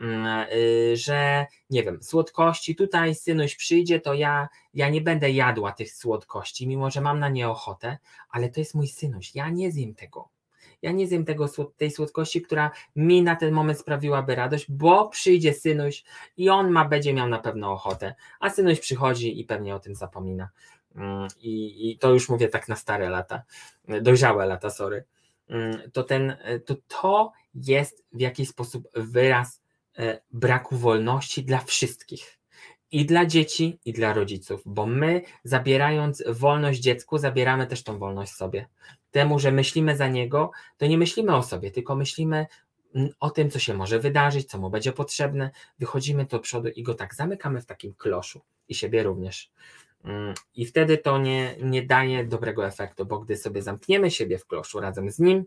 mm, 0.00 0.46
że 0.94 1.46
nie 1.70 1.82
wiem, 1.82 2.02
słodkości, 2.02 2.76
tutaj 2.76 3.14
synuś 3.14 3.56
przyjdzie, 3.56 4.00
to 4.00 4.14
ja, 4.14 4.48
ja 4.74 4.88
nie 4.88 5.00
będę 5.00 5.30
jadła 5.30 5.72
tych 5.72 5.92
słodkości, 5.92 6.68
mimo 6.68 6.90
że 6.90 7.00
mam 7.00 7.18
na 7.18 7.28
nie 7.28 7.48
ochotę, 7.48 7.98
ale 8.30 8.48
to 8.48 8.60
jest 8.60 8.74
mój 8.74 8.88
synuś, 8.88 9.34
ja 9.34 9.48
nie 9.48 9.72
zjem 9.72 9.94
tego 9.94 10.28
ja 10.82 10.92
nie 10.92 11.06
zjem 11.06 11.24
tego, 11.24 11.46
tej 11.76 11.90
słodkości, 11.90 12.42
która 12.42 12.70
mi 12.96 13.22
na 13.22 13.36
ten 13.36 13.52
moment 13.52 13.78
sprawiłaby 13.78 14.34
radość, 14.34 14.66
bo 14.68 15.08
przyjdzie 15.08 15.54
synuś 15.54 16.04
i 16.36 16.50
on 16.50 16.70
ma, 16.70 16.84
będzie 16.84 17.14
miał 17.14 17.28
na 17.28 17.38
pewno 17.38 17.72
ochotę, 17.72 18.14
a 18.40 18.50
synuś 18.50 18.80
przychodzi 18.80 19.40
i 19.40 19.44
pewnie 19.44 19.74
o 19.74 19.80
tym 19.80 19.94
zapomina. 19.94 20.48
Mm, 20.96 21.28
I, 21.40 21.90
I 21.90 21.98
to 21.98 22.12
już 22.12 22.28
mówię 22.28 22.48
tak 22.48 22.68
na 22.68 22.76
stare 22.76 23.10
lata, 23.10 23.42
dojrzałe 24.02 24.46
lata, 24.46 24.70
sorry. 24.70 25.04
Mm, 25.48 25.90
to, 25.92 26.02
ten, 26.02 26.36
to 26.66 26.74
to 26.88 27.32
jest 27.54 28.04
w 28.12 28.20
jakiś 28.20 28.48
sposób 28.48 28.88
wyraz 28.94 29.62
e, 29.98 30.20
braku 30.30 30.76
wolności 30.76 31.44
dla 31.44 31.58
wszystkich 31.58 32.39
i 32.92 33.06
dla 33.06 33.26
dzieci, 33.26 33.78
i 33.84 33.92
dla 33.92 34.12
rodziców, 34.12 34.62
bo 34.66 34.86
my 34.86 35.22
zabierając 35.44 36.24
wolność 36.28 36.80
dziecku, 36.80 37.18
zabieramy 37.18 37.66
też 37.66 37.82
tą 37.82 37.98
wolność 37.98 38.32
sobie. 38.32 38.68
Temu, 39.10 39.38
że 39.38 39.52
myślimy 39.52 39.96
za 39.96 40.08
niego, 40.08 40.50
to 40.76 40.86
nie 40.86 40.98
myślimy 40.98 41.36
o 41.36 41.42
sobie, 41.42 41.70
tylko 41.70 41.96
myślimy 41.96 42.46
mm, 42.94 43.10
o 43.20 43.30
tym, 43.30 43.50
co 43.50 43.58
się 43.58 43.74
może 43.74 43.98
wydarzyć, 43.98 44.50
co 44.50 44.58
mu 44.58 44.70
będzie 44.70 44.92
potrzebne. 44.92 45.50
Wychodzimy 45.78 46.24
do 46.24 46.38
przodu 46.38 46.68
i 46.68 46.82
go 46.82 46.94
tak 46.94 47.14
zamykamy 47.14 47.60
w 47.60 47.66
takim 47.66 47.94
kloszu 47.94 48.40
i 48.68 48.74
siebie 48.74 49.02
również. 49.02 49.50
Mm, 50.04 50.34
I 50.54 50.66
wtedy 50.66 50.98
to 50.98 51.18
nie, 51.18 51.56
nie 51.62 51.82
daje 51.82 52.24
dobrego 52.24 52.66
efektu, 52.66 53.06
bo 53.06 53.18
gdy 53.18 53.36
sobie 53.36 53.62
zamkniemy 53.62 54.10
siebie 54.10 54.38
w 54.38 54.46
kloszu 54.46 54.80
razem 54.80 55.10
z 55.10 55.18
nim, 55.18 55.44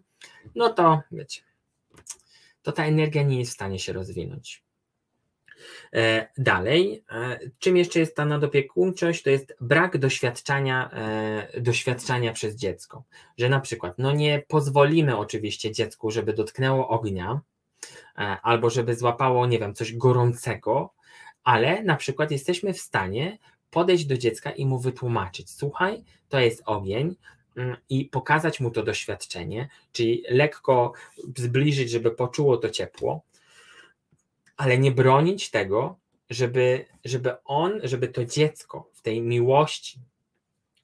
no 0.55 0.73
to 0.73 1.01
wiecie, 1.11 1.41
to 2.61 2.71
ta 2.71 2.85
energia 2.85 3.23
nie 3.23 3.39
jest 3.39 3.51
w 3.51 3.55
stanie 3.55 3.79
się 3.79 3.93
rozwinąć. 3.93 4.62
E, 5.93 6.28
dalej, 6.38 7.03
e, 7.11 7.39
czym 7.59 7.78
jeszcze 7.78 7.99
jest 7.99 8.16
ta 8.16 8.26
nadopiekuńczość? 8.26 9.24
To 9.24 9.30
jest 9.30 9.55
brak 9.61 9.97
doświadczania, 9.97 10.89
e, 10.91 11.61
doświadczania 11.61 12.34
przez 12.34 12.55
dziecko. 12.55 13.03
Że 13.38 13.49
na 13.49 13.59
przykład, 13.59 13.93
no 13.97 14.11
nie 14.11 14.43
pozwolimy 14.47 15.18
oczywiście 15.18 15.72
dziecku, 15.72 16.11
żeby 16.11 16.34
dotknęło 16.34 16.89
ognia, 16.89 17.41
albo 18.41 18.70
żeby 18.70 18.95
złapało, 18.95 19.47
nie 19.47 19.59
wiem, 19.59 19.74
coś 19.74 19.93
gorącego, 19.95 20.93
ale 21.43 21.84
na 21.84 21.95
przykład 21.95 22.32
jesteśmy 22.32 22.74
w 22.74 22.80
stanie 22.80 23.38
podejść 23.70 24.05
do 24.05 24.18
dziecka 24.18 24.51
i 24.51 24.66
mu 24.66 24.80
wytłumaczyć: 24.80 25.51
Słuchaj, 25.51 26.03
to 26.30 26.39
jest 26.39 26.61
ogień, 26.66 27.16
mm, 27.57 27.78
i 27.89 28.05
pokazać 28.05 28.59
mu 28.59 28.72
to 28.72 28.84
doświadczenie, 28.84 29.70
czyli 29.91 30.24
lekko 30.30 30.93
zbliżyć, 31.38 31.89
żeby 31.89 32.11
poczuło 32.11 32.57
to 32.57 32.70
ciepło, 32.70 33.22
ale 34.58 34.78
nie 34.78 34.91
bronić 34.91 35.49
tego, 35.49 35.99
żeby, 36.30 36.86
żeby 37.06 37.43
on, 37.43 37.80
żeby 37.84 38.08
to 38.08 38.26
dziecko 38.26 38.89
w 38.93 39.01
tej 39.01 39.22
miłości, 39.22 39.99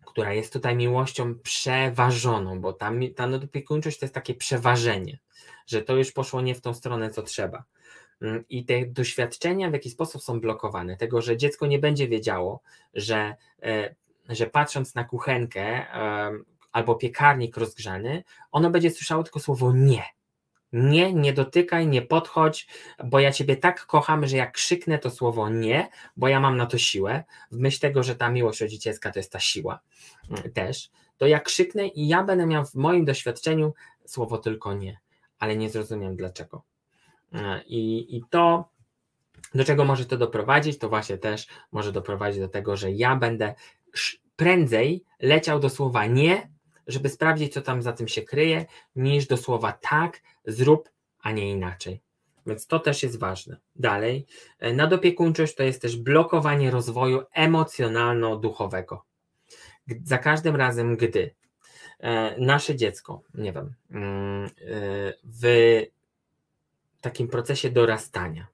która 0.06 0.34
jest 0.34 0.54
tutaj 0.54 0.76
miłością 0.76 1.36
przeważoną, 1.36 2.62
bo 2.62 2.74
ta, 2.74 2.92
ta 3.16 3.28
nadopiekuńczość 3.28 4.00
to 4.00 4.06
jest 4.06 4.16
takie 4.16 4.34
przeważenie, 4.34 5.20
że 5.68 5.82
to 5.82 5.96
już 5.96 6.12
poszło 6.12 6.42
nie 6.42 6.56
w 6.56 6.62
tą 6.62 6.74
stronę, 6.74 7.10
co 7.10 7.24
trzeba. 7.24 7.64
Mm, 8.22 8.44
I 8.50 8.66
te 8.66 8.86
doświadczenia 8.86 9.70
w 9.70 9.74
jakiś 9.74 9.94
sposób 9.94 10.24
są 10.24 10.40
blokowane, 10.40 10.98
tego, 10.98 11.22
że 11.22 11.38
dziecko 11.38 11.68
nie 11.68 11.80
będzie 11.80 12.08
wiedziało, 12.08 12.62
że, 12.94 13.36
e, 13.64 13.96
że 14.30 14.48
patrząc 14.48 14.96
na 14.96 15.04
kuchenkę 15.04 15.86
albo 16.72 16.96
piekarnik 16.96 17.58
rozgrzany, 17.58 18.24
ono 18.52 18.70
będzie 18.70 18.92
słyszało 18.92 19.24
tylko 19.24 19.40
słowo 19.40 19.74
nie. 19.74 20.04
Nie, 20.74 21.14
nie 21.14 21.34
dotykaj, 21.34 21.88
nie 21.88 22.02
podchodź, 22.02 22.68
bo 23.06 23.20
ja 23.20 23.32
ciebie 23.32 23.58
tak 23.58 23.86
kocham, 23.86 24.28
że 24.28 24.38
jak 24.38 24.52
krzyknę 24.52 25.00
to 25.00 25.10
słowo 25.10 25.50
nie, 25.50 25.90
bo 26.18 26.28
ja 26.28 26.40
mam 26.40 26.58
na 26.58 26.66
to 26.66 26.78
siłę, 26.78 27.24
w 27.52 27.58
myśl 27.58 27.80
tego, 27.80 28.04
że 28.04 28.16
ta 28.16 28.30
miłość 28.30 28.62
rodzicielska 28.62 29.12
to 29.12 29.20
jest 29.20 29.32
ta 29.32 29.40
siła 29.40 29.80
mm, 30.30 30.52
też, 30.52 30.90
to 31.18 31.28
jak 31.28 31.44
krzyknę 31.44 31.88
i 31.88 32.08
ja 32.08 32.24
będę 32.24 32.46
miał 32.46 32.66
w 32.66 32.76
moim 32.76 33.06
doświadczeniu 33.06 33.74
słowo 34.06 34.38
tylko 34.38 34.74
nie, 34.74 35.00
ale 35.40 35.58
nie 35.58 35.70
zrozumiem 35.70 36.16
dlaczego. 36.16 36.64
E, 37.34 37.64
I, 37.68 38.16
I 38.18 38.24
to, 38.30 38.70
do 39.54 39.66
czego 39.66 39.86
może 39.86 40.06
to 40.06 40.18
doprowadzić, 40.18 40.78
to 40.78 40.90
właśnie 40.90 41.18
też 41.18 41.48
może 41.72 41.92
doprowadzić 41.92 42.40
do 42.40 42.50
tego, 42.50 42.78
że 42.78 42.92
ja 42.92 43.16
będę 43.16 43.56
prędzej 44.36 45.04
leciał 45.20 45.60
do 45.60 45.70
słowa 45.70 46.06
nie, 46.06 46.50
żeby 46.90 47.10
sprawdzić, 47.10 47.54
co 47.54 47.62
tam 47.62 47.82
za 47.82 47.94
tym 47.94 48.08
się 48.08 48.22
kryje, 48.22 48.66
niż 48.96 49.28
do 49.28 49.38
słowa 49.38 49.72
tak, 49.72 50.22
zrób, 50.46 50.90
a 51.22 51.32
nie 51.32 51.52
inaczej. 51.52 52.02
Więc 52.46 52.68
to 52.68 52.80
też 52.80 53.04
jest 53.04 53.20
ważne. 53.20 53.58
Dalej, 53.76 54.26
e, 54.60 54.74
nadopiekuńczość 54.74 55.56
to 55.56 55.64
jest 55.64 55.82
też 55.82 55.98
blokowanie 55.98 56.72
rozwoju 56.72 57.22
emocjonalno-duchowego. 57.34 58.98
Za 60.04 60.18
każdym 60.18 60.56
razem, 60.56 60.98
gdy 60.98 61.36
e, 62.00 62.36
nasze 62.42 62.76
dziecko, 62.76 63.22
nie 63.34 63.54
wiem, 63.54 63.74
mm, 63.92 64.50
w 65.24 65.82
takim 67.02 67.28
procesie 67.28 67.70
dorastania 67.70 68.48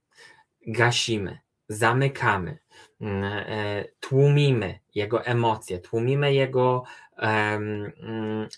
gasimy, 0.68 1.40
zamykamy, 1.70 2.58
mm, 3.02 3.24
e, 3.24 3.86
tłumimy 4.00 4.80
jego 4.96 5.26
emocje, 5.26 5.80
tłumimy 5.80 6.34
jego, 6.34 6.84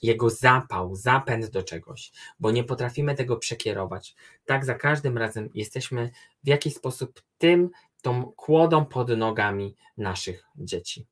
jego 0.01 0.29
zapał, 0.29 0.95
zapęd 0.95 1.49
do 1.49 1.63
czegoś, 1.63 2.11
bo 2.39 2.51
nie 2.51 2.63
potrafimy 2.63 3.15
tego 3.15 3.37
przekierować. 3.37 4.15
Tak 4.45 4.65
za 4.65 4.75
każdym 4.75 5.17
razem 5.17 5.49
jesteśmy 5.53 6.11
w 6.43 6.47
jakiś 6.47 6.75
sposób 6.75 7.21
tym, 7.37 7.69
tą 8.01 8.23
kłodą 8.23 8.85
pod 8.85 9.09
nogami 9.09 9.75
naszych 9.97 10.45
dzieci. 10.55 11.07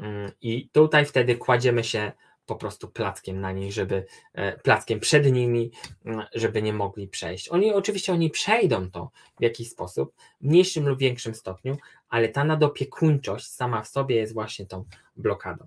Mm, 0.00 0.32
I 0.40 0.68
tutaj 0.68 1.04
wtedy 1.04 1.36
kładziemy 1.36 1.84
się 1.84 2.12
po 2.46 2.56
prostu 2.56 2.88
plackiem 2.88 3.40
na 3.40 3.52
nich, 3.52 3.72
żeby 3.72 4.06
e, 4.34 4.58
plackiem 4.58 5.00
przed 5.00 5.32
nimi, 5.32 5.70
mm, 6.04 6.26
żeby 6.34 6.62
nie 6.62 6.72
mogli 6.72 7.08
przejść. 7.08 7.48
Oni 7.48 7.72
oczywiście 7.72 8.12
oni 8.12 8.30
przejdą 8.30 8.90
to 8.90 9.10
w 9.40 9.42
jakiś 9.42 9.70
sposób, 9.70 10.14
w 10.40 10.44
mniejszym 10.44 10.88
lub 10.88 10.98
większym 10.98 11.34
stopniu, 11.34 11.76
ale 12.08 12.28
ta 12.28 12.44
nadopiekuńczość 12.44 13.46
sama 13.46 13.82
w 13.82 13.88
sobie 13.88 14.16
jest 14.16 14.34
właśnie 14.34 14.66
tą 14.66 14.84
blokadą. 15.16 15.66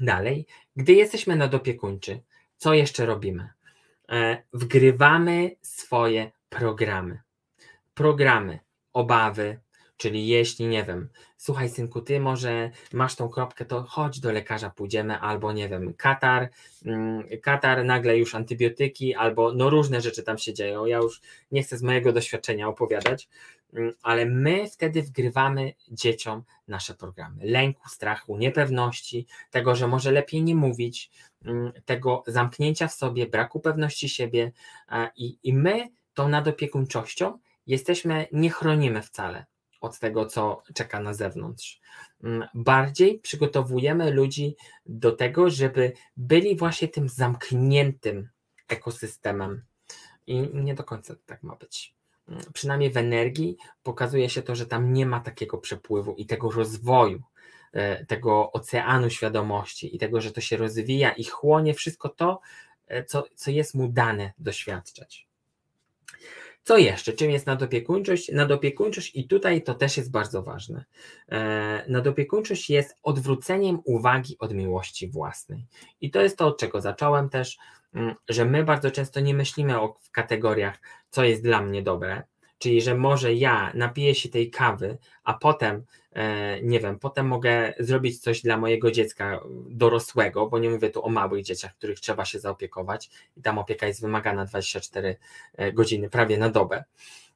Dalej, 0.00 0.46
gdy 0.76 0.92
jesteśmy 0.92 1.36
nadopiekuńczy, 1.36 2.20
co 2.56 2.74
jeszcze 2.74 3.06
robimy? 3.06 3.48
E, 4.08 4.42
wgrywamy 4.52 5.56
swoje 5.62 6.30
programy. 6.48 7.22
Programy, 7.94 8.58
obawy, 8.92 9.60
Czyli 9.96 10.26
jeśli, 10.26 10.66
nie 10.66 10.84
wiem, 10.84 11.08
słuchaj 11.36 11.68
synku, 11.68 12.00
ty 12.00 12.20
może 12.20 12.70
masz 12.92 13.16
tą 13.16 13.28
kropkę, 13.28 13.64
to 13.64 13.82
chodź 13.82 14.20
do 14.20 14.32
lekarza, 14.32 14.70
pójdziemy, 14.70 15.18
albo 15.18 15.52
nie 15.52 15.68
wiem, 15.68 15.94
katar, 15.94 16.50
mm, 16.84 17.24
katar, 17.42 17.84
nagle 17.84 18.18
już 18.18 18.34
antybiotyki, 18.34 19.14
albo 19.14 19.52
no 19.52 19.70
różne 19.70 20.00
rzeczy 20.00 20.22
tam 20.22 20.38
się 20.38 20.54
dzieją. 20.54 20.86
Ja 20.86 20.96
już 20.96 21.20
nie 21.52 21.62
chcę 21.62 21.78
z 21.78 21.82
mojego 21.82 22.12
doświadczenia 22.12 22.68
opowiadać, 22.68 23.28
ale 24.02 24.26
my 24.26 24.70
wtedy 24.70 25.02
wgrywamy 25.02 25.72
dzieciom 25.90 26.42
nasze 26.68 26.94
programy. 26.94 27.44
Lęku, 27.44 27.88
strachu, 27.88 28.36
niepewności, 28.36 29.26
tego, 29.50 29.74
że 29.74 29.88
może 29.88 30.12
lepiej 30.12 30.42
nie 30.42 30.54
mówić, 30.54 31.10
mm, 31.44 31.72
tego 31.84 32.24
zamknięcia 32.26 32.88
w 32.88 32.94
sobie, 32.94 33.26
braku 33.26 33.60
pewności 33.60 34.08
siebie 34.08 34.52
i, 35.16 35.38
i 35.42 35.54
my 35.54 35.88
tą 36.14 36.28
nadopiekuńczością 36.28 37.38
jesteśmy, 37.66 38.26
nie 38.32 38.50
chronimy 38.50 39.02
wcale 39.02 39.46
od 39.80 39.98
tego, 39.98 40.26
co 40.26 40.62
czeka 40.74 41.00
na 41.00 41.14
zewnątrz. 41.14 41.80
Mm, 42.24 42.48
bardziej 42.54 43.18
przygotowujemy 43.18 44.10
ludzi 44.10 44.56
do 44.86 45.12
tego, 45.12 45.50
żeby 45.50 45.92
byli 46.16 46.56
właśnie 46.56 46.88
tym 46.88 47.08
zamkniętym 47.08 48.28
ekosystemem. 48.68 49.64
I 50.26 50.48
nie 50.54 50.74
do 50.74 50.84
końca 50.84 51.14
tak 51.26 51.42
ma 51.42 51.56
być. 51.56 51.93
Przynajmniej 52.52 52.90
w 52.90 52.96
energii 52.96 53.56
pokazuje 53.82 54.30
się 54.30 54.42
to, 54.42 54.54
że 54.54 54.66
tam 54.66 54.92
nie 54.92 55.06
ma 55.06 55.20
takiego 55.20 55.58
przepływu 55.58 56.14
i 56.14 56.26
tego 56.26 56.50
rozwoju, 56.50 57.22
e, 57.72 58.06
tego 58.06 58.52
oceanu 58.52 59.10
świadomości 59.10 59.96
i 59.96 59.98
tego, 59.98 60.20
że 60.20 60.32
to 60.32 60.40
się 60.40 60.56
rozwija 60.56 61.10
i 61.10 61.24
chłonie 61.24 61.74
wszystko 61.74 62.08
to, 62.08 62.40
e, 62.88 63.04
co, 63.04 63.24
co 63.34 63.50
jest 63.50 63.74
mu 63.74 63.88
dane 63.88 64.32
doświadczać. 64.38 65.28
Co 66.64 66.78
jeszcze? 66.78 67.12
Czym 67.12 67.30
jest 67.30 67.46
nadopiekuńczość? 67.46 68.32
Nadopiekuńczość, 68.32 69.16
i 69.16 69.28
tutaj 69.28 69.62
to 69.62 69.74
też 69.74 69.96
jest 69.96 70.10
bardzo 70.10 70.42
ważne. 70.42 70.84
E, 71.28 71.84
nadopiekuńczość 71.88 72.70
jest 72.70 72.96
odwróceniem 73.02 73.78
uwagi 73.84 74.36
od 74.38 74.54
miłości 74.54 75.08
własnej. 75.08 75.66
I 76.00 76.10
to 76.10 76.22
jest 76.22 76.38
to, 76.38 76.46
od 76.46 76.58
czego 76.58 76.80
zacząłem 76.80 77.28
też, 77.28 77.58
że 78.28 78.44
my 78.44 78.64
bardzo 78.64 78.90
często 78.90 79.20
nie 79.20 79.34
myślimy 79.34 79.80
o, 79.80 79.96
w 80.00 80.10
kategoriach, 80.10 80.78
co 81.10 81.24
jest 81.24 81.42
dla 81.42 81.62
mnie 81.62 81.82
dobre, 81.82 82.22
czyli 82.58 82.82
że 82.82 82.94
może 82.94 83.34
ja 83.34 83.72
napiję 83.74 84.14
się 84.14 84.28
tej 84.28 84.50
kawy, 84.50 84.98
a 85.24 85.34
potem, 85.34 85.84
e, 86.12 86.62
nie 86.62 86.80
wiem, 86.80 86.98
potem 86.98 87.26
mogę 87.26 87.74
zrobić 87.78 88.18
coś 88.18 88.42
dla 88.42 88.56
mojego 88.56 88.90
dziecka 88.90 89.40
dorosłego, 89.70 90.46
bo 90.46 90.58
nie 90.58 90.70
mówię 90.70 90.90
tu 90.90 91.04
o 91.04 91.08
małych 91.08 91.44
dzieciach, 91.44 91.74
których 91.74 92.00
trzeba 92.00 92.24
się 92.24 92.38
zaopiekować 92.38 93.10
i 93.36 93.42
tam 93.42 93.58
opieka 93.58 93.86
jest 93.86 94.00
wymagana 94.00 94.44
24 94.44 95.16
e, 95.54 95.72
godziny, 95.72 96.10
prawie 96.10 96.38
na 96.38 96.48
dobę. 96.48 96.84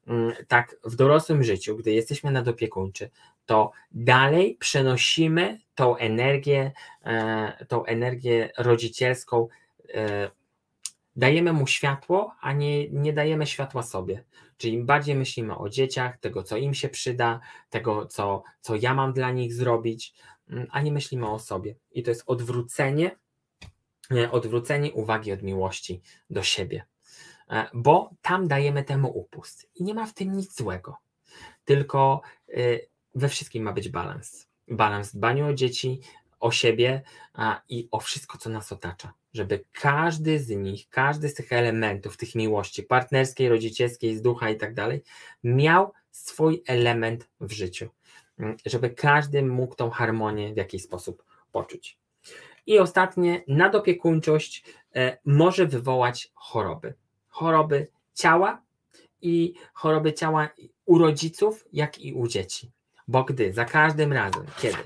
Mm, 0.07 0.33
tak, 0.49 0.77
w 0.85 0.97
dorosłym 0.97 1.45
życiu, 1.45 1.77
gdy 1.77 1.93
jesteśmy 1.93 2.31
nadopiekuńczy, 2.31 3.11
to 3.47 3.71
dalej 3.93 4.57
przenosimy 4.61 5.59
tą 5.75 5.97
energię, 5.97 6.73
e, 7.05 7.67
tą 7.69 7.85
energię 7.85 8.51
rodzicielską, 8.59 9.49
dajemy 11.19 11.53
mu 11.53 11.67
światło, 11.67 12.35
a 12.41 12.53
nie, 12.53 12.91
nie 12.91 13.13
dajemy 13.13 13.47
światła 13.47 13.83
sobie. 13.83 14.25
Czyli 14.57 14.75
im 14.75 14.87
bardziej 14.87 15.15
myślimy 15.15 15.59
o 15.59 15.69
dzieciach, 15.69 16.19
tego, 16.19 16.43
co 16.43 16.57
im 16.57 16.75
się 16.75 16.89
przyda, 16.89 17.41
tego, 17.71 18.07
co, 18.07 18.43
co 18.61 18.77
ja 18.77 18.95
mam 18.95 19.13
dla 19.13 19.31
nich 19.31 19.55
zrobić, 19.55 20.15
mm, 20.49 20.67
a 20.71 20.81
nie 20.81 20.93
myślimy 20.93 21.31
o 21.31 21.39
sobie. 21.39 21.75
I 21.93 22.03
to 22.03 22.11
jest 22.11 22.23
odwrócenie, 22.27 23.17
e, 24.11 24.31
odwrócenie 24.31 24.93
uwagi 24.93 25.33
od 25.33 25.43
miłości 25.43 26.03
do 26.31 26.43
siebie. 26.43 26.85
E, 27.51 27.69
bo 27.75 28.11
tam 28.23 28.49
dajemy 28.49 28.85
temu 28.85 29.19
upust. 29.19 29.71
I 29.75 29.85
nie 29.85 29.95
ma 29.95 30.07
w 30.07 30.15
tym 30.15 30.33
nic 30.33 30.57
złego. 30.57 30.97
Tylko 31.65 32.21
e, 32.49 32.61
we 33.15 33.29
wszystkim 33.29 33.63
ma 33.63 33.73
być 33.73 33.89
balans. 33.89 34.49
Balans 34.69 35.13
w 35.13 35.17
dbaniu 35.17 35.47
o 35.47 35.55
dzieci, 35.55 36.01
o 36.41 36.51
siebie 36.51 37.03
i 37.69 37.89
o 37.91 38.01
wszystko, 38.01 38.39
co 38.39 38.51
nas 38.51 38.73
otacza 38.73 39.13
żeby 39.39 39.65
każdy 39.73 40.39
z 40.39 40.49
nich, 40.49 40.89
każdy 40.89 41.29
z 41.29 41.35
tych 41.35 41.53
elementów, 41.53 42.17
tych 42.17 42.35
miłości 42.35 42.83
partnerskiej, 42.83 43.49
rodzicielskiej, 43.49 44.17
z 44.17 44.23
ducha 44.23 44.51
i 44.51 44.57
tak 44.57 44.75
dalej, 44.75 45.03
miał 45.45 45.93
swój 46.11 46.63
element 46.67 47.29
w 47.41 47.53
życiu, 47.53 47.89
mm, 48.39 48.57
żeby 48.67 48.91
każdy 48.91 49.43
mógł 49.43 49.75
tą 49.75 49.91
harmonię 49.91 50.55
w 50.55 50.57
jakiś 50.57 50.83
sposób 50.83 51.25
poczuć. 51.53 51.99
I 52.67 52.79
ostatnie, 52.79 53.43
nadopiekuńczość 53.49 54.65
e, 54.95 55.19
może 55.25 55.67
wywołać 55.67 56.31
choroby. 56.35 56.95
Choroby 57.29 57.87
ciała 58.15 58.63
i 59.23 59.55
choroby 59.73 60.13
ciała 60.13 60.49
u 60.85 60.99
rodziców, 60.99 61.65
jak 61.73 61.99
i 61.99 62.13
u 62.13 62.29
dzieci. 62.29 62.71
Bo 63.09 63.25
gdy 63.25 63.53
za 63.53 63.65
każdym 63.65 64.13
razem, 64.13 64.45
kiedy 64.61 64.79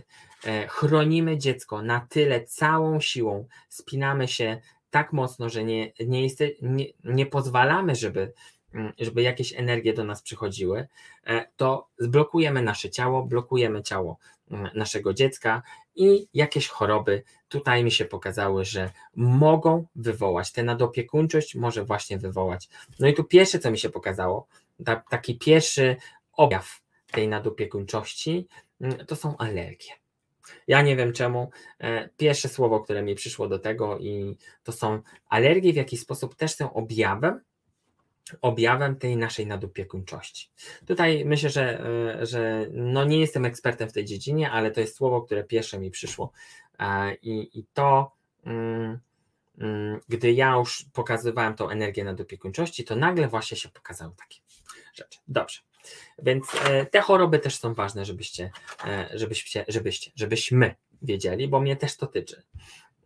chronimy 0.69 1.39
dziecko 1.39 1.83
na 1.83 2.07
tyle 2.11 2.45
całą 2.45 3.01
siłą, 3.01 3.49
spinamy 3.69 4.29
się 4.29 4.61
tak 4.93 5.13
mocno, 5.13 5.49
że 5.49 5.65
nie, 5.65 5.93
nie, 6.07 6.23
jest, 6.23 6.41
nie, 6.63 6.87
nie 7.05 7.27
pozwalamy, 7.27 7.95
żeby, 7.97 8.33
mm, 8.75 8.93
żeby 8.99 9.23
jakieś 9.23 9.53
energie 9.53 9.95
do 9.95 10.05
nas 10.05 10.23
przychodziły, 10.23 10.89
e, 11.27 11.47
to 11.57 11.89
zblokujemy 11.99 12.63
nasze 12.63 12.91
ciało, 12.91 13.23
blokujemy 13.23 13.83
ciało 13.83 14.19
mm, 14.51 14.71
naszego 14.75 15.15
dziecka 15.15 15.63
i 15.95 16.29
jakieś 16.35 16.69
choroby 16.69 17.23
tutaj 17.49 17.85
mi 17.85 17.91
się 17.91 18.05
pokazały, 18.05 18.65
że 18.65 18.91
mogą 19.17 19.87
wywołać. 19.97 20.53
Tę 20.53 20.63
nadopiekuńczość 20.63 21.55
może 21.55 21.85
właśnie 21.85 22.19
wywołać. 22.19 22.69
No 23.01 23.09
i 23.09 23.15
tu 23.15 23.25
pierwsze, 23.25 23.59
co 23.59 23.71
mi 23.71 23.79
się 23.79 23.91
pokazało, 23.91 24.47
ta, 24.85 24.97
taki 25.11 25.39
pierwszy 25.39 25.97
objaw 26.33 26.83
tej 27.11 27.29
nadopiekuńczości, 27.29 28.49
mm, 28.81 29.07
to 29.07 29.17
są 29.17 29.37
alergie 29.37 30.02
Ja 30.69 30.83
nie 30.83 30.97
wiem 30.97 31.13
czemu. 31.13 31.51
E, 31.79 32.09
pierwsze 32.09 32.49
słowo, 32.49 32.81
które 32.81 33.03
mi 33.03 33.15
przyszło 33.15 33.49
do 33.49 33.59
tego, 33.59 33.99
i 33.99 34.37
to 34.65 34.73
są 34.73 35.03
alergie, 35.29 35.73
w 35.73 35.77
jakiś 35.77 36.01
sposób 36.01 36.35
też 36.35 36.55
są 36.55 36.73
objawem, 36.73 37.41
objawem 38.41 38.97
tej 38.97 39.17
naszej 39.17 39.47
nadopiekuńczości. 39.47 40.51
Tutaj 40.87 41.25
myślę, 41.25 41.51
że, 41.51 41.85
e, 42.21 42.27
że 42.27 42.67
no 42.71 43.05
nie 43.05 43.21
jestem 43.21 43.45
ekspertem 43.45 43.89
w 43.89 43.93
tej 43.93 44.05
dziedzinie, 44.05 44.51
ale 44.51 44.71
to 44.71 44.81
jest 44.81 44.97
słowo, 44.97 45.23
które 45.23 45.45
pierwsze 45.45 45.79
mi 45.79 45.91
przyszło. 45.91 46.33
E, 46.79 47.15
I, 47.15 47.59
i 47.59 47.65
to, 47.75 48.13
mm, 48.45 48.99
mm, 49.59 50.01
gdy 50.09 50.33
ja 50.33 50.55
już 50.55 50.87
pokazywałem 50.93 51.55
tą 51.55 51.69
energię 51.69 52.05
nadopiekuńczości, 52.05 52.85
to 52.85 52.97
nagle 52.97 53.29
właśnie 53.29 53.57
się 53.57 53.69
pokazały 53.69 54.13
takie 54.17 54.41
rzeczy. 54.95 55.19
Dobrze. 55.29 55.61
Więc 56.19 56.47
e, 56.65 56.87
te 56.87 57.01
choroby 57.01 57.39
też 57.39 57.59
są 57.59 57.75
ważne, 57.75 58.05
żebyście, 58.05 58.51
żebyście, 59.15 59.65
żebyście, 59.69 60.11
żebyśmy 60.17 60.75
wiedzieli, 61.03 61.49
bo 61.49 61.61
mnie 61.61 61.77
też 61.77 61.97
to 61.97 62.07
tyczy. 62.07 62.43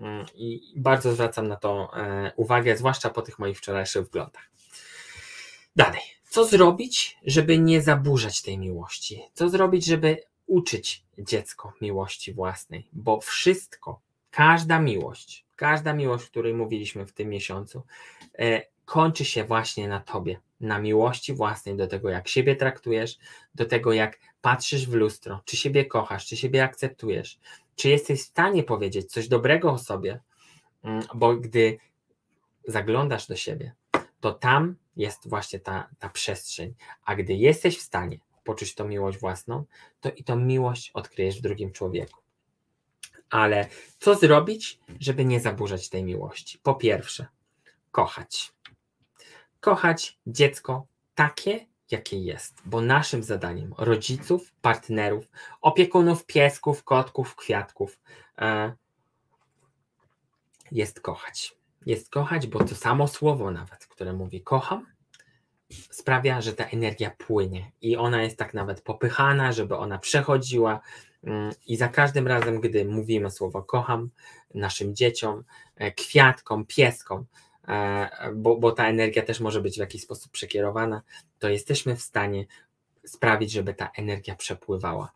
Mm, 0.01 0.27
I 0.35 0.73
bardzo 0.77 1.13
zwracam 1.13 1.49
na 1.49 1.57
to 1.57 1.91
uwagę, 2.37 2.77
zwłaszcza 2.77 3.11
po 3.11 3.23
tych 3.23 3.39
moich 3.39 3.59
wczorajszych 3.59 4.07
wglądach. 4.07 4.51
Dalej. 5.77 6.01
Co 6.29 6.45
zrobić, 6.45 7.19
żeby 7.27 7.59
nie 7.59 7.83
zaburzać 7.83 8.43
tej 8.43 8.59
miłości? 8.59 9.23
Co 9.33 9.49
zrobić, 9.49 9.85
żeby 9.85 10.23
uczyć 10.47 11.05
dziecko 11.19 11.73
miłości 11.81 12.33
własnej? 12.33 12.89
Bo 12.93 13.21
wszystko, 13.21 14.01
każda 14.31 14.81
miłość, 14.81 15.45
każda 15.57 15.93
miłość, 15.93 16.25
o 16.25 16.29
której 16.29 16.55
mówiliśmy 16.55 17.07
w 17.07 17.13
tym 17.13 17.29
miesiącu, 17.29 17.83
e, 18.39 18.63
kończy 18.85 19.25
się 19.25 19.45
właśnie 19.45 19.89
na 19.89 20.01
tobie, 20.01 20.41
na 20.61 20.79
miłości 20.79 21.35
własnej, 21.35 21.77
do 21.77 21.87
tego, 21.87 22.11
jak 22.11 22.29
siebie 22.29 22.57
traktujesz, 22.57 23.19
do 23.55 23.65
tego, 23.65 23.93
jak 23.93 24.19
patrzysz 24.41 24.87
w 24.87 24.95
lustro, 24.95 25.41
czy 25.45 25.57
siebie 25.57 25.85
kochasz, 25.85 26.27
czy 26.27 26.37
siebie 26.37 26.65
akceptujesz, 26.65 27.39
czy 27.77 27.89
jesteś 27.89 28.21
w 28.21 28.27
stanie 28.27 28.63
powiedzieć 28.63 29.13
coś 29.13 29.29
dobrego 29.29 29.73
o 29.73 29.79
sobie, 29.79 30.21
mm, 30.85 31.03
bo 31.15 31.37
gdy 31.37 31.79
zaglądasz 32.69 33.27
do 33.27 33.37
siebie, 33.37 33.75
to 34.21 34.33
tam 34.33 34.77
jest 34.97 35.29
właśnie 35.29 35.61
ta, 35.61 35.89
ta 35.99 36.09
przestrzeń. 36.09 36.75
A 37.05 37.17
gdy 37.17 37.35
jesteś 37.35 37.79
w 37.79 37.83
stanie 37.83 38.19
poczuć 38.45 38.75
tą 38.75 38.89
miłość 38.89 39.19
własną, 39.19 39.65
to 40.01 40.11
i 40.11 40.25
tą 40.25 40.37
miłość 40.37 40.91
odkryjesz 40.95 41.39
w 41.39 41.43
drugim 41.43 41.73
człowieku. 41.73 42.21
Ale 43.31 43.69
co 43.99 44.15
zrobić, 44.15 44.79
żeby 45.01 45.25
nie 45.25 45.41
zaburzać 45.41 45.89
tej 45.89 46.05
miłości? 46.05 46.59
Po 46.63 46.75
pierwsze, 46.75 47.27
kochać. 47.91 48.53
Kochać 49.67 50.19
dziecko 50.27 50.87
takie, 51.15 51.67
jakie 51.91 52.19
jest, 52.19 52.63
bo 52.65 52.81
naszym 52.81 53.23
zadaniem 53.23 53.75
rodziców, 53.79 54.53
partnerów, 54.63 55.25
opiekunów 55.61 56.27
piesków, 56.27 56.85
kotków, 56.85 57.37
kwiatków 57.37 57.99
e, 58.39 58.73
jest 60.73 61.01
kochać 61.01 61.57
jest 61.87 62.11
kochać, 62.11 62.47
bo 62.47 62.65
to 62.65 62.75
samo 62.75 63.09
słowo 63.09 63.51
nawet, 63.51 63.87
które 63.87 64.13
mówi 64.13 64.43
kocham, 64.43 64.87
sprawia, 65.91 66.41
że 66.41 66.53
ta 66.53 66.65
energia 66.65 67.11
płynie 67.19 67.73
i 67.81 67.97
ona 67.97 68.23
jest 68.23 68.39
tak 68.39 68.55
nawet 68.55 68.81
popychana, 68.81 69.53
żeby 69.53 69.77
ona 69.77 69.99
przechodziła. 69.99 70.81
Mm, 71.25 71.53
I 71.67 71.77
za 71.77 71.89
każdym 71.89 72.27
razem, 72.27 72.61
gdy 72.61 72.85
mówimy 72.85 73.31
słowo 73.31 73.63
kocham 73.63 74.11
naszym 74.55 74.95
dzieciom, 74.95 75.45
e, 75.77 75.93
kwiatkom, 75.93 76.67
pieskom, 76.67 77.27
bo, 78.35 78.57
bo 78.57 78.73
ta 78.73 78.89
energia 78.89 79.23
też 79.23 79.41
może 79.41 79.61
być 79.61 79.77
w 79.77 79.81
jakiś 79.81 80.03
sposób 80.03 80.33
przekierowana, 80.33 81.03
to 81.39 81.49
jesteśmy 81.49 81.97
w 81.97 82.03
stanie 82.03 82.47
sprawić, 83.05 83.53
żeby 83.53 83.75
ta 83.75 83.91
energia 83.97 84.35
przepływała. 84.35 85.13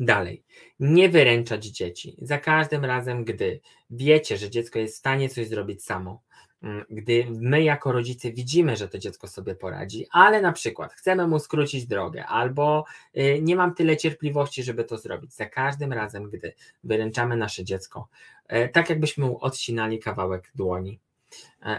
Dalej, 0.00 0.44
nie 0.80 1.08
wyręczać 1.08 1.64
dzieci. 1.64 2.16
Za 2.22 2.38
każdym 2.38 2.84
razem, 2.84 3.24
gdy 3.24 3.60
wiecie, 3.90 4.36
że 4.36 4.50
dziecko 4.50 4.78
jest 4.78 4.94
w 4.94 4.98
stanie 4.98 5.28
coś 5.28 5.48
zrobić 5.48 5.84
samo, 5.84 6.22
mm, 6.62 6.84
gdy 6.90 7.26
my 7.30 7.62
jako 7.62 7.92
rodzice 7.92 8.32
widzimy, 8.32 8.76
że 8.76 8.88
to 8.88 8.98
dziecko 8.98 9.28
sobie 9.28 9.54
poradzi, 9.54 10.06
ale 10.10 10.40
na 10.40 10.52
przykład 10.52 10.92
chcemy 10.92 11.26
mu 11.26 11.38
skrócić 11.38 11.86
drogę, 11.86 12.26
albo 12.26 12.84
y, 13.16 13.38
nie 13.42 13.56
mam 13.56 13.74
tyle 13.74 13.96
cierpliwości, 13.96 14.62
żeby 14.62 14.84
to 14.84 14.98
zrobić. 14.98 15.34
Za 15.34 15.46
każdym 15.46 15.92
razem, 15.92 16.30
gdy 16.30 16.54
wyręczamy 16.84 17.36
nasze 17.36 17.64
dziecko, 17.64 18.08
y, 18.52 18.68
tak 18.68 18.90
jakbyśmy 18.90 19.24
mu 19.24 19.38
odcinali 19.44 19.98
kawałek 19.98 20.52
dłoni, 20.54 21.00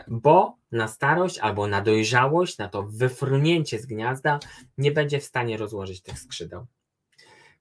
bo 0.08 0.58
na 0.72 0.88
starość 0.88 1.40
albo 1.40 1.68
na 1.68 1.82
dojrzałość, 1.82 2.58
na 2.58 2.70
to 2.70 2.84
wyfrunięcie 2.84 3.80
z 3.80 3.86
gniazda 3.86 4.40
nie 4.78 4.92
będzie 4.92 5.20
w 5.20 5.24
stanie 5.24 5.58
rozłożyć 5.58 6.02
tych 6.02 6.20
skrzydeł. 6.20 6.66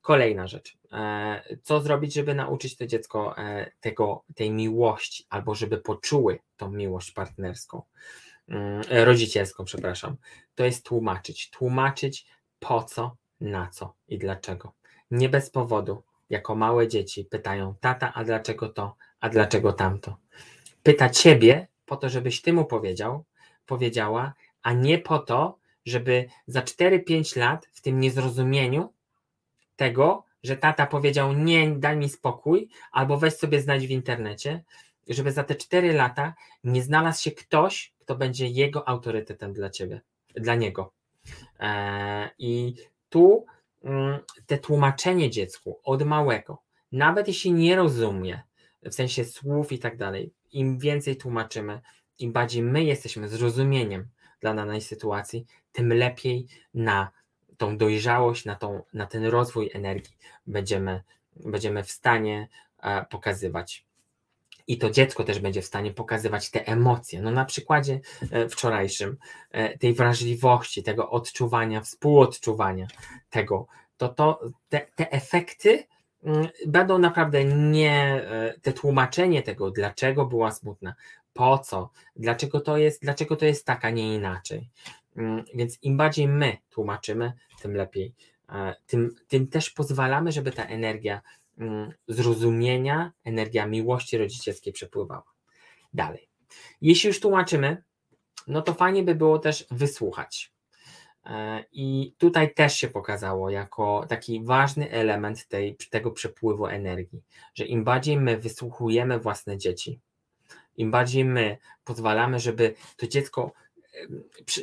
Kolejna 0.05 0.47
rzecz. 0.47 0.79
E, 0.93 1.57
co 1.63 1.81
zrobić, 1.81 2.15
żeby 2.15 2.35
nauczyć 2.35 2.77
to 2.77 2.87
dziecko 2.87 3.39
e, 3.39 3.71
tego, 3.81 4.25
tej 4.35 4.51
miłości, 4.51 5.27
albo 5.31 5.55
żeby 5.55 5.79
poczuły 5.79 6.39
tą 6.57 6.71
miłość 6.71 7.11
partnerską, 7.11 7.83
mm, 8.49 8.83
e, 8.91 9.05
rodzicielską, 9.05 9.65
przepraszam. 9.65 10.17
To 10.55 10.65
jest 10.65 10.85
tłumaczyć. 10.85 11.51
Tłumaczyć 11.51 12.27
po 12.59 12.83
co, 12.83 13.17
na 13.41 13.69
co 13.69 13.95
i 14.09 14.19
dlaczego. 14.19 14.73
Nie 15.11 15.29
bez 15.29 15.51
powodu, 15.51 16.03
jako 16.31 16.55
małe 16.55 16.89
dzieci 16.89 17.25
pytają 17.25 17.75
tata, 17.81 18.13
a 18.15 18.25
dlaczego 18.25 18.69
to, 18.69 18.97
a 19.21 19.29
dlaczego 19.29 19.73
tamto. 19.73 20.17
Pyta 20.83 21.09
ciebie 21.11 21.69
po 21.87 21.97
to, 21.97 22.09
żebyś 22.09 22.43
ty 22.43 22.53
mu 22.53 22.65
powiedział, 22.65 23.25
powiedziała, 23.67 24.35
a 24.63 24.73
nie 24.73 24.99
po 24.99 25.19
to, 25.19 25.59
żeby 25.87 26.29
za 26.47 26.61
4-5 26.61 27.39
lat 27.39 27.67
w 27.73 27.81
tym 27.81 28.01
niezrozumieniu 28.01 28.93
tego, 29.77 30.25
że 30.43 30.57
tata 30.57 30.87
powiedział 30.87 31.33
nie, 31.33 31.71
daj 31.71 31.97
mi 31.97 32.09
spokój, 32.09 32.69
albo 32.93 33.17
weź 33.17 33.35
sobie 33.35 33.61
znać 33.61 33.87
w 33.87 33.91
internecie, 33.91 34.65
żeby 35.09 35.33
za 35.33 35.45
te 35.45 35.55
4 35.55 35.93
lata 35.93 36.35
nie 36.65 36.83
znalazł 36.83 37.23
się 37.23 37.31
ktoś, 37.31 37.93
kto 38.01 38.17
będzie 38.17 38.49
jego 38.49 38.89
autorytetem 38.89 39.53
dla 39.53 39.71
ciebie, 39.71 40.01
dla 40.35 40.55
niego. 40.55 40.93
Eee, 41.59 42.31
I 42.39 42.75
tu 43.09 43.47
mm, 43.85 44.19
te 44.47 44.59
tłumaczenie 44.59 45.31
dziecku 45.31 45.81
od 45.85 46.03
małego, 46.03 46.63
nawet 46.93 47.29
jeśli 47.29 47.53
nie 47.53 47.77
rozumie, 47.77 48.43
w 48.85 48.95
sensie 48.95 49.25
słów 49.25 49.73
i 49.73 49.79
tak 49.79 49.97
dalej, 49.97 50.33
im 50.53 50.79
więcej 50.79 51.17
tłumaczymy, 51.17 51.81
im 52.19 52.33
bardziej 52.33 52.63
my 52.63 52.85
jesteśmy 52.85 53.29
zrozumieniem 53.29 54.09
dla 54.41 54.55
danej 54.55 54.81
sytuacji, 54.81 55.47
tym 55.73 55.93
lepiej 55.93 56.47
na 56.75 57.11
tą 57.57 57.79
dojrzałość, 57.79 58.45
na, 58.45 58.57
tą, 58.57 58.83
na 58.93 59.07
ten 59.07 59.25
rozwój 59.25 59.71
energii 59.75 60.17
będziemy, 60.47 61.03
będziemy 61.37 61.85
w 61.85 61.91
stanie 61.91 62.49
e, 62.83 63.05
pokazywać. 63.05 63.87
I 64.67 64.79
to 64.79 64.91
dziecko 64.91 65.25
też 65.25 65.39
będzie 65.39 65.63
w 65.63 65.67
stanie 65.67 65.93
pokazywać 65.93 66.51
te 66.51 66.67
emocje. 66.67 67.23
No 67.23 67.31
na 67.31 67.45
przykładzie 67.45 68.01
e, 68.31 68.49
wczorajszym, 68.49 69.17
e, 69.51 69.79
tej 69.79 69.95
wrażliwości, 69.95 70.83
tego 70.83 71.11
odczuwania, 71.11 71.81
współodczuwania 71.81 72.87
tego, 73.31 73.67
to, 73.97 74.09
to 74.09 74.41
te, 74.69 74.87
te 74.95 75.13
efekty 75.13 75.85
będą 76.67 76.99
naprawdę 76.99 77.45
nie, 77.45 78.27
te 78.63 78.73
tłumaczenie 78.73 79.43
tego, 79.43 79.71
dlaczego 79.71 80.27
była 80.27 80.51
smutna, 80.51 80.95
po 81.35 81.59
co, 81.59 81.91
dlaczego 82.17 82.61
to 82.61 82.77
jest, 82.77 83.03
dlaczego 83.03 83.37
to 83.37 83.47
jest 83.47 83.67
tak, 83.67 83.85
a 83.85 83.91
nie 83.91 84.15
inaczej. 84.15 84.71
Mm, 85.17 85.45
więc 85.55 85.79
im 85.83 85.97
bardziej 85.97 86.29
my 86.29 86.57
tłumaczymy, 86.71 87.33
tym 87.63 87.77
lepiej. 87.77 88.15
E, 88.49 88.75
tym, 88.87 89.15
tym 89.29 89.47
też 89.47 89.71
pozwalamy, 89.71 90.33
żeby 90.33 90.53
ta 90.53 90.65
energia 90.65 91.21
mm, 91.59 91.93
zrozumienia, 92.09 93.13
energia 93.25 93.67
miłości 93.67 94.19
rodzicielskiej 94.19 94.73
przepływała. 94.73 95.33
Dalej. 95.95 96.29
Jeśli 96.81 97.09
już 97.09 97.21
tłumaczymy, 97.21 97.83
no 98.47 98.63
to 98.63 98.75
fajnie 98.75 99.03
by 99.03 99.15
było 99.15 99.39
też 99.39 99.67
wysłuchać. 99.71 100.54
E, 101.27 101.65
I 101.73 102.15
tutaj 102.19 102.55
też 102.55 102.77
się 102.77 102.89
pokazało 102.89 103.51
jako 103.51 104.07
taki 104.09 104.45
ważny 104.45 104.91
element 104.91 105.49
tej, 105.49 105.77
tego 105.91 106.11
przepływu 106.11 106.67
energii, 106.67 107.23
że 107.55 107.65
im 107.65 107.85
bardziej 107.85 108.17
my 108.17 108.39
wysłuchujemy 108.39 109.19
własne 109.19 109.59
dzieci, 109.59 110.01
im 110.77 110.91
bardziej 110.91 111.25
my 111.25 111.59
pozwalamy, 111.85 112.39
żeby 112.39 112.75
to 112.97 113.07
dziecko 113.07 113.53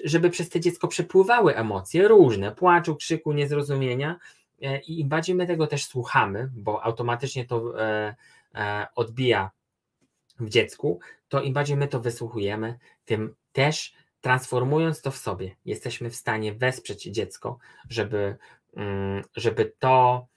żeby 0.04 0.30
przez 0.30 0.50
te 0.50 0.60
dziecko 0.60 0.88
przepływały 0.88 1.56
emocje 1.56 2.08
różne, 2.08 2.52
płaczu, 2.52 2.96
krzyku, 2.96 3.34
niezrozumienia 3.34 4.20
e, 4.62 4.80
i 4.80 5.00
im 5.00 5.10
bardziej 5.10 5.36
my 5.36 5.48
tego 5.48 5.68
też 5.68 5.86
słuchamy, 5.86 6.50
bo 6.54 6.84
automatycznie 6.84 7.46
to 7.46 7.82
e, 7.82 8.16
odbija 8.96 9.52
w 10.40 10.50
dziecku, 10.50 11.00
to 11.30 11.42
im 11.42 11.54
bardziej 11.54 11.78
my 11.78 11.88
to 11.88 12.00
wysłuchujemy, 12.00 12.80
tym 13.06 13.36
też 13.52 13.94
transformując 14.22 15.02
to 15.02 15.12
w 15.12 15.18
sobie, 15.18 15.56
jesteśmy 15.66 16.10
w 16.10 16.16
stanie 16.16 16.54
wesprzeć 16.54 17.04
dziecko, 17.04 17.58
żeby, 17.90 18.38
mm, 18.76 19.24
żeby 19.36 19.74
to 19.80 20.28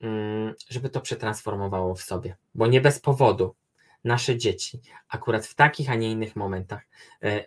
mm, 0.00 0.54
żeby 0.68 0.90
to 0.90 1.00
przetransformowało 1.00 1.94
w 1.94 2.02
sobie, 2.02 2.36
bo 2.54 2.66
nie 2.66 2.80
bez 2.80 3.00
powodu 3.00 3.54
nasze 4.04 4.36
dzieci 4.36 4.80
akurat 5.08 5.46
w 5.46 5.54
takich, 5.54 5.90
a 5.90 5.94
nie 5.94 6.10
innych 6.10 6.36
momentach 6.36 6.86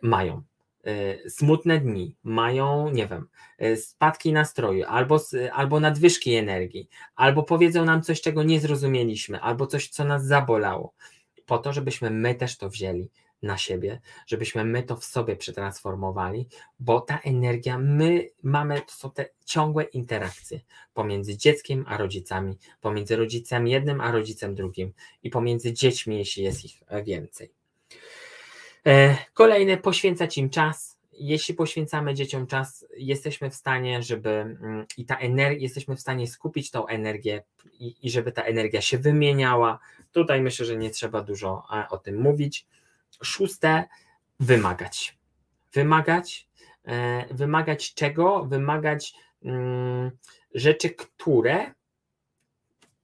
mają 0.01 0.43
y, 0.87 1.29
smutne 1.29 1.79
dni, 1.79 2.15
mają, 2.23 2.89
nie 2.89 3.07
wiem, 3.07 3.27
y, 3.61 3.77
spadki 3.77 4.33
nastroju, 4.33 4.85
albo, 4.87 5.19
albo 5.53 5.79
nadwyżki 5.79 6.35
energii, 6.35 6.89
albo 7.15 7.43
powiedzą 7.43 7.85
nam 7.85 8.01
coś, 8.01 8.21
czego 8.21 8.43
nie 8.43 8.59
zrozumieliśmy, 8.59 9.41
albo 9.41 9.67
coś, 9.67 9.89
co 9.89 10.03
nas 10.03 10.25
zabolało, 10.25 10.93
po 11.45 11.57
to, 11.57 11.73
żebyśmy 11.73 12.09
my 12.09 12.35
też 12.35 12.57
to 12.57 12.69
wzięli 12.69 13.09
na 13.41 13.57
siebie, 13.57 14.01
żebyśmy 14.27 14.65
my 14.65 14.83
to 14.83 14.95
w 14.95 15.05
sobie 15.05 15.35
przetransformowali, 15.35 16.47
bo 16.79 17.01
ta 17.01 17.19
energia, 17.19 17.77
my 17.77 18.29
mamy, 18.43 18.81
to 18.81 18.91
są 18.91 19.11
te 19.11 19.25
ciągłe 19.45 19.83
interakcje 19.83 20.59
pomiędzy 20.93 21.37
dzieckiem 21.37 21.85
a 21.87 21.97
rodzicami, 21.97 22.57
pomiędzy 22.81 23.15
rodzicem 23.15 23.67
jednym 23.67 24.01
a 24.01 24.11
rodzicem 24.11 24.55
drugim 24.55 24.93
i 25.23 25.29
pomiędzy 25.29 25.73
dziećmi, 25.73 26.17
jeśli 26.17 26.43
jest 26.43 26.65
ich 26.65 26.83
więcej. 27.05 27.51
E, 28.87 29.17
kolejne, 29.33 29.77
poświęcać 29.77 30.37
im 30.37 30.49
czas. 30.49 30.97
Jeśli 31.19 31.53
poświęcamy 31.53 32.13
dzieciom 32.13 32.47
czas, 32.47 32.85
jesteśmy 32.97 33.49
w 33.49 33.55
stanie, 33.55 34.03
żeby 34.03 34.29
mm, 34.29 34.85
i 34.97 35.05
ta 35.05 35.17
energia, 35.17 35.61
jesteśmy 35.61 35.95
w 35.95 35.99
stanie 35.99 36.27
skupić 36.27 36.71
tą 36.71 36.87
energię 36.87 37.43
i, 37.73 37.95
i 38.01 38.09
żeby 38.09 38.31
ta 38.31 38.41
energia 38.41 38.81
się 38.81 38.97
wymieniała. 38.97 39.79
Tutaj 40.11 40.41
myślę, 40.41 40.65
że 40.65 40.77
nie 40.77 40.89
trzeba 40.89 41.21
dużo 41.21 41.63
e, 41.73 41.89
o 41.89 41.97
tym 41.97 42.21
mówić. 42.21 42.67
Szóste, 43.23 43.83
wymagać. 44.39 45.17
Wymagać. 45.73 46.49
E, 46.87 47.25
wymagać 47.33 47.93
czego? 47.93 48.45
Wymagać 48.45 49.13
mm, 49.43 50.11
rzeczy, 50.53 50.89
które 50.89 51.73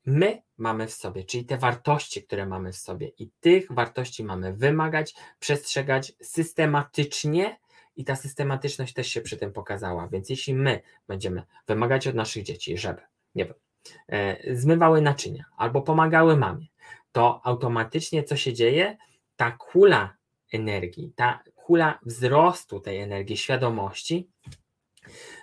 my 0.06 0.42
mamy 0.58 0.88
w 0.88 0.94
sobie, 0.94 1.24
czyli 1.24 1.46
te 1.46 1.58
wartości, 1.58 2.24
które 2.24 2.46
mamy 2.46 2.72
w 2.72 2.78
sobie, 2.78 3.08
i 3.08 3.30
tych 3.40 3.72
wartości 3.72 4.24
mamy 4.24 4.54
wymagać, 4.54 5.16
przestrzegać 5.40 6.14
systematycznie, 6.22 7.58
i 7.96 8.06
ta 8.06 8.16
systematyczność 8.16 8.94
też 8.94 9.08
się 9.08 9.22
przy 9.22 9.38
tym 9.38 9.54
pokazała. 9.54 10.08
Więc 10.08 10.30
jeśli 10.30 10.54
my 10.54 10.82
będziemy 11.08 11.44
wymagać 11.68 12.08
od 12.08 12.16
naszych 12.16 12.44
dzieci, 12.44 12.78
żeby, 12.78 13.02
nie 13.36 13.46
wiem, 13.46 13.54
e, 14.08 14.56
zmywały 14.56 15.02
naczynia 15.02 15.46
albo 15.58 15.82
pomagały 15.82 16.38
mamie, 16.38 16.66
to 17.12 17.42
automatycznie 17.44 18.24
co 18.24 18.36
się 18.36 18.54
dzieje? 18.54 18.98
Ta 19.44 19.52
kula 19.52 20.16
energii, 20.54 21.12
ta 21.16 21.44
kula 21.56 22.00
wzrostu 22.06 22.80
tej 22.80 23.02
energii, 23.02 23.38
świadomości 23.38 24.30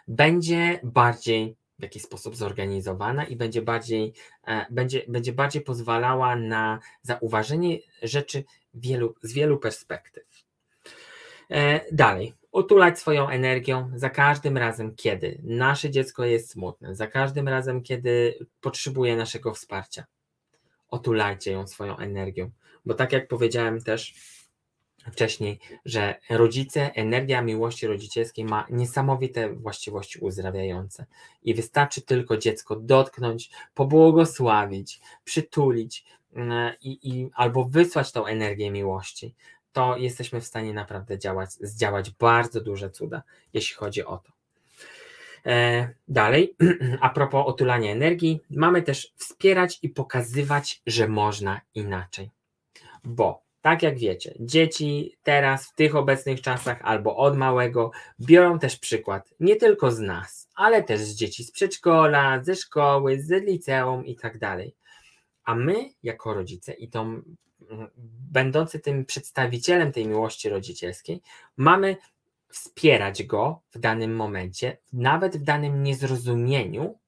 będzie 0.08 0.80
bardziej 0.82 1.56
w 1.78 1.82
jakiś 1.82 2.02
sposób 2.02 2.36
zorganizowana 2.36 3.24
i 3.24 3.36
będzie 3.36 3.62
bardziej, 3.62 4.12
e, 4.46 4.66
będzie, 4.70 5.02
będzie 5.08 5.32
bardziej 5.32 5.62
pozwalała 5.62 6.36
na 6.36 6.78
zauważenie 7.02 7.78
rzeczy 8.02 8.44
wielu, 8.74 9.14
z 9.22 9.32
wielu 9.32 9.58
perspektyw. 9.58 10.44
E, 11.50 11.80
dalej, 11.92 12.34
otulać 12.52 12.98
swoją 12.98 13.28
energią 13.28 13.90
za 13.94 14.10
każdym 14.10 14.58
razem, 14.58 14.94
kiedy 14.96 15.40
nasze 15.42 15.90
dziecko 15.90 16.24
jest 16.24 16.50
smutne, 16.50 16.94
za 16.94 17.06
każdym 17.06 17.48
razem, 17.48 17.82
kiedy 17.82 18.46
potrzebuje 18.60 19.16
naszego 19.16 19.54
wsparcia. 19.54 20.04
Otulajcie 20.88 21.52
ją 21.52 21.66
swoją 21.66 21.96
energią, 21.96 22.50
bo 22.86 22.94
tak 22.94 23.12
jak 23.12 23.28
powiedziałem 23.28 23.80
też, 23.80 24.14
wcześniej, 25.12 25.58
że 25.84 26.14
rodzice, 26.30 26.94
energia 26.94 27.42
miłości 27.42 27.86
rodzicielskiej 27.86 28.44
ma 28.44 28.66
niesamowite 28.70 29.54
właściwości 29.54 30.18
uzdrawiające 30.18 31.06
i 31.42 31.54
wystarczy 31.54 32.02
tylko 32.02 32.36
dziecko 32.36 32.76
dotknąć, 32.76 33.50
pobłogosławić, 33.74 35.00
przytulić 35.24 36.04
mm, 36.34 36.72
i, 36.82 36.98
i 37.02 37.30
albo 37.34 37.64
wysłać 37.64 38.12
tą 38.12 38.26
energię 38.26 38.70
miłości, 38.70 39.34
to 39.72 39.96
jesteśmy 39.96 40.40
w 40.40 40.46
stanie 40.46 40.74
naprawdę 40.74 41.18
działać, 41.18 41.50
zdziałać 41.52 42.10
bardzo 42.10 42.60
duże 42.60 42.90
cuda, 42.90 43.22
jeśli 43.52 43.76
chodzi 43.76 44.04
o 44.04 44.16
to. 44.16 44.32
E, 45.46 45.88
dalej, 46.08 46.56
a 47.00 47.10
propos 47.10 47.46
otulania 47.46 47.92
energii, 47.92 48.40
mamy 48.50 48.82
też 48.82 49.12
wspierać 49.16 49.78
i 49.82 49.88
pokazywać, 49.88 50.82
że 50.86 51.08
można 51.08 51.60
inaczej. 51.74 52.30
Bo 53.04 53.42
tak 53.62 53.82
jak 53.82 53.98
wiecie, 53.98 54.34
dzieci 54.40 55.16
teraz 55.22 55.68
w 55.68 55.74
tych 55.74 55.96
obecnych 55.96 56.40
czasach 56.40 56.80
albo 56.82 57.16
od 57.16 57.36
małego 57.36 57.90
biorą 58.20 58.58
też 58.58 58.76
przykład 58.76 59.34
nie 59.40 59.56
tylko 59.56 59.90
z 59.90 60.00
nas, 60.00 60.48
ale 60.54 60.82
też 60.82 61.00
z 61.00 61.14
dzieci 61.14 61.44
z 61.44 61.50
przedszkola, 61.50 62.42
ze 62.42 62.56
szkoły, 62.56 63.22
z 63.22 63.44
liceum 63.44 64.06
i 64.06 64.16
tak 64.16 64.38
dalej. 64.38 64.74
A 65.44 65.54
my, 65.54 65.90
jako 66.02 66.34
rodzice, 66.34 66.72
i 66.72 66.88
to 66.88 67.00
mm, 67.00 67.36
będący 68.32 68.80
tym 68.80 69.04
przedstawicielem 69.04 69.92
tej 69.92 70.06
miłości 70.06 70.48
rodzicielskiej, 70.48 71.22
mamy 71.56 71.96
wspierać 72.48 73.22
go 73.22 73.62
w 73.70 73.78
danym 73.78 74.16
momencie, 74.16 74.76
nawet 74.92 75.36
w 75.36 75.42
danym 75.42 75.82
niezrozumieniu, 75.82 76.98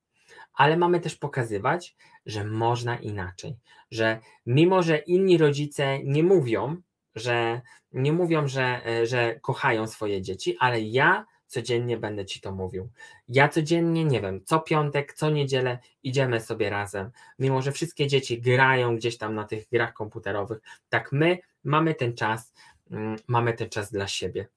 ale 0.54 0.76
mamy 0.76 1.00
też 1.00 1.16
pokazywać, 1.16 1.96
że 2.26 2.44
można 2.44 2.96
inaczej, 2.96 3.56
że 3.90 4.18
mimo, 4.46 4.82
że 4.82 4.98
inni 4.98 5.38
rodzice 5.38 5.98
nie 6.04 6.22
mówią, 6.22 6.76
że 7.14 7.60
nie 7.92 8.12
mówią, 8.12 8.48
że, 8.48 8.86
e, 8.86 9.06
że 9.06 9.40
kochają 9.40 9.86
swoje 9.86 10.22
dzieci, 10.22 10.56
ale 10.60 10.80
ja 10.80 11.26
codziennie 11.46 11.96
będę 11.96 12.26
ci 12.26 12.40
to 12.40 12.52
mówił. 12.52 12.88
Ja 13.28 13.48
codziennie, 13.48 14.04
nie 14.04 14.20
wiem, 14.20 14.44
co 14.44 14.60
piątek, 14.60 15.12
co 15.12 15.30
niedzielę 15.30 15.78
idziemy 16.02 16.40
sobie 16.40 16.70
razem. 16.70 17.10
Mimo, 17.38 17.62
że 17.62 17.72
wszystkie 17.72 18.06
dzieci 18.06 18.40
grają 18.40 18.96
gdzieś 18.96 19.18
tam 19.18 19.34
na 19.34 19.44
tych 19.44 19.68
grach 19.68 19.92
komputerowych, 19.92 20.58
tak 20.88 21.12
my 21.12 21.38
mamy 21.64 21.94
ten 21.94 22.14
czas, 22.14 22.52
mm, 22.90 23.16
mamy 23.26 23.52
ten 23.52 23.68
czas 23.68 23.92
dla 23.92 24.08
siebie. 24.08 24.48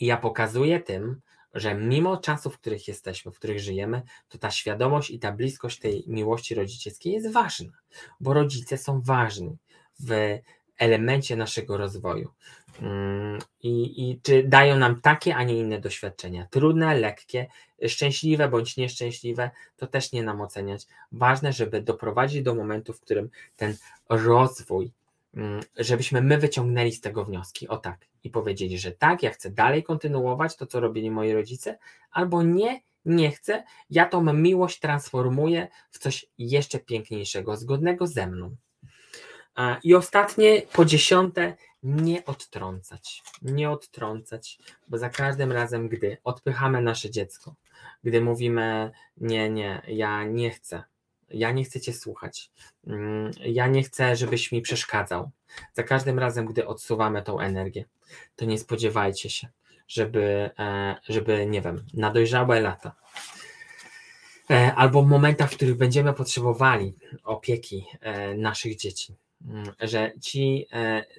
I 0.00 0.06
ja 0.06 0.16
pokazuję 0.16 0.80
tym, 0.80 1.20
że 1.56 1.74
mimo 1.74 2.16
czasów, 2.16 2.54
w 2.54 2.58
których 2.58 2.88
jesteśmy, 2.88 3.32
w 3.32 3.38
których 3.38 3.60
żyjemy, 3.60 4.02
to 4.28 4.38
ta 4.38 4.50
świadomość 4.50 5.10
i 5.10 5.18
ta 5.18 5.32
bliskość 5.32 5.78
tej 5.78 6.04
miłości 6.06 6.54
rodzicielskiej 6.54 7.12
jest 7.12 7.32
ważna, 7.32 7.72
bo 8.20 8.34
rodzice 8.34 8.78
są 8.78 9.00
ważni 9.00 9.56
w 10.00 10.38
elemencie 10.78 11.36
naszego 11.36 11.76
rozwoju. 11.76 12.30
Mm, 12.82 13.38
I, 13.62 14.10
I 14.10 14.20
czy 14.22 14.42
dają 14.42 14.78
nam 14.78 15.00
takie, 15.00 15.36
a 15.36 15.42
nie 15.42 15.58
inne 15.58 15.80
doświadczenia, 15.80 16.46
trudne, 16.50 16.98
lekkie, 16.98 17.46
szczęśliwe 17.88 18.48
bądź 18.48 18.76
nieszczęśliwe, 18.76 19.50
to 19.76 19.86
też 19.86 20.12
nie 20.12 20.22
nam 20.22 20.40
oceniać. 20.40 20.86
Ważne, 21.12 21.52
żeby 21.52 21.82
doprowadzić 21.82 22.42
do 22.42 22.54
momentu, 22.54 22.92
w 22.92 23.00
którym 23.00 23.30
ten 23.56 23.76
rozwój, 24.08 24.92
żebyśmy 25.76 26.22
my 26.22 26.38
wyciągnęli 26.38 26.92
z 26.92 27.00
tego 27.00 27.24
wnioski. 27.24 27.68
O 27.68 27.76
tak, 27.76 28.06
i 28.24 28.30
powiedzieli, 28.30 28.78
że 28.78 28.92
tak, 28.92 29.22
ja 29.22 29.30
chcę 29.30 29.50
dalej 29.50 29.82
kontynuować 29.82 30.56
to, 30.56 30.66
co 30.66 30.80
robili 30.80 31.10
moi 31.10 31.32
rodzice, 31.32 31.78
albo 32.10 32.42
nie, 32.42 32.80
nie 33.04 33.30
chcę, 33.30 33.64
ja 33.90 34.06
tą 34.06 34.32
miłość 34.32 34.80
transformuję 34.80 35.68
w 35.90 35.98
coś 35.98 36.26
jeszcze 36.38 36.78
piękniejszego, 36.78 37.56
zgodnego 37.56 38.06
ze 38.06 38.26
mną. 38.26 38.56
I 39.82 39.94
ostatnie, 39.94 40.62
po 40.72 40.84
dziesiąte, 40.84 41.56
nie 41.82 42.24
odtrącać. 42.24 43.22
Nie 43.42 43.70
odtrącać, 43.70 44.58
bo 44.88 44.98
za 44.98 45.10
każdym 45.10 45.52
razem, 45.52 45.88
gdy 45.88 46.16
odpychamy 46.24 46.82
nasze 46.82 47.10
dziecko, 47.10 47.54
gdy 48.04 48.20
mówimy, 48.20 48.90
nie, 49.16 49.50
nie, 49.50 49.82
ja 49.88 50.24
nie 50.24 50.50
chcę, 50.50 50.84
ja 51.30 51.52
nie 51.52 51.64
chcę 51.64 51.80
cię 51.80 51.92
słuchać, 51.92 52.50
mm, 52.86 53.30
ja 53.40 53.66
nie 53.66 53.82
chcę, 53.82 54.16
żebyś 54.16 54.52
mi 54.52 54.62
przeszkadzał. 54.62 55.30
Za 55.72 55.82
każdym 55.82 56.18
razem, 56.18 56.46
gdy 56.46 56.66
odsuwamy 56.66 57.22
tą 57.22 57.40
energię, 57.40 57.84
to 58.36 58.44
nie 58.44 58.58
spodziewajcie 58.58 59.30
się, 59.30 59.48
żeby, 59.88 60.50
e, 60.58 60.96
żeby 61.08 61.46
nie 61.46 61.60
wiem, 61.60 61.84
na 61.94 62.10
dojrzałe 62.10 62.60
lata 62.60 62.94
e, 64.50 64.74
albo 64.74 65.02
w 65.02 65.06
momentach, 65.06 65.52
w 65.52 65.56
których 65.56 65.76
będziemy 65.76 66.12
potrzebowali 66.12 66.94
opieki 67.24 67.86
e, 68.00 68.34
naszych 68.34 68.76
dzieci, 68.76 69.14
mm, 69.46 69.72
że 69.80 70.12
ci, 70.20 70.66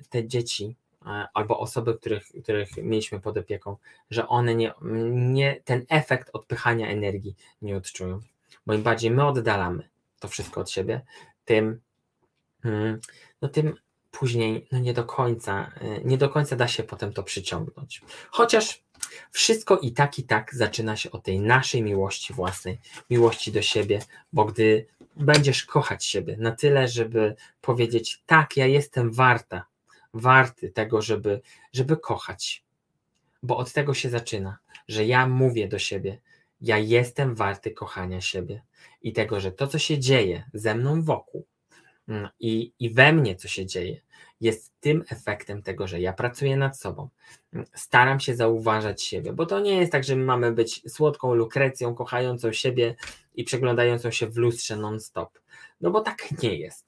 te 0.10 0.28
dzieci 0.28 0.76
albo 1.34 1.60
osoby, 1.60 1.98
których, 1.98 2.24
których 2.44 2.78
mieliśmy 2.78 3.20
pod 3.20 3.38
opieką, 3.38 3.78
że 4.10 4.28
one 4.28 4.56
nie, 4.56 4.74
nie, 5.12 5.62
ten 5.66 5.86
efekt 5.90 6.30
odpychania 6.34 6.88
energii 6.88 7.36
nie 7.62 7.78
odczują. 7.78 8.20
Bo 8.66 8.74
im 8.74 8.84
bardziej 8.84 9.12
my 9.12 9.26
oddalamy 9.26 9.90
to 10.20 10.28
wszystko 10.28 10.62
od 10.62 10.70
siebie, 10.70 11.02
tym, 11.46 11.82
mm, 12.66 13.00
no 13.42 13.50
tym 13.50 13.76
później 14.12 14.68
no 14.72 14.80
nie 14.80 14.94
do 14.94 15.04
końca, 15.04 15.72
e, 15.82 16.02
nie 16.04 16.18
do 16.18 16.30
końca 16.30 16.56
da 16.56 16.68
się 16.68 16.84
potem 16.84 17.14
to 17.14 17.24
przyciągnąć. 17.24 18.02
Chociaż 18.32 18.84
wszystko 19.32 19.78
i 19.78 19.92
tak 19.92 20.20
i 20.20 20.24
tak 20.24 20.56
zaczyna 20.56 20.98
się 20.98 21.12
od 21.12 21.24
tej 21.24 21.40
naszej 21.40 21.84
miłości 21.84 22.34
własnej, 22.34 22.80
miłości 23.10 23.52
do 23.52 23.62
siebie, 23.62 24.00
bo 24.34 24.46
gdy 24.46 24.88
będziesz 25.16 25.66
kochać 25.66 26.06
siebie 26.06 26.38
na 26.40 26.52
tyle, 26.52 26.88
żeby 26.88 27.36
powiedzieć 27.62 28.24
tak, 28.26 28.58
ja 28.58 28.66
jestem 28.66 29.12
warta, 29.12 29.66
warty 30.14 30.70
tego, 30.70 31.02
żeby, 31.02 31.42
żeby 31.74 31.98
kochać. 31.98 32.64
Bo 33.44 33.58
od 33.58 33.74
tego 33.74 33.94
się 33.94 34.10
zaczyna, 34.10 34.58
że 34.88 35.06
ja 35.06 35.28
mówię 35.28 35.68
do 35.68 35.80
siebie, 35.80 36.20
ja 36.62 36.78
jestem 36.78 37.36
warty 37.36 37.72
kochania 37.72 38.22
siebie 38.22 38.62
i 39.02 39.14
tego, 39.14 39.40
że 39.40 39.52
to, 39.52 39.68
co 39.68 39.80
się 39.80 40.00
dzieje 40.00 40.44
ze 40.54 40.76
mną 40.76 41.04
wokół, 41.04 41.46
mm, 42.08 42.30
i, 42.40 42.74
i 42.80 42.90
we 42.90 43.14
mnie, 43.14 43.36
co 43.36 43.48
się 43.48 43.66
dzieje, 43.66 44.02
jest 44.42 44.74
tym 44.80 45.04
efektem 45.10 45.64
tego, 45.64 45.88
że 45.88 46.00
ja 46.00 46.14
pracuję 46.14 46.58
nad 46.58 46.80
sobą, 46.80 47.10
mm, 47.54 47.66
staram 47.74 48.20
się 48.20 48.36
zauważać 48.36 49.04
siebie, 49.04 49.34
bo 49.34 49.46
to 49.46 49.60
nie 49.60 49.76
jest 49.78 49.92
tak, 49.92 50.04
że 50.04 50.16
my 50.16 50.26
mamy 50.26 50.52
być 50.52 50.92
słodką 50.92 51.34
lukrecją, 51.34 51.96
kochającą 51.96 52.52
siebie 52.52 52.96
i 53.36 53.44
przeglądającą 53.44 54.12
się 54.12 54.28
w 54.28 54.38
lustrze 54.38 54.76
non-stop. 54.76 55.40
No 55.82 55.92
bo 55.92 56.02
tak 56.02 56.42
nie 56.44 56.56
jest. 56.56 56.88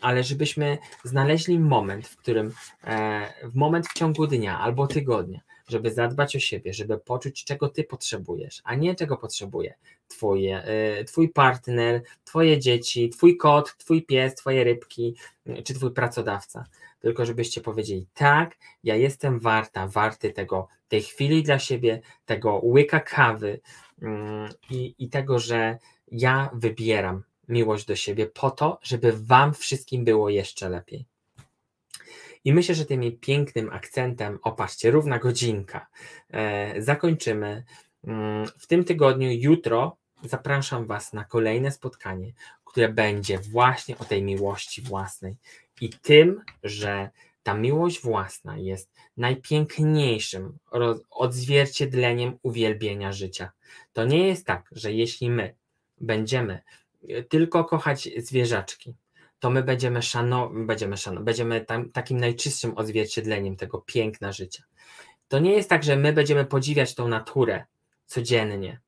Ale 0.00 0.24
żebyśmy 0.24 0.78
znaleźli 1.04 1.58
moment, 1.58 2.08
w 2.08 2.16
którym, 2.16 2.52
e, 2.84 3.48
w 3.48 3.54
moment 3.54 3.86
w 3.88 3.92
ciągu 3.92 4.26
dnia 4.26 4.60
albo 4.60 4.86
tygodnia, 4.86 5.40
żeby 5.68 5.90
zadbać 5.90 6.36
o 6.36 6.38
siebie, 6.38 6.74
żeby 6.74 6.98
poczuć, 6.98 7.44
czego 7.44 7.68
ty 7.68 7.84
potrzebujesz, 7.84 8.60
a 8.64 8.74
nie 8.74 8.94
czego 8.94 9.16
potrzebuje 9.16 9.74
twoje, 10.08 10.62
e, 10.64 11.04
twój 11.04 11.28
partner, 11.28 12.02
twoje 12.24 12.58
dzieci, 12.58 13.10
twój 13.10 13.36
kot, 13.36 13.76
twój 13.76 14.02
pies, 14.02 14.34
twoje 14.34 14.64
rybki, 14.64 15.14
czy 15.64 15.74
twój 15.74 15.90
pracodawca. 15.90 16.64
Tylko 17.00 17.26
żebyście 17.26 17.60
powiedzieli, 17.60 18.06
tak, 18.14 18.56
ja 18.84 18.96
jestem 18.96 19.40
warta, 19.40 19.86
warty 19.86 20.30
tego, 20.30 20.68
tej 20.88 21.02
chwili 21.02 21.42
dla 21.42 21.58
siebie, 21.58 22.00
tego 22.26 22.60
łyka 22.64 23.00
kawy 23.00 23.60
mm, 24.02 24.48
i, 24.70 24.94
i 24.98 25.08
tego, 25.08 25.38
że 25.38 25.78
ja 26.10 26.50
wybieram 26.54 27.22
miłość 27.48 27.86
do 27.86 27.96
siebie 27.96 28.26
po 28.26 28.50
to, 28.50 28.78
żeby 28.82 29.12
Wam 29.12 29.54
wszystkim 29.54 30.04
było 30.04 30.30
jeszcze 30.30 30.68
lepiej. 30.68 31.04
I 32.44 32.52
myślę, 32.52 32.74
że 32.74 32.84
tym 32.84 33.02
pięknym 33.20 33.70
akcentem, 33.70 34.38
opatrzcie, 34.42 34.90
równa 34.90 35.18
godzinka, 35.18 35.86
e, 36.30 36.82
zakończymy. 36.82 37.64
Mm, 38.04 38.46
w 38.58 38.66
tym 38.66 38.84
tygodniu, 38.84 39.32
jutro, 39.32 39.96
zapraszam 40.22 40.86
Was 40.86 41.12
na 41.12 41.24
kolejne 41.24 41.70
spotkanie, 41.70 42.32
które 42.64 42.88
będzie 42.88 43.38
właśnie 43.38 43.98
o 43.98 44.04
tej 44.04 44.22
miłości 44.22 44.82
własnej 44.82 45.36
i 45.80 45.90
tym, 45.90 46.40
że 46.62 47.10
ta 47.42 47.54
miłość 47.54 48.02
własna 48.02 48.58
jest 48.58 48.90
najpiękniejszym 49.16 50.58
odzwierciedleniem 51.10 52.38
uwielbienia 52.42 53.12
życia. 53.12 53.50
To 53.92 54.04
nie 54.04 54.28
jest 54.28 54.46
tak, 54.46 54.68
że 54.72 54.92
jeśli 54.92 55.30
my 55.30 55.54
będziemy 56.00 56.62
e, 57.08 57.22
tylko 57.22 57.64
kochać 57.64 58.08
zwierzaczki, 58.16 58.94
to 59.40 59.50
my 59.50 59.62
będziemy 59.62 60.02
szanować, 60.02 60.66
będziemy, 60.66 60.96
szanować, 60.96 61.24
będziemy 61.24 61.60
tam, 61.60 61.90
takim 61.90 62.20
najczystszym 62.20 62.72
odzwierciedleniem 62.76 63.56
tego 63.56 63.78
piękna 63.86 64.32
życia. 64.32 64.62
To 65.28 65.38
nie 65.38 65.52
jest 65.52 65.70
tak, 65.70 65.84
że 65.84 65.96
my 65.96 66.12
będziemy 66.12 66.44
podziwiać 66.44 66.94
tą 66.94 67.08
naturę 67.08 67.64
codziennie 68.08 68.80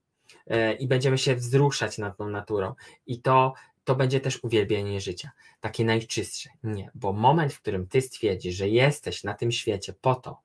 e, 0.47 0.73
i 0.73 0.89
będziemy 0.89 1.19
się 1.19 1.37
wzruszać 1.37 1.99
nad 1.99 2.17
tą 2.17 2.29
naturą 2.29 2.75
i 3.07 3.23
to, 3.23 3.55
to 3.85 3.95
będzie 3.95 4.21
też 4.21 4.45
uwielbienie 4.45 5.01
życia, 5.01 5.31
takie 5.61 5.85
najczystsze. 5.85 6.51
Nie, 6.63 6.91
bo 6.95 7.13
moment, 7.13 7.53
w 7.53 7.61
którym 7.61 7.87
ty 7.87 8.01
stwierdzisz, 8.01 8.55
że 8.55 8.69
jesteś 8.69 9.25
na 9.25 9.35
tym 9.35 9.53
świecie 9.53 9.95
po 10.01 10.15
to, 10.15 10.41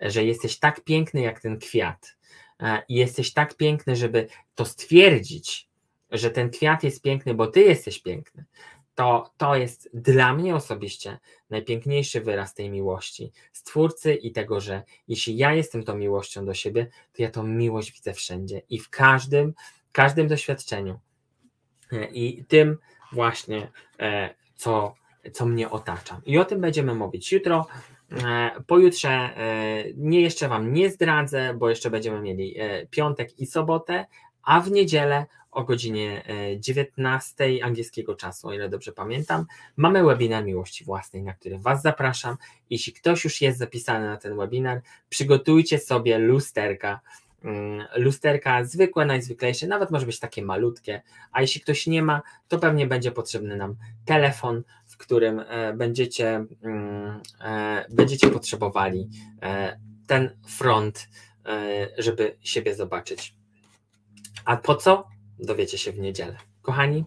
że 0.00 0.24
jesteś 0.24 0.58
tak 0.58 0.84
piękny 0.84 1.20
jak 1.20 1.40
ten 1.40 1.58
kwiat, 1.58 2.18
E, 2.60 2.82
i 2.88 2.94
jesteś 2.94 3.32
tak 3.32 3.54
piękny, 3.54 3.96
żeby 3.96 4.28
to 4.54 4.64
stwierdzić, 4.64 5.68
że 6.10 6.30
ten 6.30 6.50
kwiat 6.50 6.84
jest 6.84 7.02
piękny, 7.02 7.34
bo 7.34 7.46
ty 7.46 7.60
jesteś 7.60 8.02
piękny, 8.02 8.44
to, 8.98 9.30
to 9.36 9.56
jest 9.56 9.90
dla 9.94 10.34
mnie 10.34 10.54
osobiście 10.56 11.18
najpiękniejszy 11.50 12.20
wyraz 12.20 12.54
tej 12.54 12.70
miłości 12.70 13.32
Stwórcy 13.52 14.14
i 14.14 14.32
tego, 14.32 14.60
że 14.60 14.82
jeśli 15.08 15.36
ja 15.36 15.54
jestem 15.54 15.84
tą 15.84 15.96
miłością 15.96 16.44
do 16.44 16.54
siebie, 16.54 16.86
to 17.12 17.22
ja 17.22 17.30
tą 17.30 17.42
miłość 17.42 17.92
widzę 17.92 18.14
wszędzie 18.14 18.62
i 18.68 18.78
w 18.78 18.90
każdym, 18.90 19.54
każdym 19.92 20.28
doświadczeniu. 20.28 20.98
E, 21.92 22.04
I 22.04 22.44
tym 22.44 22.78
właśnie, 23.12 23.70
e, 24.00 24.34
co, 24.56 24.94
co 25.32 25.46
mnie 25.46 25.70
otacza. 25.70 26.20
I 26.26 26.38
o 26.38 26.44
tym 26.44 26.60
będziemy 26.60 26.94
mówić 26.94 27.32
jutro. 27.32 27.66
E, 28.24 28.50
pojutrze 28.66 29.30
nie 29.96 30.20
jeszcze 30.20 30.48
Wam 30.48 30.72
nie 30.72 30.90
zdradzę, 30.90 31.54
bo 31.54 31.70
jeszcze 31.70 31.90
będziemy 31.90 32.20
mieli 32.20 32.56
piątek 32.90 33.38
i 33.38 33.46
sobotę, 33.46 34.06
a 34.42 34.60
w 34.60 34.70
niedzielę 34.70 35.26
o 35.58 35.64
godzinie 35.64 36.22
19 36.58 37.44
angielskiego 37.62 38.14
czasu, 38.14 38.48
o 38.48 38.52
ile 38.52 38.68
dobrze 38.68 38.92
pamiętam, 38.92 39.46
mamy 39.76 40.04
webinar 40.04 40.44
miłości 40.44 40.84
własnej, 40.84 41.22
na 41.22 41.32
który 41.32 41.58
Was 41.58 41.82
zapraszam. 41.82 42.36
Jeśli 42.70 42.92
ktoś 42.92 43.24
już 43.24 43.40
jest 43.40 43.58
zapisany 43.58 44.06
na 44.06 44.16
ten 44.16 44.36
webinar, 44.36 44.82
przygotujcie 45.08 45.78
sobie 45.78 46.18
lusterka. 46.18 47.00
Mm, 47.44 47.84
lusterka 47.96 48.64
zwykłe, 48.64 49.06
najzwyklejsze, 49.06 49.66
nawet 49.66 49.90
może 49.90 50.06
być 50.06 50.18
takie 50.18 50.42
malutkie, 50.42 51.02
a 51.32 51.40
jeśli 51.40 51.60
ktoś 51.60 51.86
nie 51.86 52.02
ma, 52.02 52.22
to 52.48 52.58
pewnie 52.58 52.86
będzie 52.86 53.12
potrzebny 53.12 53.56
nam 53.56 53.76
telefon, 54.04 54.62
w 54.86 54.96
którym 54.96 55.40
e, 55.40 55.72
będziecie, 55.72 56.44
mm, 56.62 57.20
e, 57.40 57.84
będziecie 57.90 58.30
potrzebowali 58.30 59.08
e, 59.42 59.78
ten 60.06 60.30
front, 60.46 61.08
żeby 61.98 62.36
siebie 62.40 62.74
zobaczyć. 62.74 63.34
A 64.44 64.56
po 64.56 64.74
co? 64.74 65.08
Dowiecie 65.38 65.78
się 65.78 65.92
w 65.92 65.98
niedzielę. 65.98 66.36
Kochani, 66.62 67.04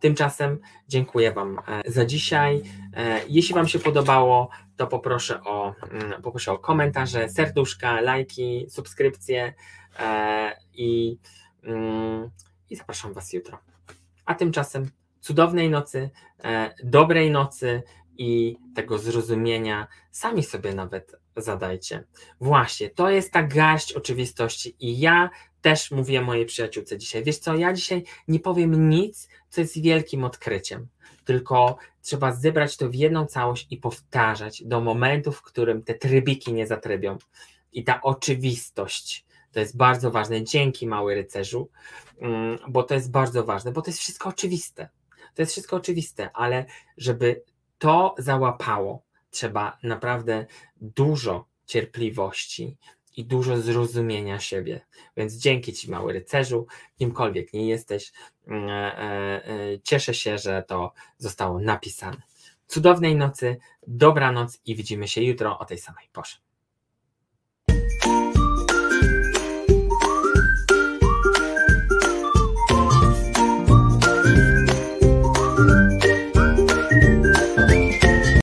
tymczasem 0.00 0.58
dziękuję 0.88 1.32
Wam 1.32 1.58
za 1.86 2.04
dzisiaj. 2.04 2.62
Jeśli 3.28 3.54
Wam 3.54 3.68
się 3.68 3.78
podobało, 3.78 4.48
to 4.76 4.86
poproszę 4.86 5.44
o, 5.44 5.74
mm, 5.90 6.22
poproszę 6.22 6.52
o 6.52 6.58
komentarze, 6.58 7.28
serduszka, 7.28 8.00
lajki, 8.00 8.66
subskrypcje 8.68 9.54
i, 10.74 11.18
mm, 11.62 12.30
i 12.70 12.76
zapraszam 12.76 13.12
Was 13.12 13.32
jutro. 13.32 13.58
A 14.24 14.34
tymczasem 14.34 14.90
cudownej 15.20 15.70
nocy, 15.70 16.10
e, 16.44 16.74
dobrej 16.84 17.30
nocy 17.30 17.82
i 18.18 18.56
tego 18.74 18.98
zrozumienia 18.98 19.86
sami 20.10 20.42
sobie 20.42 20.74
nawet 20.74 21.21
zadajcie. 21.36 22.04
Właśnie, 22.40 22.90
to 22.90 23.10
jest 23.10 23.32
ta 23.32 23.42
garść 23.42 23.92
oczywistości 23.92 24.76
i 24.80 25.00
ja 25.00 25.30
też 25.62 25.90
mówię 25.90 26.22
mojej 26.22 26.46
przyjaciółce 26.46 26.98
dzisiaj, 26.98 27.24
wiesz 27.24 27.38
co, 27.38 27.54
ja 27.54 27.72
dzisiaj 27.72 28.04
nie 28.28 28.40
powiem 28.40 28.90
nic, 28.90 29.28
co 29.48 29.60
jest 29.60 29.82
wielkim 29.82 30.24
odkryciem, 30.24 30.88
tylko 31.24 31.76
trzeba 32.02 32.32
zebrać 32.32 32.76
to 32.76 32.88
w 32.88 32.94
jedną 32.94 33.26
całość 33.26 33.66
i 33.70 33.76
powtarzać 33.76 34.62
do 34.64 34.80
momentu, 34.80 35.32
w 35.32 35.42
którym 35.42 35.82
te 35.82 35.94
trybiki 35.94 36.52
nie 36.52 36.66
zatrybią. 36.66 37.18
I 37.72 37.84
ta 37.84 38.02
oczywistość, 38.02 39.24
to 39.52 39.60
jest 39.60 39.76
bardzo 39.76 40.10
ważne. 40.10 40.44
Dzięki, 40.44 40.86
mały 40.86 41.14
rycerzu, 41.14 41.70
mm, 42.20 42.58
bo 42.68 42.82
to 42.82 42.94
jest 42.94 43.10
bardzo 43.10 43.44
ważne, 43.44 43.72
bo 43.72 43.82
to 43.82 43.90
jest 43.90 44.00
wszystko 44.00 44.28
oczywiste. 44.28 44.88
To 45.34 45.42
jest 45.42 45.52
wszystko 45.52 45.76
oczywiste, 45.76 46.30
ale 46.34 46.66
żeby 46.96 47.42
to 47.78 48.14
załapało, 48.18 49.02
trzeba 49.32 49.78
naprawdę 49.82 50.46
dużo 50.80 51.46
cierpliwości 51.66 52.76
i 53.16 53.24
dużo 53.24 53.60
zrozumienia 53.60 54.40
siebie. 54.40 54.80
Więc 55.16 55.34
dzięki 55.34 55.72
Ci, 55.72 55.90
mały 55.90 56.12
rycerzu, 56.12 56.66
kimkolwiek 56.98 57.52
nie 57.52 57.68
jesteś, 57.68 58.12
mm, 58.46 58.68
e, 58.68 58.98
e, 58.98 59.46
e, 59.46 59.80
cieszę 59.80 60.14
się, 60.14 60.38
że 60.38 60.64
to 60.68 60.92
zostało 61.18 61.58
napisane. 61.58 62.22
Cudownej 62.66 63.16
nocy, 63.16 63.56
dobranoc 63.86 64.60
i 64.66 64.76
widzimy 64.76 65.08
się 65.08 65.22
jutro 65.22 65.58
o 65.58 65.64
tej 65.64 65.78
samej 65.78 66.08
porze. 66.12 66.41